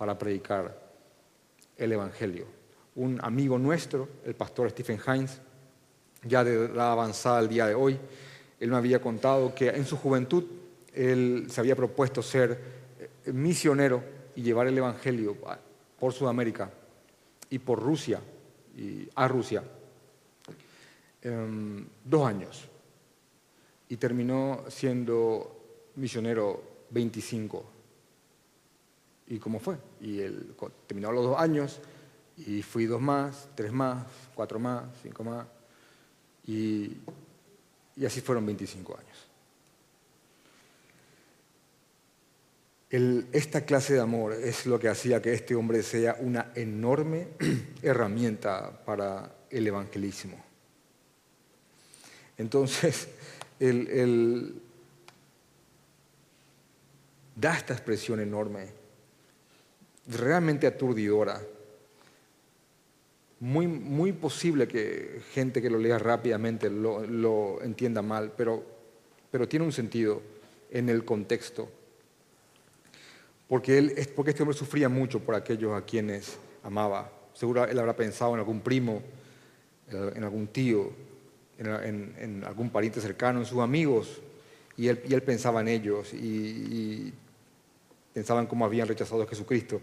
para 0.01 0.17
predicar 0.19 0.75
el 1.77 1.93
Evangelio. 1.93 2.47
Un 2.95 3.21
amigo 3.23 3.59
nuestro, 3.59 4.09
el 4.25 4.35
pastor 4.35 4.71
Stephen 4.71 4.99
Hines, 5.07 5.43
ya 6.25 6.43
de 6.43 6.55
edad 6.55 6.93
avanzada 6.93 7.39
al 7.39 7.51
día 7.51 7.67
de 7.67 7.75
hoy, 7.75 7.99
él 8.59 8.71
me 8.71 8.79
había 8.79 9.03
contado 9.03 9.55
que 9.55 9.69
en 9.69 9.85
su 9.85 9.99
juventud 9.99 10.45
él 10.95 11.49
se 11.51 11.61
había 11.61 11.77
propuesto 11.77 12.23
ser 12.23 12.59
eh, 12.99 13.31
misionero 13.31 14.03
y 14.35 14.41
llevar 14.41 14.69
el 14.69 14.79
Evangelio 14.79 15.37
por 15.99 16.15
Sudamérica 16.15 16.71
y 17.51 17.59
por 17.59 17.79
Rusia, 17.79 18.23
y 18.75 19.07
a 19.15 19.29
Rusia, 19.29 19.63
em, 21.21 21.85
dos 22.03 22.27
años. 22.27 22.71
Y 23.91 23.99
terminó 23.99 24.65
siendo 24.71 25.91
misionero 25.97 26.63
25. 26.89 27.80
¿Y 29.31 29.39
cómo 29.39 29.59
fue? 29.59 29.79
Y 30.03 30.21
él 30.21 30.55
terminó 30.87 31.11
los 31.11 31.25
dos 31.25 31.39
años 31.39 31.81
y 32.37 32.63
fui 32.63 32.85
dos 32.85 33.01
más, 33.01 33.49
tres 33.55 33.73
más, 33.73 34.05
cuatro 34.35 34.59
más, 34.59 34.85
cinco 35.03 35.25
más. 35.25 35.47
Y, 36.47 36.99
y 37.97 38.05
así 38.05 38.21
fueron 38.21 38.45
25 38.45 38.99
años. 38.99 39.31
esta 42.91 43.65
clase 43.65 43.95
de 43.95 44.01
amor 44.01 44.33
es 44.33 44.67
lo 44.67 44.81
que 44.81 44.89
hacía 44.89 45.23
que 45.23 45.33
este 45.33 45.55
hombre 45.55 45.83
sea 45.85 46.17
una 46.19 46.51
enorme 46.57 47.29
herramienta 47.83 48.85
para 48.85 49.33
el 49.49 49.67
evangelismo. 49.67 50.43
Entonces, 52.37 53.09
él, 53.61 54.61
da 57.37 57.57
esta 57.57 57.75
expresión 57.75 58.19
enorme, 58.19 58.80
realmente 60.07 60.67
aturdidora. 60.67 61.41
Muy, 63.41 63.67
muy 63.67 64.13
posible 64.13 64.69
que 64.69 65.23
gente 65.33 65.63
que 65.63 65.71
lo 65.71 65.79
lea 65.79 65.99
rápidamente 65.99 66.69
lo, 66.69 67.63
entienda 67.63 68.03
mal, 68.03 68.33
pero, 68.37 68.63
pero 69.31 69.49
tiene 69.49 69.65
un 69.65 69.73
sentido 69.73 70.21
en 70.71 70.89
el 70.91 71.05
contexto 71.05 71.69
porque, 73.51 73.79
él, 73.79 74.09
porque 74.15 74.31
este 74.31 74.45
hombre 74.45 74.57
sufría 74.57 74.89
mucho 74.89 75.19
por 75.19 75.35
aquellos 75.35 75.73
a 75.77 75.85
quienes 75.85 76.39
amaba. 76.63 77.11
Seguro 77.35 77.65
él 77.65 77.77
habrá 77.81 77.97
pensado 77.97 78.33
en 78.35 78.39
algún 78.39 78.61
primo, 78.61 79.03
en 79.91 80.23
algún 80.23 80.47
tío, 80.47 80.93
en, 81.59 82.45
algún 82.47 82.71
pariente 82.71 83.01
cercano, 83.01 83.41
en 83.41 83.47
sus 83.47 83.59
amigos, 83.59 84.21
y 84.77 84.87
él, 84.87 85.03
y 85.09 85.15
él 85.15 85.25
pensaba 85.25 85.63
en 85.63 85.67
ellos 85.67 86.15
y, 86.15 87.13
en 88.15 88.47
cómo 88.47 88.65
habían 88.65 88.89
rechazado 88.89 89.23
a 89.23 89.27
Jesucristo 89.27 89.81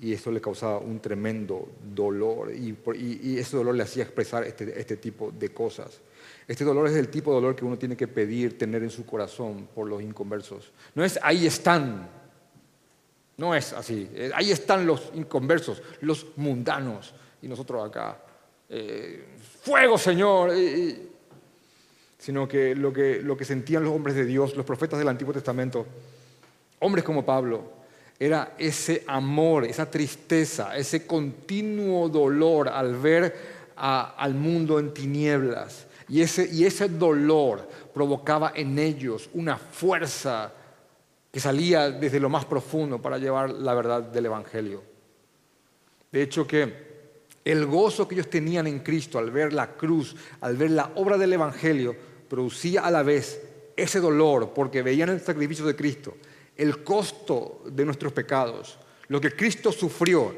y 0.00 0.12
eso 0.12 0.30
le 0.30 0.40
causaba 0.40 0.78
un 0.78 1.00
tremendo 1.00 1.68
dolor 1.94 2.54
y, 2.54 2.76
y, 2.94 3.38
ese 3.38 3.56
dolor 3.56 3.74
le 3.74 3.82
hacía 3.82 4.04
expresar 4.04 4.44
este, 4.44 4.78
este, 4.78 4.96
tipo 4.96 5.32
de 5.32 5.48
cosas. 5.52 6.00
Este 6.46 6.64
dolor 6.64 6.86
es 6.86 6.94
el 6.94 7.08
tipo 7.08 7.30
de 7.30 7.36
dolor 7.36 7.56
que 7.56 7.64
uno 7.64 7.76
tiene 7.76 7.96
que 7.96 8.06
pedir 8.06 8.56
tener 8.56 8.82
en 8.82 8.90
su 8.90 9.04
corazón 9.04 9.68
por 9.74 9.88
los 9.88 10.00
inconversos. 10.00 10.70
No 10.94 11.04
es 11.04 11.18
ahí 11.20 11.46
están, 11.46 12.08
no 13.36 13.54
es 13.54 13.72
así. 13.72 14.08
Ahí 14.34 14.52
están 14.52 14.86
los 14.86 15.10
inconversos, 15.14 15.82
los 16.00 16.26
mundanos. 16.36 17.12
Y 17.42 17.48
nosotros 17.48 17.88
acá, 17.88 18.22
eh, 18.68 19.24
fuego 19.62 19.98
Señor. 19.98 20.52
sino 22.18 22.46
que 22.46 22.74
lo, 22.76 22.92
que 22.92 23.20
lo 23.20 23.36
que 23.36 23.44
sentían 23.44 23.82
los 23.82 23.92
hombres 23.92 24.14
de 24.14 24.24
Dios, 24.24 24.56
los 24.56 24.64
profetas 24.64 24.98
del 24.98 25.08
Antiguo 25.08 25.32
Testamento, 25.32 25.86
hombres 26.80 27.04
como 27.04 27.24
Pablo, 27.24 27.78
era 28.18 28.54
ese 28.58 29.04
amor, 29.06 29.64
esa 29.64 29.90
tristeza, 29.90 30.76
ese 30.76 31.06
continuo 31.06 32.08
dolor 32.08 32.68
al 32.68 32.96
ver 32.96 33.58
al 33.76 34.34
mundo 34.34 34.78
en 34.78 34.92
tinieblas. 34.92 35.86
Y 36.08 36.22
ese, 36.22 36.48
y 36.50 36.64
ese 36.64 36.88
dolor 36.88 37.68
provocaba 37.94 38.52
en 38.54 38.78
ellos 38.78 39.28
una 39.34 39.56
fuerza 39.56 40.52
que 41.30 41.38
salía 41.38 41.90
desde 41.90 42.18
lo 42.18 42.28
más 42.28 42.44
profundo 42.44 43.00
para 43.00 43.18
llevar 43.18 43.50
la 43.50 43.74
verdad 43.74 44.02
del 44.02 44.26
Evangelio. 44.26 44.82
De 46.10 46.22
hecho 46.22 46.46
que 46.46 46.88
el 47.44 47.66
gozo 47.66 48.08
que 48.08 48.14
ellos 48.14 48.30
tenían 48.30 48.66
en 48.66 48.80
Cristo 48.80 49.18
al 49.18 49.30
ver 49.30 49.52
la 49.52 49.74
cruz, 49.74 50.16
al 50.40 50.56
ver 50.56 50.70
la 50.70 50.90
obra 50.96 51.18
del 51.18 51.34
Evangelio, 51.34 51.94
producía 52.28 52.82
a 52.82 52.90
la 52.90 53.02
vez 53.02 53.42
ese 53.76 54.00
dolor 54.00 54.52
porque 54.54 54.82
veían 54.82 55.10
el 55.10 55.20
sacrificio 55.20 55.64
de 55.64 55.76
Cristo, 55.76 56.16
el 56.58 56.82
costo 56.82 57.62
de 57.64 57.84
nuestros 57.84 58.12
pecados, 58.12 58.78
lo 59.06 59.20
que 59.20 59.34
Cristo 59.34 59.72
sufrió 59.72 60.34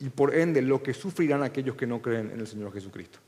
y 0.00 0.08
por 0.08 0.34
ende 0.34 0.62
lo 0.62 0.82
que 0.82 0.94
sufrirán 0.94 1.42
aquellos 1.42 1.76
que 1.76 1.86
no 1.86 2.00
creen 2.00 2.30
en 2.30 2.40
el 2.40 2.46
Señor 2.46 2.72
Jesucristo. 2.72 3.18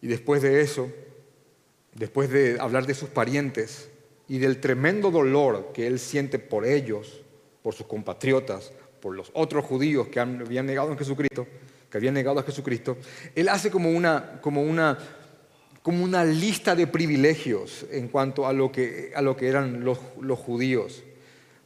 Y 0.00 0.06
después 0.06 0.42
de 0.42 0.60
eso, 0.60 0.90
después 1.94 2.30
de 2.30 2.58
hablar 2.60 2.86
de 2.86 2.94
sus 2.94 3.08
parientes 3.08 3.90
y 4.28 4.38
del 4.38 4.60
tremendo 4.60 5.10
dolor 5.10 5.72
que 5.72 5.86
él 5.86 5.98
siente 5.98 6.38
por 6.38 6.64
ellos, 6.64 7.22
por 7.62 7.74
sus 7.74 7.86
compatriotas, 7.86 8.72
por 9.00 9.14
los 9.16 9.30
otros 9.34 9.64
judíos 9.64 10.08
que 10.08 10.20
habían 10.20 10.66
negado 10.66 10.92
a 10.92 10.96
Jesucristo, 10.96 11.46
que 11.90 11.96
habían 11.96 12.14
negado 12.14 12.38
a 12.38 12.42
Jesucristo, 12.42 12.98
él 13.34 13.48
hace 13.48 13.70
como 13.70 13.90
una, 13.90 14.40
como 14.40 14.62
una, 14.62 14.98
como 15.88 16.04
una 16.04 16.22
lista 16.22 16.76
de 16.76 16.86
privilegios 16.86 17.86
en 17.90 18.08
cuanto 18.08 18.46
a 18.46 18.52
lo 18.52 18.70
que, 18.70 19.10
a 19.16 19.22
lo 19.22 19.38
que 19.38 19.48
eran 19.48 19.86
los, 19.86 19.96
judíos, 20.38 21.02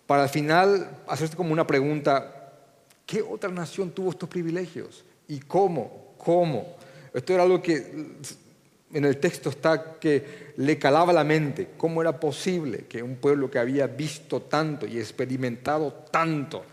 para 0.07 0.23
al 0.23 0.29
final 0.29 1.03
hacerse 1.09 1.35
como 1.35 1.53
una 1.53 1.67
pregunta, 1.67 2.53
¿qué 3.05 3.21
otra 3.21 3.51
nación 3.51 3.91
tuvo 3.91 4.11
estos 4.11 4.29
privilegios? 4.29 5.05
¿Y 5.27 5.41
cómo? 5.41 6.15
¿Cómo? 6.19 6.77
Esto 7.13 7.35
era 7.35 7.43
algo 7.43 7.61
que 7.61 8.13
en 8.93 9.05
el 9.05 9.19
texto 9.19 9.51
está 9.51 9.95
que 9.99 10.53
le 10.57 10.79
calaba 10.79 11.13
la 11.13 11.25
mente 11.25 11.71
cómo 11.77 12.01
era 12.01 12.21
posible 12.21 12.85
que 12.89 13.03
un 13.03 13.17
pueblo 13.17 13.51
que 13.51 13.59
había 13.59 13.89
visto 13.89 14.43
tanto 14.43 14.87
y 14.87 15.01
experimentado 15.01 15.93
tanto 16.13 16.65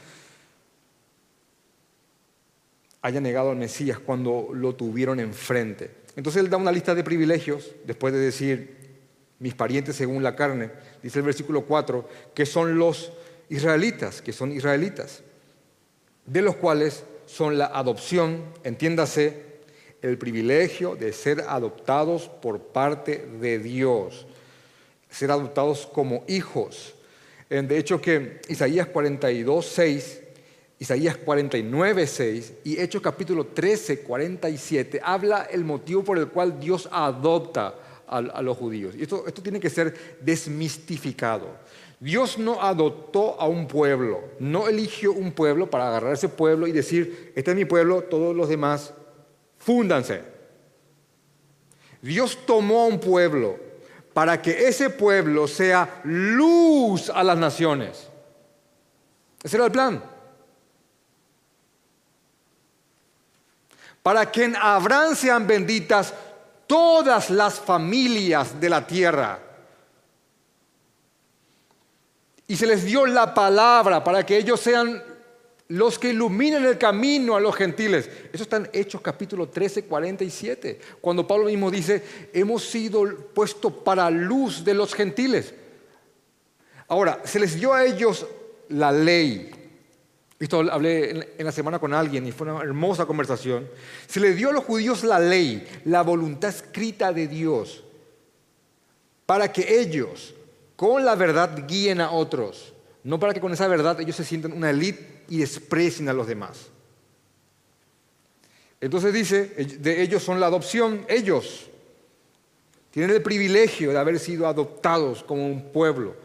haya 3.02 3.20
negado 3.20 3.50
al 3.50 3.58
Mesías 3.58 3.97
cuando 3.97 4.50
lo 4.54 4.76
tuvieron 4.76 5.20
enfrente. 5.20 5.99
Entonces 6.16 6.41
él 6.41 6.49
da 6.49 6.57
una 6.57 6.72
lista 6.72 6.95
de 6.95 7.03
privilegios, 7.03 7.72
después 7.86 8.14
de 8.14 8.20
decir, 8.20 8.78
mis 9.39 9.53
parientes 9.53 9.95
según 9.95 10.22
la 10.24 10.36
carne, 10.36 10.72
dice 11.01 11.20
el 11.20 11.26
versículo 11.26 11.66
4, 11.66 12.07
que 12.34 12.45
son 12.45 12.78
los 12.78 13.14
israelitas, 13.49 14.22
que 14.22 14.34
son 14.34 14.51
israelitas, 14.51 15.22
de 16.26 16.41
los 16.41 16.55
cuales 16.55 17.03
son 17.26 17.57
la 17.57 17.68
adopción, 17.68 18.43
entiéndase, 18.64 19.49
el 20.01 20.18
privilegio 20.18 20.95
de 20.95 21.12
ser 21.14 21.41
adoptados 21.47 22.30
por 22.30 22.60
parte 22.60 23.28
de 23.39 23.60
Dios, 23.60 24.28
ser 25.10 25.32
adoptados 25.32 25.86
como 25.86 26.24
hijos. 26.28 26.95
De 27.49 27.78
hecho 27.78 27.99
que 27.99 28.41
Isaías 28.47 28.88
42, 28.88 29.66
6, 29.66 30.22
Isaías 30.80 31.18
49, 31.18 32.08
6 32.08 32.54
y 32.64 32.80
Hechos 32.80 33.02
capítulo 33.02 33.48
13, 33.48 34.00
47 34.00 35.02
habla 35.04 35.44
el 35.52 35.66
motivo 35.66 36.06
por 36.06 36.18
el 36.18 36.30
cual 36.30 36.58
Dios 36.58 36.88
adopta 36.90 37.76
a, 38.08 38.42
los 38.42 38.58
judíos. 38.58 38.96
Y 38.96 39.04
esto, 39.04 39.26
esto 39.28 39.44
tiene 39.44 39.60
que 39.60 39.70
ser 39.70 40.18
desmistificado. 40.22 41.48
Dios 42.00 42.40
no 42.40 42.62
adoptó 42.62 43.40
a 43.42 43.48
un 43.48 43.68
pueblo, 43.68 44.22
no 44.40 44.70
eligió 44.70 45.12
un 45.12 45.34
pueblo 45.34 45.70
para 45.70 45.90
agarrar 45.90 46.14
ese 46.14 46.30
pueblo 46.30 46.66
y 46.66 46.72
decir, 46.72 47.34
este 47.36 47.52
es 47.52 47.58
mi 47.58 47.66
pueblo, 47.66 48.04
todos 48.04 48.34
los 48.34 48.48
demás 48.48 48.94
fúndanse. 49.58 50.22
Dios 52.02 52.40
tomó 52.46 52.84
a 52.84 52.88
un 52.88 53.02
pueblo 53.02 53.60
para 54.14 54.42
que 54.42 54.70
ese 54.70 54.90
pueblo 54.90 55.46
sea 55.46 56.02
luz 56.06 57.10
a 57.10 57.22
las 57.22 57.38
naciones. 57.38 58.08
Ese 59.44 59.58
era 59.58 59.66
el 59.66 59.72
plan. 59.74 60.19
Para 64.10 64.32
que 64.32 64.45
en 64.45 64.55
Abraham 64.55 65.16
sean 65.16 65.45
benditas 65.45 66.12
todas 66.66 67.30
las 67.30 67.60
familias 67.60 68.60
de 68.60 68.68
la 68.68 68.88
tierra. 68.88 69.38
Y 72.47 72.55
se 72.55 72.66
les 72.66 72.86
dio 72.86 73.05
la 73.05 73.32
palabra 73.36 74.03
para 74.03 74.26
que 74.26 74.36
ellos 74.36 74.60
sean 74.62 74.99
los 75.68 75.99
que 75.99 76.10
iluminen 76.10 76.66
el 76.66 76.80
camino 76.80 77.36
a 77.36 77.39
los 77.39 77.55
gentiles. 77.55 78.10
Eso 78.34 78.41
está 78.41 78.57
en 78.57 78.70
Hechos 78.74 78.99
capítulo 78.99 79.47
13, 79.47 79.86
47, 79.86 80.80
cuando 80.99 81.28
Pablo 81.28 81.45
mismo 81.45 81.70
dice, 81.70 82.30
hemos 82.34 82.64
sido 82.64 83.05
puestos 83.32 83.72
para 83.72 84.10
luz 84.10 84.66
de 84.66 84.74
los 84.74 84.95
gentiles. 84.95 85.53
Ahora, 86.88 87.22
se 87.26 87.39
les 87.39 87.60
dio 87.60 87.76
a 87.76 87.86
ellos 87.86 88.26
la 88.70 88.91
ley. 88.91 89.59
Esto 90.40 90.62
hablé 90.72 91.34
en 91.38 91.46
la 91.46 91.52
semana 91.52 91.80
con 91.80 91.94
alguien 91.94 92.26
y 92.26 92.32
fue 92.32 92.50
una 92.50 92.64
hermosa 92.64 93.06
conversación. 93.06 93.68
Se 94.08 94.22
les 94.22 94.38
dio 94.38 94.50
a 94.50 94.54
los 94.54 94.64
judíos 94.64 95.04
la 95.04 95.20
ley, 95.20 95.68
la 95.84 96.02
voluntad 96.02 96.50
escrita 96.50 97.12
de 97.12 97.28
Dios, 97.28 97.84
para 99.26 99.52
que 99.52 99.82
ellos 99.82 100.34
con 100.78 101.04
la 101.04 101.16
verdad 101.16 101.66
guíen 101.68 102.00
a 102.00 102.12
otros, 102.12 102.74
no 103.04 103.20
para 103.20 103.34
que 103.34 103.42
con 103.42 103.52
esa 103.52 103.68
verdad 103.68 104.00
ellos 104.00 104.16
se 104.16 104.24
sientan 104.24 104.54
una 104.54 104.70
élite 104.70 105.24
y 105.28 105.40
desprecien 105.40 106.08
a 106.08 106.14
los 106.14 106.26
demás. 106.26 106.68
Entonces 108.80 109.14
dice, 109.14 109.46
de 109.46 110.02
ellos 110.02 110.24
son 110.24 110.40
la 110.40 110.46
adopción, 110.46 111.06
ellos 111.10 111.70
tienen 112.92 113.14
el 113.14 113.22
privilegio 113.22 113.92
de 113.92 114.00
haber 114.00 114.20
sido 114.20 114.48
adoptados 114.48 115.22
como 115.22 115.46
un 115.46 115.72
pueblo 115.74 116.16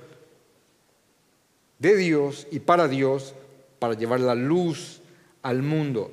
de 1.79 1.97
Dios 1.97 2.47
y 2.53 2.61
para 2.61 2.87
Dios, 2.87 3.35
para 3.85 4.01
llevar 4.01 4.21
la 4.21 4.35
luz 4.35 5.03
al 5.43 5.63
mundo. 5.63 6.11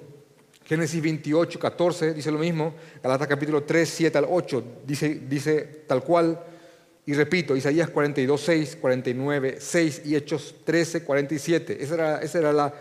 Génesis 0.65 1.01
28, 1.01 1.57
14 1.57 2.13
dice 2.13 2.29
lo 2.29 2.37
mismo, 2.37 2.73
Galatas 3.01 3.29
capítulo 3.29 3.63
3, 3.63 3.89
7 3.89 4.17
al 4.17 4.27
8 4.29 4.63
dice, 4.85 5.21
dice 5.25 5.83
tal 5.87 6.03
cual, 6.03 6.37
y 7.05 7.13
repito, 7.13 7.55
Isaías 7.55 7.89
42, 7.89 8.41
6, 8.41 8.77
49, 8.81 9.55
6 9.59 10.01
y 10.03 10.15
Hechos 10.17 10.55
13, 10.65 11.03
47. 11.05 11.77
Ese 11.81 11.93
era, 11.93 12.19
ese 12.19 12.39
era 12.39 12.73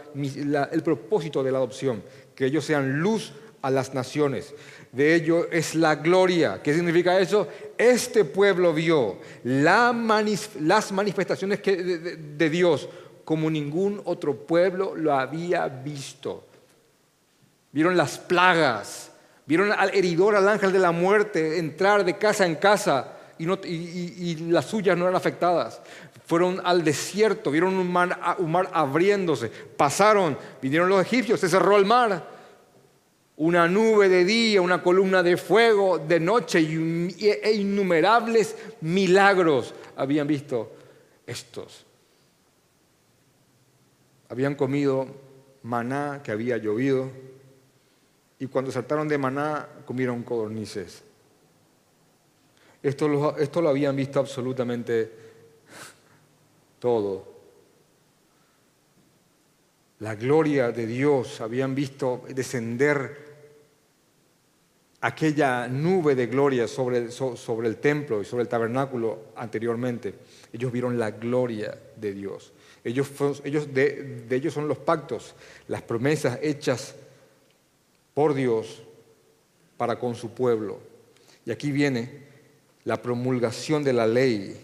el 0.73 0.83
propósito 0.83 1.45
de 1.45 1.53
la 1.53 1.59
adopción, 1.59 2.03
que 2.35 2.47
ellos 2.47 2.65
sean 2.65 2.99
luz 3.01 3.33
a 3.63 3.71
las 3.71 3.95
naciones. 3.95 4.55
De 4.91 5.15
ello 5.15 5.49
es 5.53 5.77
la 5.77 5.95
gloria. 5.95 6.61
¿Qué 6.63 6.75
significa 6.75 7.19
eso? 7.21 7.47
Este 7.79 8.25
pueblo 8.25 8.75
vio 8.75 9.19
las 9.45 9.95
manifestaciones 10.93 11.61
de 11.63 12.51
Dios 12.51 12.89
como 13.25 13.51
ningún 13.51 14.01
otro 14.05 14.35
pueblo 14.35 14.95
lo 14.95 15.15
había 15.15 15.69
visto. 15.69 16.45
Vieron 17.73 17.97
las 17.97 18.19
plagas, 18.19 19.13
vieron 19.47 19.73
al 19.73 19.95
heridor, 19.95 20.35
al 20.35 20.49
ángel 20.49 20.73
de 20.73 20.79
la 20.79 20.93
muerte 20.93 21.59
entrar 21.59 22.05
de 22.05 22.19
casa 22.19 22.47
en 22.47 22.57
casa 22.57 23.17
y, 23.39 24.37
las 24.51 24.67
suyas 24.67 24.97
no 24.97 25.05
eran 25.05 25.17
afectadas. 25.17 25.81
Fueron 26.27 26.61
al 26.65 26.85
desierto, 26.85 27.51
vieron 27.51 27.75
un 27.75 27.91
mar, 27.91 28.37
un 28.39 28.53
mar 28.53 28.71
abriéndose, 28.73 29.49
pasaron, 29.49 30.37
vinieron 30.61 30.89
los 30.89 31.03
egipcios, 31.03 31.41
se 31.41 31.49
cerró 31.49 31.77
el 31.77 31.85
mar. 31.85 32.41
Una 33.37 33.67
nube 33.67 34.09
de 34.09 34.25
día, 34.25 34.61
una 34.61 34.83
columna 34.83 35.23
de 35.23 35.37
fuego 35.39 35.99
de 35.99 36.21
noche 36.21 36.61
y, 36.61 37.17
e 37.19 37.53
innumerables 37.55 38.55
milagros 38.83 39.75
habían 39.97 40.27
visto 40.27 40.73
estos. 41.27 41.87
Habían 44.31 44.55
comido 44.55 45.07
maná 45.63 46.23
que 46.25 46.33
había 46.33 46.57
llovido 46.57 47.11
y 48.39 48.47
cuando 48.47 48.73
saltaron 48.73 49.07
de 49.07 49.19
maná 49.19 49.69
comieron 49.85 50.23
codornices. 50.23 51.03
Esto 52.83 53.09
lo, 53.09 53.37
esto 53.37 53.61
lo 53.61 53.69
habían 53.69 53.95
visto 53.95 54.19
absolutamente 54.19 55.13
todo. 56.79 57.29
La 59.99 60.15
gloria 60.15 60.73
de 60.73 60.87
Dios, 60.87 61.43
habían 61.43 61.75
visto 61.75 62.23
descender 62.29 63.29
aquella 65.03 65.69
nube 65.69 66.15
de 66.15 66.27
gloria 66.27 66.67
sobre, 66.67 67.11
sobre, 67.11 67.69
el 67.69 67.77
templo 67.77 68.23
y 68.23 68.25
sobre 68.25 68.43
el 68.43 68.49
tabernáculo 68.49 69.33
anteriormente. 69.37 70.15
Ellos 70.53 70.73
vieron 70.73 70.99
la 70.99 71.11
gloria 71.11 71.79
de 71.97 72.13
Dios. 72.13 72.53
Ellos, 72.85 73.11
ellos 73.45 73.73
de, 73.75 74.25
de, 74.29 74.37
ellos 74.37 74.55
son 74.55 74.69
los 74.69 74.79
pactos, 74.79 75.35
las 75.69 75.83
promesas 75.83 76.39
hechas 76.43 76.95
por 78.15 78.35
Dios 78.35 78.83
para 79.77 79.99
con 79.99 80.15
su 80.15 80.31
pueblo. 80.31 80.81
Y 81.45 81.51
aquí 81.51 81.73
viene 81.73 82.25
la 82.85 83.03
promulgación 83.03 83.85
de 83.85 83.93
la 83.93 84.07
ley. 84.07 84.59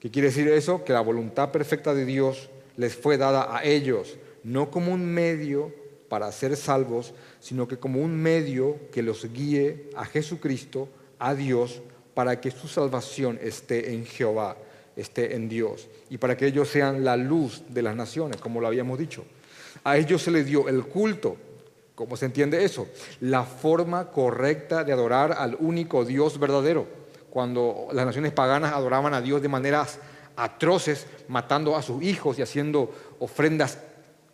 ¿Qué 0.00 0.10
quiere 0.10 0.28
decir 0.28 0.48
eso? 0.48 0.84
Que 0.84 0.92
la 0.92 1.00
voluntad 1.00 1.50
perfecta 1.50 1.94
de 1.94 2.04
Dios 2.04 2.48
les 2.76 2.94
fue 2.94 3.16
dada 3.16 3.56
a 3.56 3.64
ellos, 3.64 4.16
no 4.44 4.70
como 4.70 4.92
un 4.92 5.04
medio 5.04 5.72
para 6.08 6.30
ser 6.30 6.56
salvos, 6.56 7.14
sino 7.40 7.66
que 7.66 7.78
como 7.78 8.00
un 8.00 8.14
medio 8.16 8.78
que 8.92 9.02
los 9.02 9.32
guíe 9.32 9.90
a 9.96 10.04
Jesucristo, 10.04 10.88
a 11.18 11.34
Dios, 11.34 11.82
para 12.14 12.40
que 12.40 12.50
su 12.50 12.68
salvación 12.68 13.38
esté 13.42 13.92
en 13.92 14.06
Jehová, 14.06 14.56
esté 14.96 15.36
en 15.36 15.48
Dios, 15.48 15.88
y 16.10 16.18
para 16.18 16.36
que 16.36 16.46
ellos 16.46 16.68
sean 16.68 17.04
la 17.04 17.16
luz 17.16 17.62
de 17.68 17.82
las 17.82 17.94
naciones, 17.94 18.40
como 18.40 18.60
lo 18.60 18.66
habíamos 18.66 18.98
dicho. 18.98 19.24
A 19.84 19.96
ellos 19.96 20.22
se 20.22 20.30
les 20.30 20.46
dio 20.46 20.68
el 20.68 20.84
culto. 20.86 21.36
¿Cómo 21.94 22.16
se 22.16 22.26
entiende 22.26 22.64
eso? 22.64 22.88
La 23.20 23.44
forma 23.44 24.10
correcta 24.10 24.84
de 24.84 24.92
adorar 24.92 25.32
al 25.32 25.56
único 25.60 26.04
Dios 26.04 26.38
verdadero 26.38 26.86
cuando 27.36 27.88
las 27.92 28.06
naciones 28.06 28.32
paganas 28.32 28.72
adoraban 28.72 29.12
a 29.12 29.20
Dios 29.20 29.42
de 29.42 29.48
maneras 29.48 29.98
atroces, 30.36 31.06
matando 31.28 31.76
a 31.76 31.82
sus 31.82 32.02
hijos 32.02 32.38
y 32.38 32.42
haciendo 32.42 32.90
ofrendas 33.18 33.78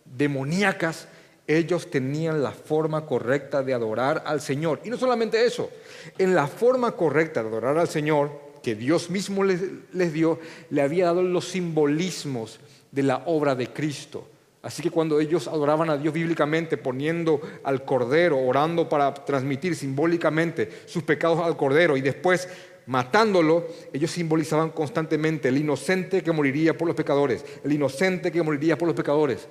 demoníacas, 0.05 1.09
ellos 1.45 1.89
tenían 1.89 2.41
la 2.41 2.51
forma 2.51 3.05
correcta 3.05 3.61
de 3.61 3.73
adorar 3.73 4.23
al 4.25 4.39
Señor. 4.39 4.79
Y 4.85 4.89
no 4.89 4.97
solamente 4.97 5.45
eso, 5.45 5.69
en 6.17 6.33
la 6.33 6.47
forma 6.47 6.93
correcta 6.93 7.41
de 7.41 7.49
adorar 7.49 7.77
al 7.77 7.89
Señor, 7.89 8.31
que 8.63 8.75
Dios 8.75 9.09
mismo 9.09 9.43
les, 9.43 10.13
dio, 10.13 10.39
le 10.69 10.81
había 10.81 11.05
dado 11.05 11.21
los 11.21 11.49
simbolismos 11.49 12.59
de 12.91 13.03
la 13.03 13.23
obra 13.25 13.55
de 13.55 13.67
Cristo. 13.67 14.27
Así 14.61 14.81
que 14.81 14.89
cuando 14.89 15.19
ellos 15.19 15.49
adoraban 15.49 15.89
a 15.89 15.97
Dios 15.97 16.13
bíblicamente, 16.13 16.77
poniendo 16.77 17.41
al 17.65 17.83
Cordero, 17.83 18.39
orando 18.39 18.87
para 18.87 19.13
transmitir 19.13 19.75
simbólicamente 19.75 20.69
sus 20.85 21.03
pecados 21.03 21.39
al 21.39 21.57
Cordero 21.57 21.97
y 21.97 22.01
después 22.01 22.47
matándolo, 22.85 23.67
ellos 23.91 24.11
simbolizaban 24.11 24.69
constantemente 24.69 25.49
el 25.49 25.57
inocente 25.57 26.23
que 26.23 26.31
moriría 26.31 26.77
por 26.77 26.87
los 26.87 26.95
pecadores, 26.95 27.43
el 27.65 27.73
inocente 27.73 28.31
que 28.31 28.41
moriría 28.41 28.77
por 28.77 28.87
los 28.87 28.95
pecadores. 28.95 29.49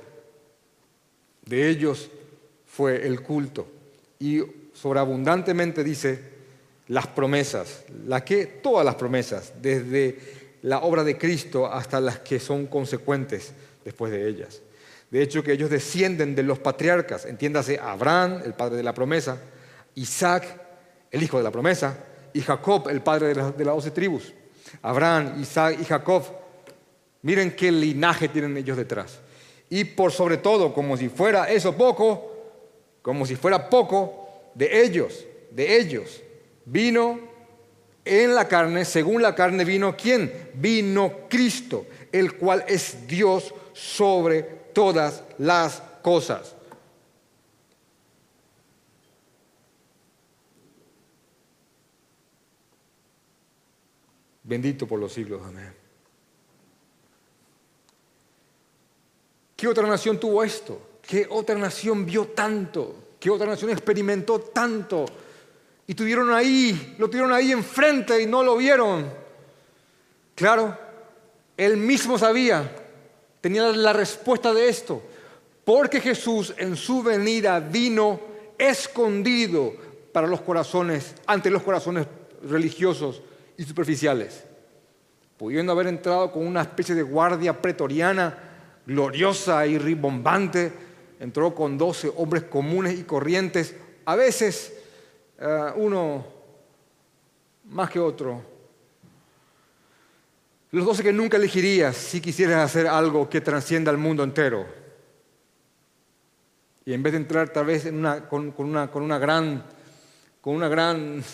De 1.45 1.69
ellos 1.69 2.11
fue 2.67 3.07
el 3.07 3.21
culto. 3.21 3.67
Y 4.19 4.41
sobreabundantemente 4.73 5.85
dice 5.85 6.32
las 6.89 7.07
promesas, 7.07 7.85
las 8.07 8.23
que 8.23 8.47
todas 8.47 8.85
las 8.85 8.97
promesas, 8.97 9.53
desde 9.61 10.19
la 10.63 10.81
obra 10.81 11.05
de 11.05 11.19
Cristo 11.19 11.67
hasta 11.67 12.01
las 12.01 12.19
que 12.21 12.39
son 12.41 12.67
consecuentes 12.67 13.53
después 13.85 14.13
de 14.13 14.29
ellas. 14.29 14.61
De 15.11 15.23
hecho, 15.23 15.43
que 15.43 15.53
ellos 15.53 15.69
descienden 15.69 16.35
de 16.35 16.43
los 16.43 16.59
patriarcas, 16.59 17.27
entiéndase 17.27 17.79
Abraham, 17.79 18.41
el 18.45 18.55
padre 18.55 18.77
de 18.77 18.83
la 18.83 18.95
promesa, 18.95 19.39
Isaac, 19.95 20.45
el 21.11 21.23
hijo 21.23 21.37
de 21.37 21.45
la 21.45 21.51
promesa, 21.51 21.99
y 22.33 22.41
Jacob, 22.41 22.89
el 22.89 23.03
padre 23.03 23.29
de, 23.29 23.35
las 23.35 23.55
doce 23.57 23.91
tribus. 23.91 24.33
Abraham, 24.81 25.39
Isaac 25.39 25.77
y 25.81 25.85
Jacob. 25.85 26.23
Miren 27.21 27.55
qué 27.55 27.71
linaje 27.71 28.29
tienen 28.29 28.57
ellos 28.57 28.77
detrás. 28.77 29.19
Y 29.69 29.85
por 29.85 30.13
sobre 30.13 30.39
todo, 30.39 30.73
como 30.73 30.97
si 30.97 31.11
fuera 31.11 31.51
eso 31.51 31.77
poco, 31.77 32.33
como 33.03 33.27
si 33.27 33.37
fuera 33.37 33.69
poco, 33.69 34.51
de 34.55 34.83
ellos, 34.83 35.27
de 35.51 35.77
ellos, 35.77 36.22
vino 36.65 37.19
en 38.05 38.35
la 38.35 38.49
carne, 38.49 38.85
según 38.85 39.23
la 39.23 39.35
carne 39.35 39.65
vino 39.65 39.97
quién? 39.97 40.51
Vino 40.55 41.29
Cristo, 41.29 41.87
el 42.11 42.37
cual 42.37 42.65
es 42.67 43.07
Dios 43.07 43.55
sobre 43.73 44.43
todas 44.43 45.23
las 45.39 45.83
cosas. 46.03 46.57
bendito 54.53 54.87
por 54.87 55.01
los 55.01 55.13
siglos. 55.13 55.41
Amén. 55.47 55.73
¿Qué 59.57 59.67
otra 59.67 59.87
nación 59.87 60.21
tuvo 60.21 60.45
esto? 60.45 60.99
¿Qué 61.01 61.27
otra 61.31 61.57
nación 61.57 62.05
vio 62.05 62.27
tanto? 62.29 63.15
¿Qué 63.19 63.31
otra 63.31 63.47
nación 63.47 63.71
experimentó 63.71 64.41
tanto? 64.41 65.07
Y 65.87 65.95
tuvieron 65.95 66.33
ahí, 66.33 66.95
lo 66.99 67.09
tuvieron 67.09 67.33
ahí 67.33 67.53
enfrente 67.53 68.23
y 68.23 68.27
no 68.27 68.43
lo 68.43 68.57
vieron. 68.57 69.11
Claro, 70.35 70.77
él 71.57 71.77
mismo 71.77 72.19
sabía, 72.19 72.71
tenía 73.41 73.65
la 73.73 73.93
respuesta 73.93 74.55
de 74.55 74.69
esto. 74.69 75.03
Porque 75.65 76.01
Jesús 76.01 76.55
en 76.57 76.77
su 76.77 77.03
venida 77.03 77.61
vino 77.61 78.21
escondido 78.59 79.75
para 80.13 80.27
los 80.27 80.41
corazones, 80.41 81.15
ante 81.27 81.51
los 81.51 81.63
corazones 81.63 82.07
religiosos 82.43 83.23
y 83.57 83.65
superficiales, 83.65 84.45
pudiendo 85.37 85.73
haber 85.73 85.87
entrado 85.87 86.33
con 86.33 86.47
una 86.47 86.63
especie 86.63 86.95
de 86.95 87.03
guardia 87.03 87.61
pretoriana 87.61 88.37
gloriosa 88.87 89.67
y 89.67 89.79
ribombante, 89.79 90.73
entró 91.21 91.55
con 91.55 91.79
doce 91.79 92.13
hombres 92.17 92.45
comunes 92.45 92.99
y 92.99 93.05
corrientes, 93.05 93.75
a 94.05 94.17
veces 94.17 94.75
eh, 95.45 95.73
uno 95.75 96.25
más 97.65 97.91
que 97.91 97.99
otro. 97.99 98.41
Los 100.71 100.87
doce 100.87 101.03
que 101.03 101.13
nunca 101.13 101.37
elegirías 101.37 101.97
si 101.97 102.21
quisieras 102.21 102.65
hacer 102.65 102.87
algo 102.87 103.29
que 103.29 103.41
trascienda 103.41 103.91
al 103.91 103.99
mundo 103.99 104.23
entero. 104.23 104.65
Y 106.85 106.93
en 106.93 107.03
vez 107.03 107.15
de 107.15 107.19
entrar 107.19 107.49
tal 107.49 107.67
vez 107.67 107.91
con, 108.31 108.55
una, 108.57 108.89
con 108.89 109.03
una 109.03 109.19
gran, 109.19 109.65
con 110.41 110.55
una 110.55 110.69
gran 110.69 111.25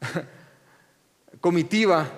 comitiva, 1.40 2.08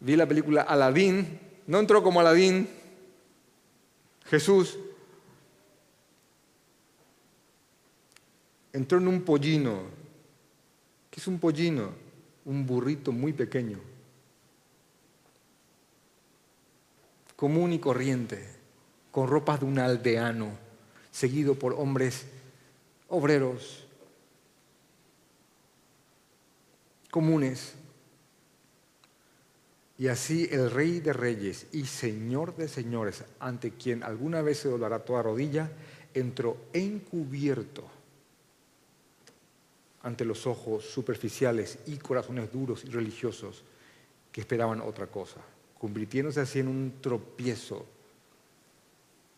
vi 0.00 0.14
la 0.14 0.26
película 0.26 0.60
Aladín, 0.60 1.40
no 1.66 1.78
entró 1.78 2.02
como 2.02 2.20
Aladín, 2.20 2.68
Jesús 4.26 4.78
entró 8.76 8.98
en 8.98 9.08
un 9.08 9.22
pollino. 9.22 9.80
¿Qué 11.10 11.18
es 11.18 11.26
un 11.26 11.38
pollino? 11.38 11.92
Un 12.44 12.66
burrito 12.66 13.10
muy 13.10 13.32
pequeño, 13.32 13.80
común 17.34 17.72
y 17.72 17.78
corriente, 17.78 18.46
con 19.10 19.28
ropas 19.28 19.60
de 19.60 19.66
un 19.66 19.78
aldeano, 19.78 20.50
seguido 21.10 21.54
por 21.54 21.72
hombres 21.72 22.26
obreros, 23.08 23.86
comunes. 27.10 27.74
Y 29.98 30.08
así 30.08 30.46
el 30.52 30.70
Rey 30.70 31.00
de 31.00 31.14
Reyes 31.14 31.66
y 31.72 31.86
Señor 31.86 32.54
de 32.56 32.68
Señores, 32.68 33.24
ante 33.40 33.70
quien 33.70 34.02
alguna 34.02 34.42
vez 34.42 34.58
se 34.58 34.68
doblará 34.68 34.98
toda 34.98 35.22
rodilla, 35.22 35.70
entró 36.12 36.58
encubierto 36.74 37.95
ante 40.06 40.24
los 40.24 40.46
ojos 40.46 40.84
superficiales 40.84 41.80
y 41.86 41.96
corazones 41.96 42.52
duros 42.52 42.84
y 42.84 42.90
religiosos 42.90 43.64
que 44.30 44.40
esperaban 44.40 44.80
otra 44.80 45.08
cosa, 45.08 45.40
convirtiéndose 45.80 46.40
así 46.40 46.60
en 46.60 46.68
un 46.68 46.94
tropiezo 47.00 47.84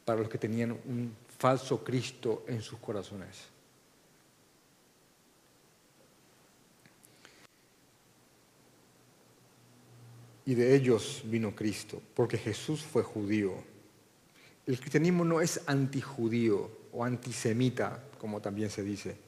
para 0.05 0.21
los 0.21 0.29
que 0.29 0.37
tenían 0.37 0.73
un 0.73 1.17
falso 1.39 1.83
Cristo 1.83 2.45
en 2.47 2.61
sus 2.61 2.79
corazones. 2.81 3.47
Y 10.45 10.55
de 10.55 10.77
ellos 10.77 11.23
vino 11.25 11.55
Cristo, 11.55 12.03
porque 12.15 12.37
Jesús 12.37 12.83
fue 12.83 13.03
judío. 13.03 13.55
El 14.67 14.79
cristianismo 14.79 15.25
no 15.25 15.41
es 15.41 15.63
antijudío 15.67 16.71
o 16.93 17.07
antisemita, 17.07 18.05
como 18.19 18.43
también 18.43 18.69
se 18.69 18.83
dice 18.83 19.28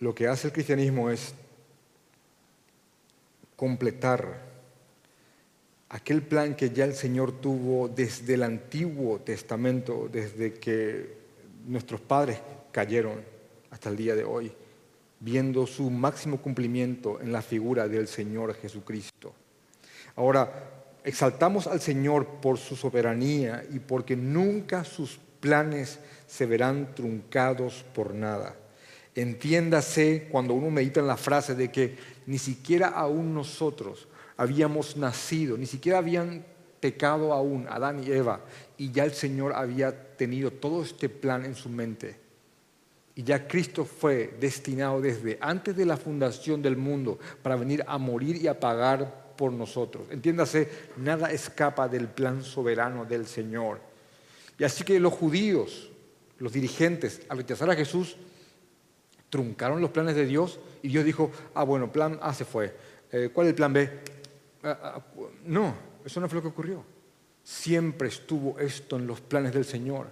lo 0.00 0.14
que 0.14 0.28
hace 0.28 0.48
el 0.48 0.52
cristianismo 0.52 1.10
es 1.10 1.34
completar 3.56 4.42
aquel 5.88 6.22
plan 6.22 6.56
que 6.56 6.70
ya 6.70 6.84
el 6.84 6.94
Señor 6.94 7.40
tuvo 7.40 7.88
desde 7.88 8.34
el 8.34 8.42
Antiguo 8.42 9.20
Testamento, 9.20 10.08
desde 10.10 10.54
que 10.54 11.16
nuestros 11.66 12.00
padres 12.00 12.40
cayeron 12.72 13.22
hasta 13.70 13.88
el 13.90 13.96
día 13.96 14.14
de 14.14 14.24
hoy, 14.24 14.52
viendo 15.20 15.66
su 15.66 15.90
máximo 15.90 16.38
cumplimiento 16.38 17.20
en 17.20 17.32
la 17.32 17.42
figura 17.42 17.86
del 17.88 18.08
Señor 18.08 18.54
Jesucristo. 18.54 19.32
Ahora, 20.16 20.70
exaltamos 21.04 21.66
al 21.66 21.80
Señor 21.80 22.26
por 22.40 22.58
su 22.58 22.76
soberanía 22.76 23.64
y 23.72 23.78
porque 23.78 24.16
nunca 24.16 24.84
sus 24.84 25.18
planes 25.40 26.00
se 26.26 26.46
verán 26.46 26.94
truncados 26.94 27.84
por 27.94 28.14
nada. 28.14 28.56
Entiéndase 29.14 30.28
cuando 30.30 30.54
uno 30.54 30.70
medita 30.70 31.00
en 31.00 31.06
la 31.06 31.16
frase 31.16 31.54
de 31.54 31.70
que 31.70 31.96
ni 32.26 32.38
siquiera 32.38 32.88
aún 32.88 33.34
nosotros 33.34 34.08
habíamos 34.36 34.96
nacido, 34.96 35.56
ni 35.56 35.66
siquiera 35.66 35.98
habían 35.98 36.44
pecado 36.80 37.32
aún 37.32 37.66
Adán 37.68 38.02
y 38.04 38.10
Eva, 38.10 38.40
y 38.76 38.90
ya 38.90 39.04
el 39.04 39.12
Señor 39.12 39.52
había 39.54 40.16
tenido 40.16 40.50
todo 40.50 40.82
este 40.82 41.08
plan 41.08 41.44
en 41.44 41.54
su 41.54 41.68
mente. 41.68 42.16
Y 43.14 43.22
ya 43.22 43.46
Cristo 43.46 43.84
fue 43.84 44.36
destinado 44.40 45.00
desde 45.00 45.38
antes 45.40 45.76
de 45.76 45.86
la 45.86 45.96
fundación 45.96 46.60
del 46.60 46.76
mundo 46.76 47.18
para 47.42 47.54
venir 47.54 47.84
a 47.86 47.96
morir 47.96 48.36
y 48.36 48.48
a 48.48 48.58
pagar 48.58 49.34
por 49.36 49.52
nosotros. 49.52 50.08
Entiéndase, 50.10 50.68
nada 50.96 51.30
escapa 51.30 51.88
del 51.88 52.08
plan 52.08 52.42
soberano 52.42 53.04
del 53.04 53.26
Señor. 53.26 53.80
Y 54.58 54.64
así 54.64 54.82
que 54.84 54.98
los 54.98 55.12
judíos, 55.12 55.90
los 56.38 56.52
dirigentes, 56.52 57.22
al 57.28 57.38
rechazar 57.38 57.70
a 57.70 57.76
Jesús, 57.76 58.16
truncaron 59.34 59.80
los 59.80 59.90
planes 59.90 60.14
de 60.14 60.26
Dios 60.26 60.60
y 60.80 60.90
Dios 60.90 61.04
dijo, 61.04 61.28
ah, 61.54 61.64
bueno, 61.64 61.90
plan 61.90 62.20
A 62.22 62.32
se 62.32 62.44
fue. 62.44 62.72
Eh, 63.10 63.30
¿Cuál 63.32 63.48
es 63.48 63.50
el 63.50 63.56
plan 63.56 63.72
B? 63.72 63.90
Ah, 64.62 64.78
ah, 64.80 65.02
no, 65.46 65.74
eso 66.04 66.20
no 66.20 66.28
fue 66.28 66.36
lo 66.36 66.42
que 66.42 66.48
ocurrió. 66.50 66.84
Siempre 67.42 68.06
estuvo 68.06 68.60
esto 68.60 68.94
en 68.94 69.08
los 69.08 69.20
planes 69.20 69.52
del 69.52 69.64
Señor. 69.64 70.06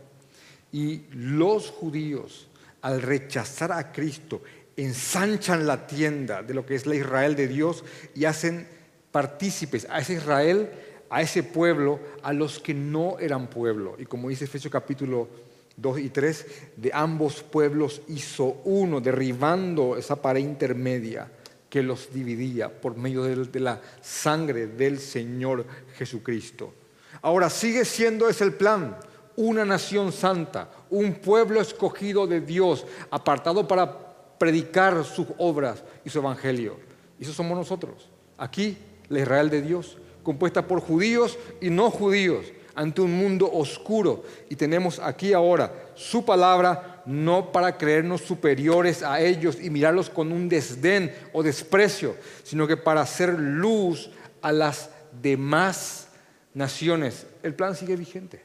Y 0.73 1.03
los 1.13 1.71
judíos, 1.71 2.49
al 2.81 3.01
rechazar 3.01 3.71
a 3.71 3.93
Cristo, 3.93 4.43
ensanchan 4.77 5.69
la 5.69 5.87
tienda 5.87 6.43
de 6.43 6.55
lo 6.55 6.67
que 6.67 6.75
es 6.75 6.85
la 6.85 6.97
Israel 6.97 7.37
de 7.37 7.47
Dios 7.47 7.85
y 8.17 8.25
hacen 8.25 8.67
partícipes 9.13 9.87
a 9.89 10.01
ese 10.01 10.15
Israel, 10.15 10.69
a 11.11 11.23
ese 11.23 11.45
pueblo, 11.45 12.01
a 12.25 12.33
los 12.33 12.59
que 12.59 12.75
no 12.75 13.21
eran 13.21 13.47
pueblo. 13.47 13.95
Y 14.01 14.05
como 14.05 14.31
dice 14.31 14.47
Efesios 14.47 14.73
capítulo 14.73 15.29
2 15.77 15.99
y 16.01 16.11
3, 16.11 16.47
de 16.77 16.91
ambos 16.93 17.43
pueblos 17.43 18.03
hizo 18.09 18.61
uno, 18.65 19.01
derribando 19.01 19.97
esa 19.97 20.17
pared 20.17 20.41
intermedia 20.41 21.31
que 21.69 21.83
los 21.83 22.13
dividía 22.13 22.69
por 22.69 22.97
medio 22.97 23.23
de 23.25 23.61
la 23.61 23.81
sangre 24.03 24.67
del 24.67 24.99
Señor 24.99 25.65
Jesucristo. 25.97 26.75
Ahora 27.23 27.49
sigue 27.49 27.85
siendo 27.85 28.29
ese 28.29 28.45
el 28.45 28.55
plan, 28.55 28.97
una 29.37 29.65
nación 29.65 30.13
santa, 30.13 30.71
un 30.91 31.15
pueblo 31.15 31.61
escogido 31.61 32.27
de 32.27 32.41
Dios, 32.41 32.87
apartado 33.11 33.67
para 33.67 34.37
predicar 34.39 35.05
sus 35.05 35.29
obras 35.39 35.83
y 36.05 36.11
su 36.11 36.19
evangelio. 36.19 36.77
Y 37.19 37.25
eso 37.25 37.33
somos 37.33 37.57
nosotros. 37.57 38.09
Aquí, 38.37 38.77
la 39.09 39.21
Israel 39.21 39.49
de 39.49 39.63
Dios, 39.63 39.97
compuesta 40.23 40.67
por 40.67 40.81
judíos 40.81 41.39
y 41.61 41.71
no 41.71 41.91
judíos 41.91 42.47
ante 42.75 43.01
un 43.01 43.13
mundo 43.13 43.51
oscuro. 43.53 44.25
Y 44.49 44.57
tenemos 44.57 44.99
aquí 44.99 45.33
ahora 45.33 45.73
su 45.95 46.25
palabra 46.25 47.03
no 47.07 47.53
para 47.53 47.77
creernos 47.77 48.21
superiores 48.21 49.03
a 49.03 49.21
ellos 49.21 49.59
y 49.61 49.71
mirarlos 49.71 50.09
con 50.09 50.33
un 50.33 50.49
desdén 50.49 51.15
o 51.33 51.43
desprecio, 51.43 52.17
sino 52.43 52.67
que 52.67 52.77
para 52.77 53.01
hacer 53.01 53.39
luz 53.39 54.11
a 54.41 54.53
las 54.53 54.91
demás 55.21 56.09
naciones. 56.55 57.27
El 57.43 57.55
plan 57.55 57.75
sigue 57.75 57.97
vigente 57.97 58.43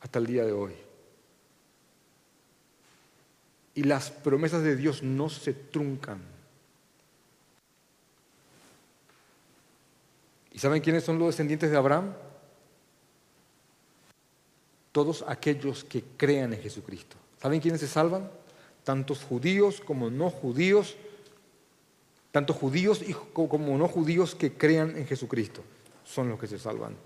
hasta 0.00 0.18
el 0.18 0.26
día 0.26 0.44
de 0.44 0.52
hoy. 0.52 0.72
Y 3.74 3.84
las 3.84 4.10
promesas 4.10 4.62
de 4.62 4.76
Dios 4.76 5.02
no 5.02 5.28
se 5.28 5.52
truncan. 5.52 6.20
¿Y 10.52 10.58
saben 10.58 10.82
quiénes 10.82 11.04
son 11.04 11.18
los 11.18 11.28
descendientes 11.28 11.70
de 11.70 11.76
Abraham? 11.76 12.12
Todos 14.92 15.24
aquellos 15.26 15.84
que 15.84 16.02
crean 16.16 16.52
en 16.52 16.60
Jesucristo. 16.60 17.16
¿Saben 17.40 17.60
quiénes 17.60 17.80
se 17.80 17.88
salvan? 17.88 18.30
Tantos 18.84 19.22
judíos 19.22 19.80
como 19.80 20.10
no 20.10 20.30
judíos, 20.30 20.96
tanto 22.32 22.52
judíos 22.52 23.02
como 23.32 23.78
no 23.78 23.88
judíos 23.88 24.34
que 24.34 24.52
crean 24.52 24.96
en 24.96 25.06
Jesucristo 25.06 25.62
son 26.04 26.28
los 26.28 26.38
que 26.38 26.46
se 26.46 26.58
salvan. 26.58 26.96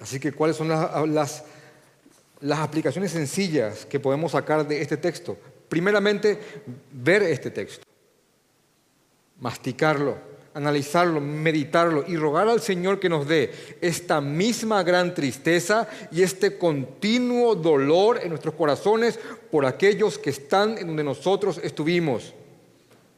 Así 0.00 0.18
que, 0.20 0.32
¿cuáles 0.32 0.56
son 0.56 0.68
las, 0.68 1.08
las, 1.08 1.44
las 2.40 2.58
aplicaciones 2.58 3.12
sencillas 3.12 3.86
que 3.86 4.00
podemos 4.00 4.32
sacar 4.32 4.66
de 4.66 4.82
este 4.82 4.96
texto? 4.96 5.38
Primeramente, 5.68 6.38
ver 6.92 7.22
este 7.22 7.50
texto, 7.50 7.84
masticarlo, 9.40 10.33
analizarlo, 10.54 11.20
meditarlo 11.20 12.04
y 12.06 12.16
rogar 12.16 12.48
al 12.48 12.60
Señor 12.60 13.00
que 13.00 13.08
nos 13.08 13.26
dé 13.26 13.52
esta 13.80 14.20
misma 14.20 14.82
gran 14.84 15.12
tristeza 15.12 15.88
y 16.12 16.22
este 16.22 16.56
continuo 16.56 17.56
dolor 17.56 18.20
en 18.22 18.30
nuestros 18.30 18.54
corazones 18.54 19.18
por 19.50 19.66
aquellos 19.66 20.16
que 20.16 20.30
están 20.30 20.78
en 20.78 20.86
donde 20.86 21.02
nosotros 21.02 21.60
estuvimos, 21.62 22.32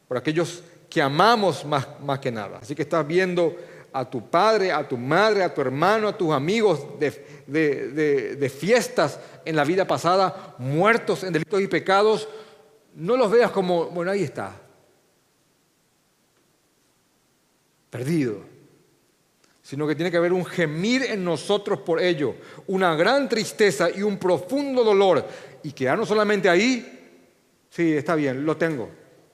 por 0.07 0.17
aquellos 0.17 0.63
que 0.89 1.01
amamos 1.01 1.63
más, 1.63 1.87
más 2.03 2.19
que 2.19 2.31
nada. 2.31 2.59
Así 2.61 2.73
que 2.73 2.81
estás 2.81 3.05
viendo 3.05 3.55
a 3.93 4.09
tu 4.09 4.29
padre, 4.29 4.71
a 4.71 4.87
tu 4.87 4.97
madre, 4.97 5.43
a 5.43 5.53
tu 5.53 5.61
hermano, 5.61 6.07
a 6.07 6.17
tus 6.17 6.31
amigos 6.31 6.99
de, 6.99 8.35
de 8.35 8.49
fiestas 8.49 9.19
en 9.45 9.55
la 9.55 9.63
vida 9.63 9.85
pasada, 9.85 10.55
muertos 10.57 11.23
en 11.23 11.33
delitos 11.33 11.61
y 11.61 11.67
pecados, 11.67 12.27
no 12.95 13.15
los 13.15 13.29
veas 13.29 13.51
como, 13.51 13.85
bueno, 13.85 14.11
ahí 14.11 14.23
está, 14.23 14.55
perdido, 17.89 18.41
sino 19.61 19.87
que 19.87 19.95
tiene 19.95 20.11
que 20.11 20.17
haber 20.17 20.33
un 20.33 20.45
gemir 20.45 21.03
en 21.03 21.23
nosotros 21.23 21.79
por 21.81 22.01
ello, 22.01 22.35
una 22.67 22.95
gran 22.95 23.27
tristeza 23.27 23.89
y 23.89 24.01
un 24.01 24.17
profundo 24.17 24.83
dolor, 24.83 25.25
y 25.63 25.71
quedarnos 25.71 26.07
solamente 26.07 26.47
ahí, 26.49 27.19
sí, 27.69 27.93
está 27.93 28.15
bien, 28.15 28.45
lo 28.45 28.55
tengo, 28.55 28.89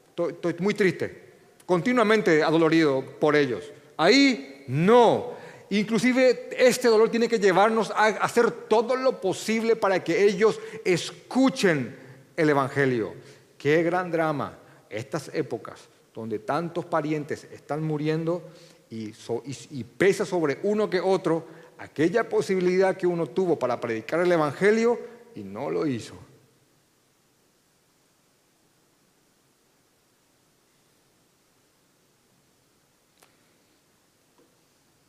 estoy, 0.09 0.33
estoy 0.33 0.55
muy 0.59 0.73
triste, 0.73 1.23
continuamente 1.65 2.43
adolorido 2.43 3.03
por 3.19 3.35
ellos. 3.35 3.71
Ahí 3.97 4.65
no. 4.67 5.33
Inclusive 5.69 6.49
este 6.57 6.87
dolor 6.87 7.09
tiene 7.09 7.27
que 7.27 7.39
llevarnos 7.39 7.91
a 7.91 8.07
hacer 8.07 8.51
todo 8.51 8.95
lo 8.95 9.19
posible 9.19 9.75
para 9.75 10.03
que 10.03 10.23
ellos 10.23 10.59
escuchen 10.85 11.95
el 12.35 12.49
Evangelio. 12.49 13.13
Qué 13.57 13.81
gran 13.81 14.11
drama 14.11 14.57
estas 14.89 15.31
épocas 15.33 15.89
donde 16.13 16.39
tantos 16.39 16.85
parientes 16.85 17.45
están 17.45 17.83
muriendo 17.83 18.43
y, 18.89 19.83
pesa 19.97 20.25
sobre 20.25 20.59
uno 20.63 20.89
que 20.89 20.99
otro 20.99 21.47
aquella 21.79 22.29
posibilidad 22.29 22.95
que 22.95 23.07
uno 23.07 23.27
tuvo 23.27 23.57
para 23.57 23.79
predicar 23.79 24.19
el 24.19 24.31
Evangelio 24.31 24.99
y 25.35 25.43
no 25.43 25.69
lo 25.69 25.87
hizo. 25.87 26.15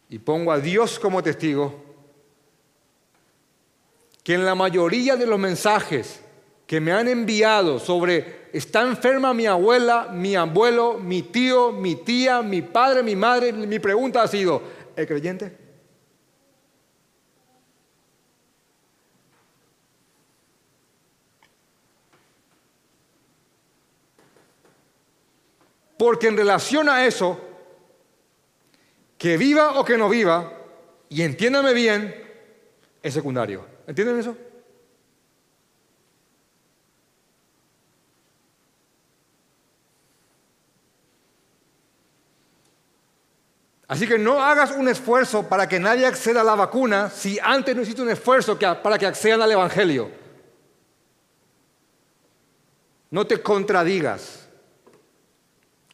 Y 0.09 0.19
pongo 0.19 0.53
a 0.53 0.61
Dios 0.61 0.99
como 0.99 1.23
testigo 1.23 1.83
que 4.23 4.35
en 4.35 4.45
la 4.45 4.55
mayoría 4.55 5.17
de 5.17 5.27
los 5.27 5.39
mensajes 5.39 6.21
que 6.67 6.81
me 6.81 6.93
han 6.93 7.09
enviado 7.09 7.79
sobre 7.79 8.44
está 8.55 8.83
enferma 8.83 9.35
mi 9.35 9.47
abuela, 9.47 10.11
mi 10.13 10.37
abuelo, 10.37 10.97
mi 11.01 11.23
tío, 11.23 11.73
mi 11.73 11.97
tía, 11.97 12.41
mi 12.41 12.63
padre, 12.63 13.03
mi 13.03 13.17
madre, 13.17 13.53
mi 13.53 13.81
pregunta 13.81 14.23
ha 14.23 14.29
sido, 14.29 14.63
¿el 14.95 15.07
creyente? 15.09 15.59
Porque 25.99 26.29
en 26.29 26.37
relación 26.37 26.89
a 26.89 27.07
eso, 27.07 27.41
que 29.19 29.37
viva 29.37 29.81
o 29.81 29.85
que 29.85 29.99
no 29.99 30.09
viva, 30.09 30.53
y 31.09 31.23
entiéndame 31.23 31.73
bien, 31.73 32.15
es 33.03 33.15
secundario. 33.15 33.67
¿Entienden 33.89 34.21
eso? 34.21 34.37
Así 43.87 44.09
que 44.09 44.19
no 44.19 44.43
hagas 44.43 44.71
un 44.71 44.89
esfuerzo 44.89 45.47
para 45.49 45.69
que 45.69 45.79
nadie 45.79 46.07
acceda 46.07 46.41
a 46.41 46.45
la 46.45 46.55
vacuna 46.55 47.11
si 47.11 47.39
antes 47.39 47.77
no 47.77 47.83
hiciste 47.83 48.01
un 48.01 48.11
esfuerzo 48.11 48.59
para 48.59 48.99
que 48.99 49.07
accedan 49.07 49.43
al 49.43 49.53
Evangelio. 49.53 50.11
No 53.11 53.27
te 53.27 53.43
contradigas 53.43 54.49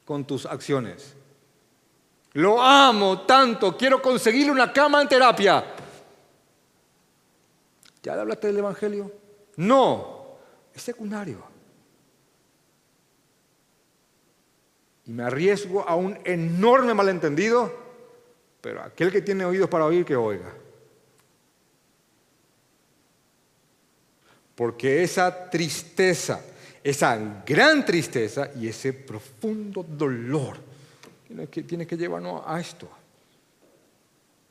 con 0.04 0.24
tus 0.24 0.46
acciones. 0.46 1.14
Lo 2.32 2.62
amo 2.62 3.22
tanto, 3.22 3.76
quiero 3.76 4.00
conseguirle 4.00 4.52
una 4.52 4.72
cama 4.72 5.02
en 5.02 5.08
terapia. 5.08 5.64
¿Ya 8.02 8.14
le 8.14 8.20
hablaste 8.20 8.46
del 8.46 8.58
Evangelio? 8.58 9.12
No, 9.56 10.36
es 10.72 10.80
secundario. 10.80 11.49
Y 15.10 15.12
me 15.12 15.24
arriesgo 15.24 15.82
a 15.88 15.96
un 15.96 16.16
enorme 16.22 16.94
malentendido, 16.94 17.74
pero 18.60 18.80
aquel 18.80 19.10
que 19.10 19.20
tiene 19.20 19.44
oídos 19.44 19.68
para 19.68 19.84
oír, 19.84 20.04
que 20.04 20.14
oiga. 20.14 20.54
Porque 24.54 25.02
esa 25.02 25.50
tristeza, 25.50 26.40
esa 26.84 27.42
gran 27.44 27.84
tristeza 27.84 28.52
y 28.54 28.68
ese 28.68 28.92
profundo 28.92 29.82
dolor 29.82 30.58
que, 31.50 31.64
tiene 31.64 31.88
que 31.88 31.96
llevarnos 31.96 32.44
a 32.46 32.60
esto. 32.60 32.88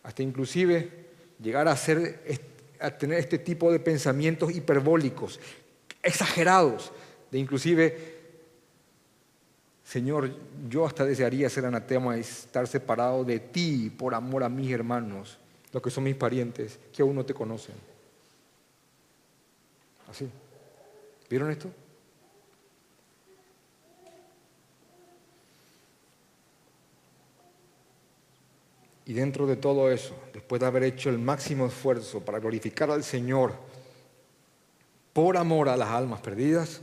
Hasta 0.04 0.22
inclusive 0.24 0.90
llegar 1.42 1.70
a, 1.70 1.78
a 2.82 2.98
tener 2.98 3.18
este 3.18 3.38
tipo 3.38 3.72
de 3.72 3.80
pensamientos 3.80 4.54
hiperbólicos, 4.54 5.40
exagerados, 6.04 6.92
de 7.32 7.40
inclusive, 7.40 8.19
Señor, 9.90 10.30
yo 10.70 10.86
hasta 10.86 11.04
desearía 11.04 11.50
ser 11.50 11.66
anatema 11.66 12.16
y 12.16 12.20
estar 12.20 12.68
separado 12.68 13.24
de 13.24 13.40
ti 13.40 13.90
por 13.90 14.14
amor 14.14 14.44
a 14.44 14.48
mis 14.48 14.72
hermanos, 14.72 15.40
los 15.74 15.82
que 15.82 15.90
son 15.90 16.04
mis 16.04 16.16
parientes, 16.16 16.78
que 16.94 17.02
aún 17.02 17.16
no 17.16 17.26
te 17.26 17.34
conocen. 17.34 17.74
Así. 20.08 20.30
¿Vieron 21.28 21.50
esto? 21.50 21.72
Y 29.08 29.14
dentro 29.14 29.48
de 29.48 29.56
todo 29.56 29.92
eso, 29.92 30.14
después 30.32 30.62
de 30.62 30.68
haber 30.68 30.84
hecho 30.84 31.10
el 31.10 31.18
máximo 31.18 31.66
esfuerzo 31.66 32.20
para 32.20 32.38
glorificar 32.38 32.92
al 32.92 33.04
Señor 33.04 33.54
por 35.14 35.36
amor 35.36 35.68
a 35.68 35.76
las 35.76 35.90
almas 35.90 36.22
perdidas, 36.22 36.82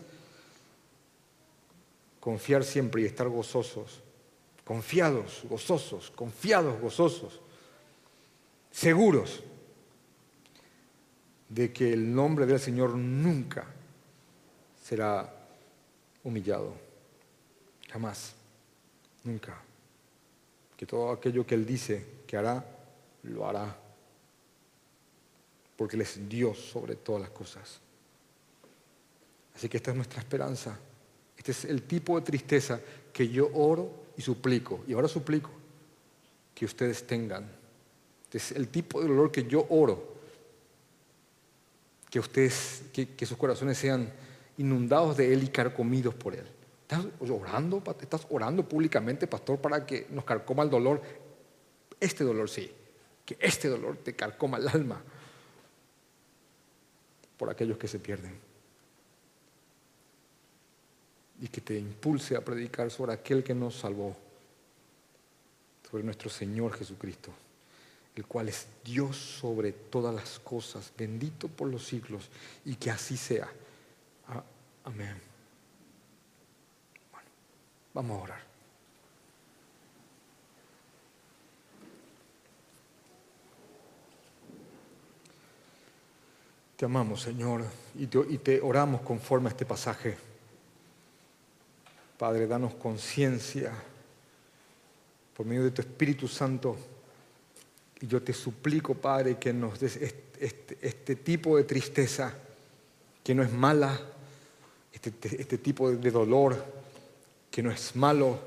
confiar 2.27 2.65
siempre 2.65 3.03
y 3.03 3.05
estar 3.05 3.29
gozosos, 3.29 4.03
confiados, 4.65 5.45
gozosos, 5.49 6.11
confiados, 6.11 6.81
gozosos, 6.81 7.41
seguros 8.69 9.45
de 11.49 11.73
que 11.73 11.93
el 11.93 12.13
nombre 12.13 12.45
del 12.45 12.59
Señor 12.59 12.97
nunca 12.97 13.65
será 14.83 15.33
humillado, 16.25 16.75
jamás, 17.93 18.35
nunca. 19.23 19.63
Que 20.77 20.85
todo 20.85 21.13
aquello 21.13 21.47
que 21.47 21.55
Él 21.55 21.65
dice 21.65 22.25
que 22.27 22.37
hará, 22.37 22.67
lo 23.23 23.47
hará, 23.49 23.79
porque 25.77 25.95
Él 25.95 26.03
es 26.03 26.29
Dios 26.29 26.59
sobre 26.59 26.97
todas 26.97 27.23
las 27.23 27.31
cosas. 27.31 27.79
Así 29.55 29.69
que 29.69 29.77
esta 29.77 29.93
es 29.93 29.97
nuestra 29.97 30.19
esperanza. 30.19 30.77
Este 31.47 31.69
es 31.69 31.71
el 31.71 31.83
tipo 31.83 32.19
de 32.19 32.27
tristeza 32.27 32.81
que 33.13 33.29
yo 33.29 33.49
oro 33.55 33.89
y 34.17 34.23
suplico, 34.23 34.83
y 34.89 34.95
ahora 34.95 35.07
suplico 35.07 35.49
que 36.53 36.65
ustedes 36.65 37.07
tengan. 37.07 37.49
Este 38.25 38.39
es 38.39 38.51
el 38.51 38.67
tipo 38.67 39.01
de 39.01 39.07
dolor 39.07 39.31
que 39.31 39.45
yo 39.45 39.65
oro, 39.71 40.17
que 42.11 42.19
ustedes, 42.19 42.83
que, 42.93 43.11
que 43.11 43.25
sus 43.25 43.39
corazones 43.39 43.79
sean 43.79 44.13
inundados 44.59 45.17
de 45.17 45.33
Él 45.33 45.45
y 45.45 45.47
carcomidos 45.47 46.17
por 46.17 46.35
Él. 46.35 46.49
¿Estás 46.83 47.07
orando, 47.21 47.81
estás 48.01 48.27
orando 48.29 48.69
públicamente, 48.69 49.29
pastor, 49.29 49.61
para 49.61 49.87
que 49.87 50.09
nos 50.11 50.25
carcoma 50.25 50.65
el 50.65 50.71
dolor? 50.71 51.01
Este 52.01 52.25
dolor 52.25 52.51
sí, 52.51 52.69
que 53.25 53.37
este 53.39 53.69
dolor 53.69 53.99
te 53.99 54.17
carcoma 54.17 54.59
el 54.59 54.67
alma 54.67 55.01
por 57.37 57.49
aquellos 57.51 57.79
que 57.79 57.87
se 57.87 58.01
pierden. 58.01 58.46
Y 61.41 61.49
que 61.49 61.61
te 61.61 61.79
impulse 61.79 62.37
a 62.37 62.45
predicar 62.45 62.91
sobre 62.91 63.13
aquel 63.13 63.45
que 63.45 63.55
nos 63.55 63.77
salvó, 63.77 64.17
sobre 65.91 66.03
nuestro 66.03 66.31
Señor 66.31 66.73
Jesucristo, 66.73 67.31
el 68.15 68.27
cual 68.27 68.49
es 68.49 68.67
Dios 68.85 69.17
sobre 69.17 69.73
todas 69.73 70.15
las 70.15 70.39
cosas, 70.39 70.93
bendito 70.97 71.49
por 71.49 71.69
los 71.69 71.87
siglos, 71.87 72.29
y 72.65 72.77
que 72.77 72.91
así 72.91 73.17
sea. 73.17 73.49
Amén. 74.85 75.21
Vamos 77.93 78.21
a 78.21 78.23
orar. 78.23 78.57
Te 86.77 86.85
amamos, 86.85 87.23
Señor, 87.23 87.65
y 87.95 88.07
te, 88.07 88.61
oramos 88.61 89.01
conforme 89.01 89.49
a 89.49 89.53
este 89.53 89.65
pasaje. 89.65 90.19
Padre, 92.19 92.47
danos 92.47 92.75
conciencia 92.75 93.73
por 95.37 95.45
medio 95.45 95.65
de 95.65 95.71
tu 95.71 95.83
Espíritu 95.83 96.27
Santo. 96.27 96.77
Y 98.01 98.07
yo 98.07 98.23
te 98.23 98.33
suplico, 98.33 98.95
Padre, 98.95 99.37
que 99.39 99.53
nos 99.53 99.79
des 99.79 99.97
este, 99.97 100.79
este, 100.81 101.17
tipo 101.17 101.57
de 101.57 101.65
tristeza, 101.65 102.33
que 103.23 103.35
no 103.35 103.43
es 103.43 103.53
mala, 103.53 104.01
este, 104.93 105.13
este 105.23 105.59
tipo 105.59 105.91
de 105.91 106.11
dolor, 106.11 106.65
que 107.51 107.63
no 107.63 107.71
es 107.71 107.95
malo, 107.97 108.39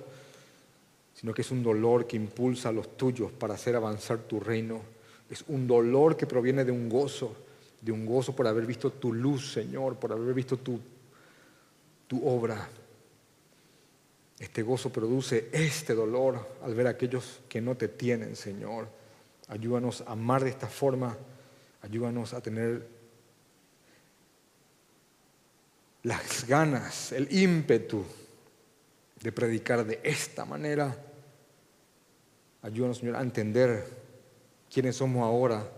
sino 1.14 1.34
que 1.34 1.42
es 1.42 1.52
un 1.52 1.62
dolor 1.62 2.08
que 2.08 2.16
impulsa 2.16 2.70
a 2.70 2.72
los 2.72 2.98
tuyos 2.98 3.32
para 3.32 3.54
hacer 3.54 3.76
avanzar 3.76 4.20
tu 4.20 4.40
reino. 4.40 4.82
Es 5.30 5.44
un 5.48 5.68
dolor 5.68 6.18
que 6.18 6.26
proviene 6.26 6.66
de 6.66 6.72
un 6.72 6.90
gozo, 6.90 7.36
de 7.82 7.92
un 7.92 8.06
gozo 8.06 8.36
por 8.36 8.48
haber 8.48 8.66
visto 8.66 8.92
tu 8.92 9.14
luz, 9.14 9.52
Señor, 9.54 9.98
por 9.98 10.12
haber 10.12 10.34
visto 10.34 10.58
tu, 10.58 10.80
tu 12.08 12.28
obra. 12.28 12.68
Este 14.40 14.64
gozo 14.64 14.90
produce 14.90 15.50
este 15.52 15.94
dolor 15.94 16.58
al 16.64 16.74
ver 16.74 16.88
a 16.88 16.92
aquellos 16.92 17.42
que 17.50 17.60
no 17.60 17.76
te 17.76 17.90
tienen, 17.90 18.38
Señor. 18.38 18.88
Ayúdanos 19.50 20.02
a 20.02 20.14
amar 20.14 20.44
de 20.44 20.50
esta 20.50 20.68
forma. 20.68 21.18
Ayúdanos 21.82 22.34
a 22.34 22.42
tener 22.42 22.88
las 26.04 26.48
ganas, 26.48 27.12
el 27.12 27.32
ímpetu 27.32 28.06
de 29.22 29.32
predicar 29.34 29.86
de 29.86 30.00
esta 30.04 30.46
manera. 30.46 30.96
Ayúdanos, 32.62 33.00
Señor, 33.00 33.18
a 33.18 33.22
entender 33.22 33.86
quiénes 34.72 34.96
somos 34.96 35.24
ahora. 35.24 35.70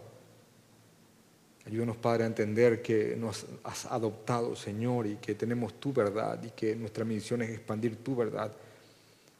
Ayúdanos, 1.71 1.95
Padre, 1.95 2.25
a 2.25 2.27
entender 2.27 2.81
que 2.81 3.15
nos 3.15 3.45
has 3.63 3.85
adoptado, 3.85 4.57
Señor, 4.57 5.07
y 5.07 5.15
que 5.15 5.35
tenemos 5.35 5.79
tu 5.79 5.93
verdad 5.93 6.43
y 6.43 6.49
que 6.49 6.75
nuestra 6.75 7.05
misión 7.05 7.41
es 7.43 7.49
expandir 7.49 8.03
tu 8.03 8.13
verdad 8.13 8.51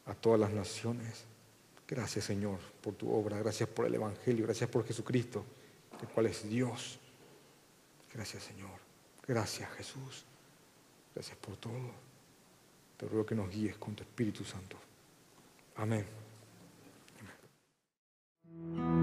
a 0.06 0.14
todas 0.14 0.40
las 0.40 0.50
naciones. 0.50 1.24
Gracias, 1.86 2.24
Señor, 2.24 2.58
por 2.80 2.94
tu 2.94 3.12
obra. 3.12 3.38
Gracias 3.38 3.68
por 3.68 3.84
el 3.84 3.96
Evangelio. 3.96 4.46
Gracias 4.46 4.70
por 4.70 4.82
Jesucristo, 4.86 5.44
el 6.00 6.08
cual 6.08 6.24
es 6.24 6.48
Dios. 6.48 6.98
Gracias, 8.14 8.44
Señor. 8.44 8.80
Gracias, 9.28 9.70
Jesús. 9.72 10.24
Gracias 11.14 11.36
por 11.36 11.58
todo. 11.58 11.92
Te 12.96 13.06
ruego 13.08 13.26
que 13.26 13.34
nos 13.34 13.50
guíes 13.50 13.76
con 13.76 13.94
tu 13.94 14.04
Espíritu 14.04 14.42
Santo. 14.42 14.78
Amén. 15.76 16.06
Amén. 18.64 19.01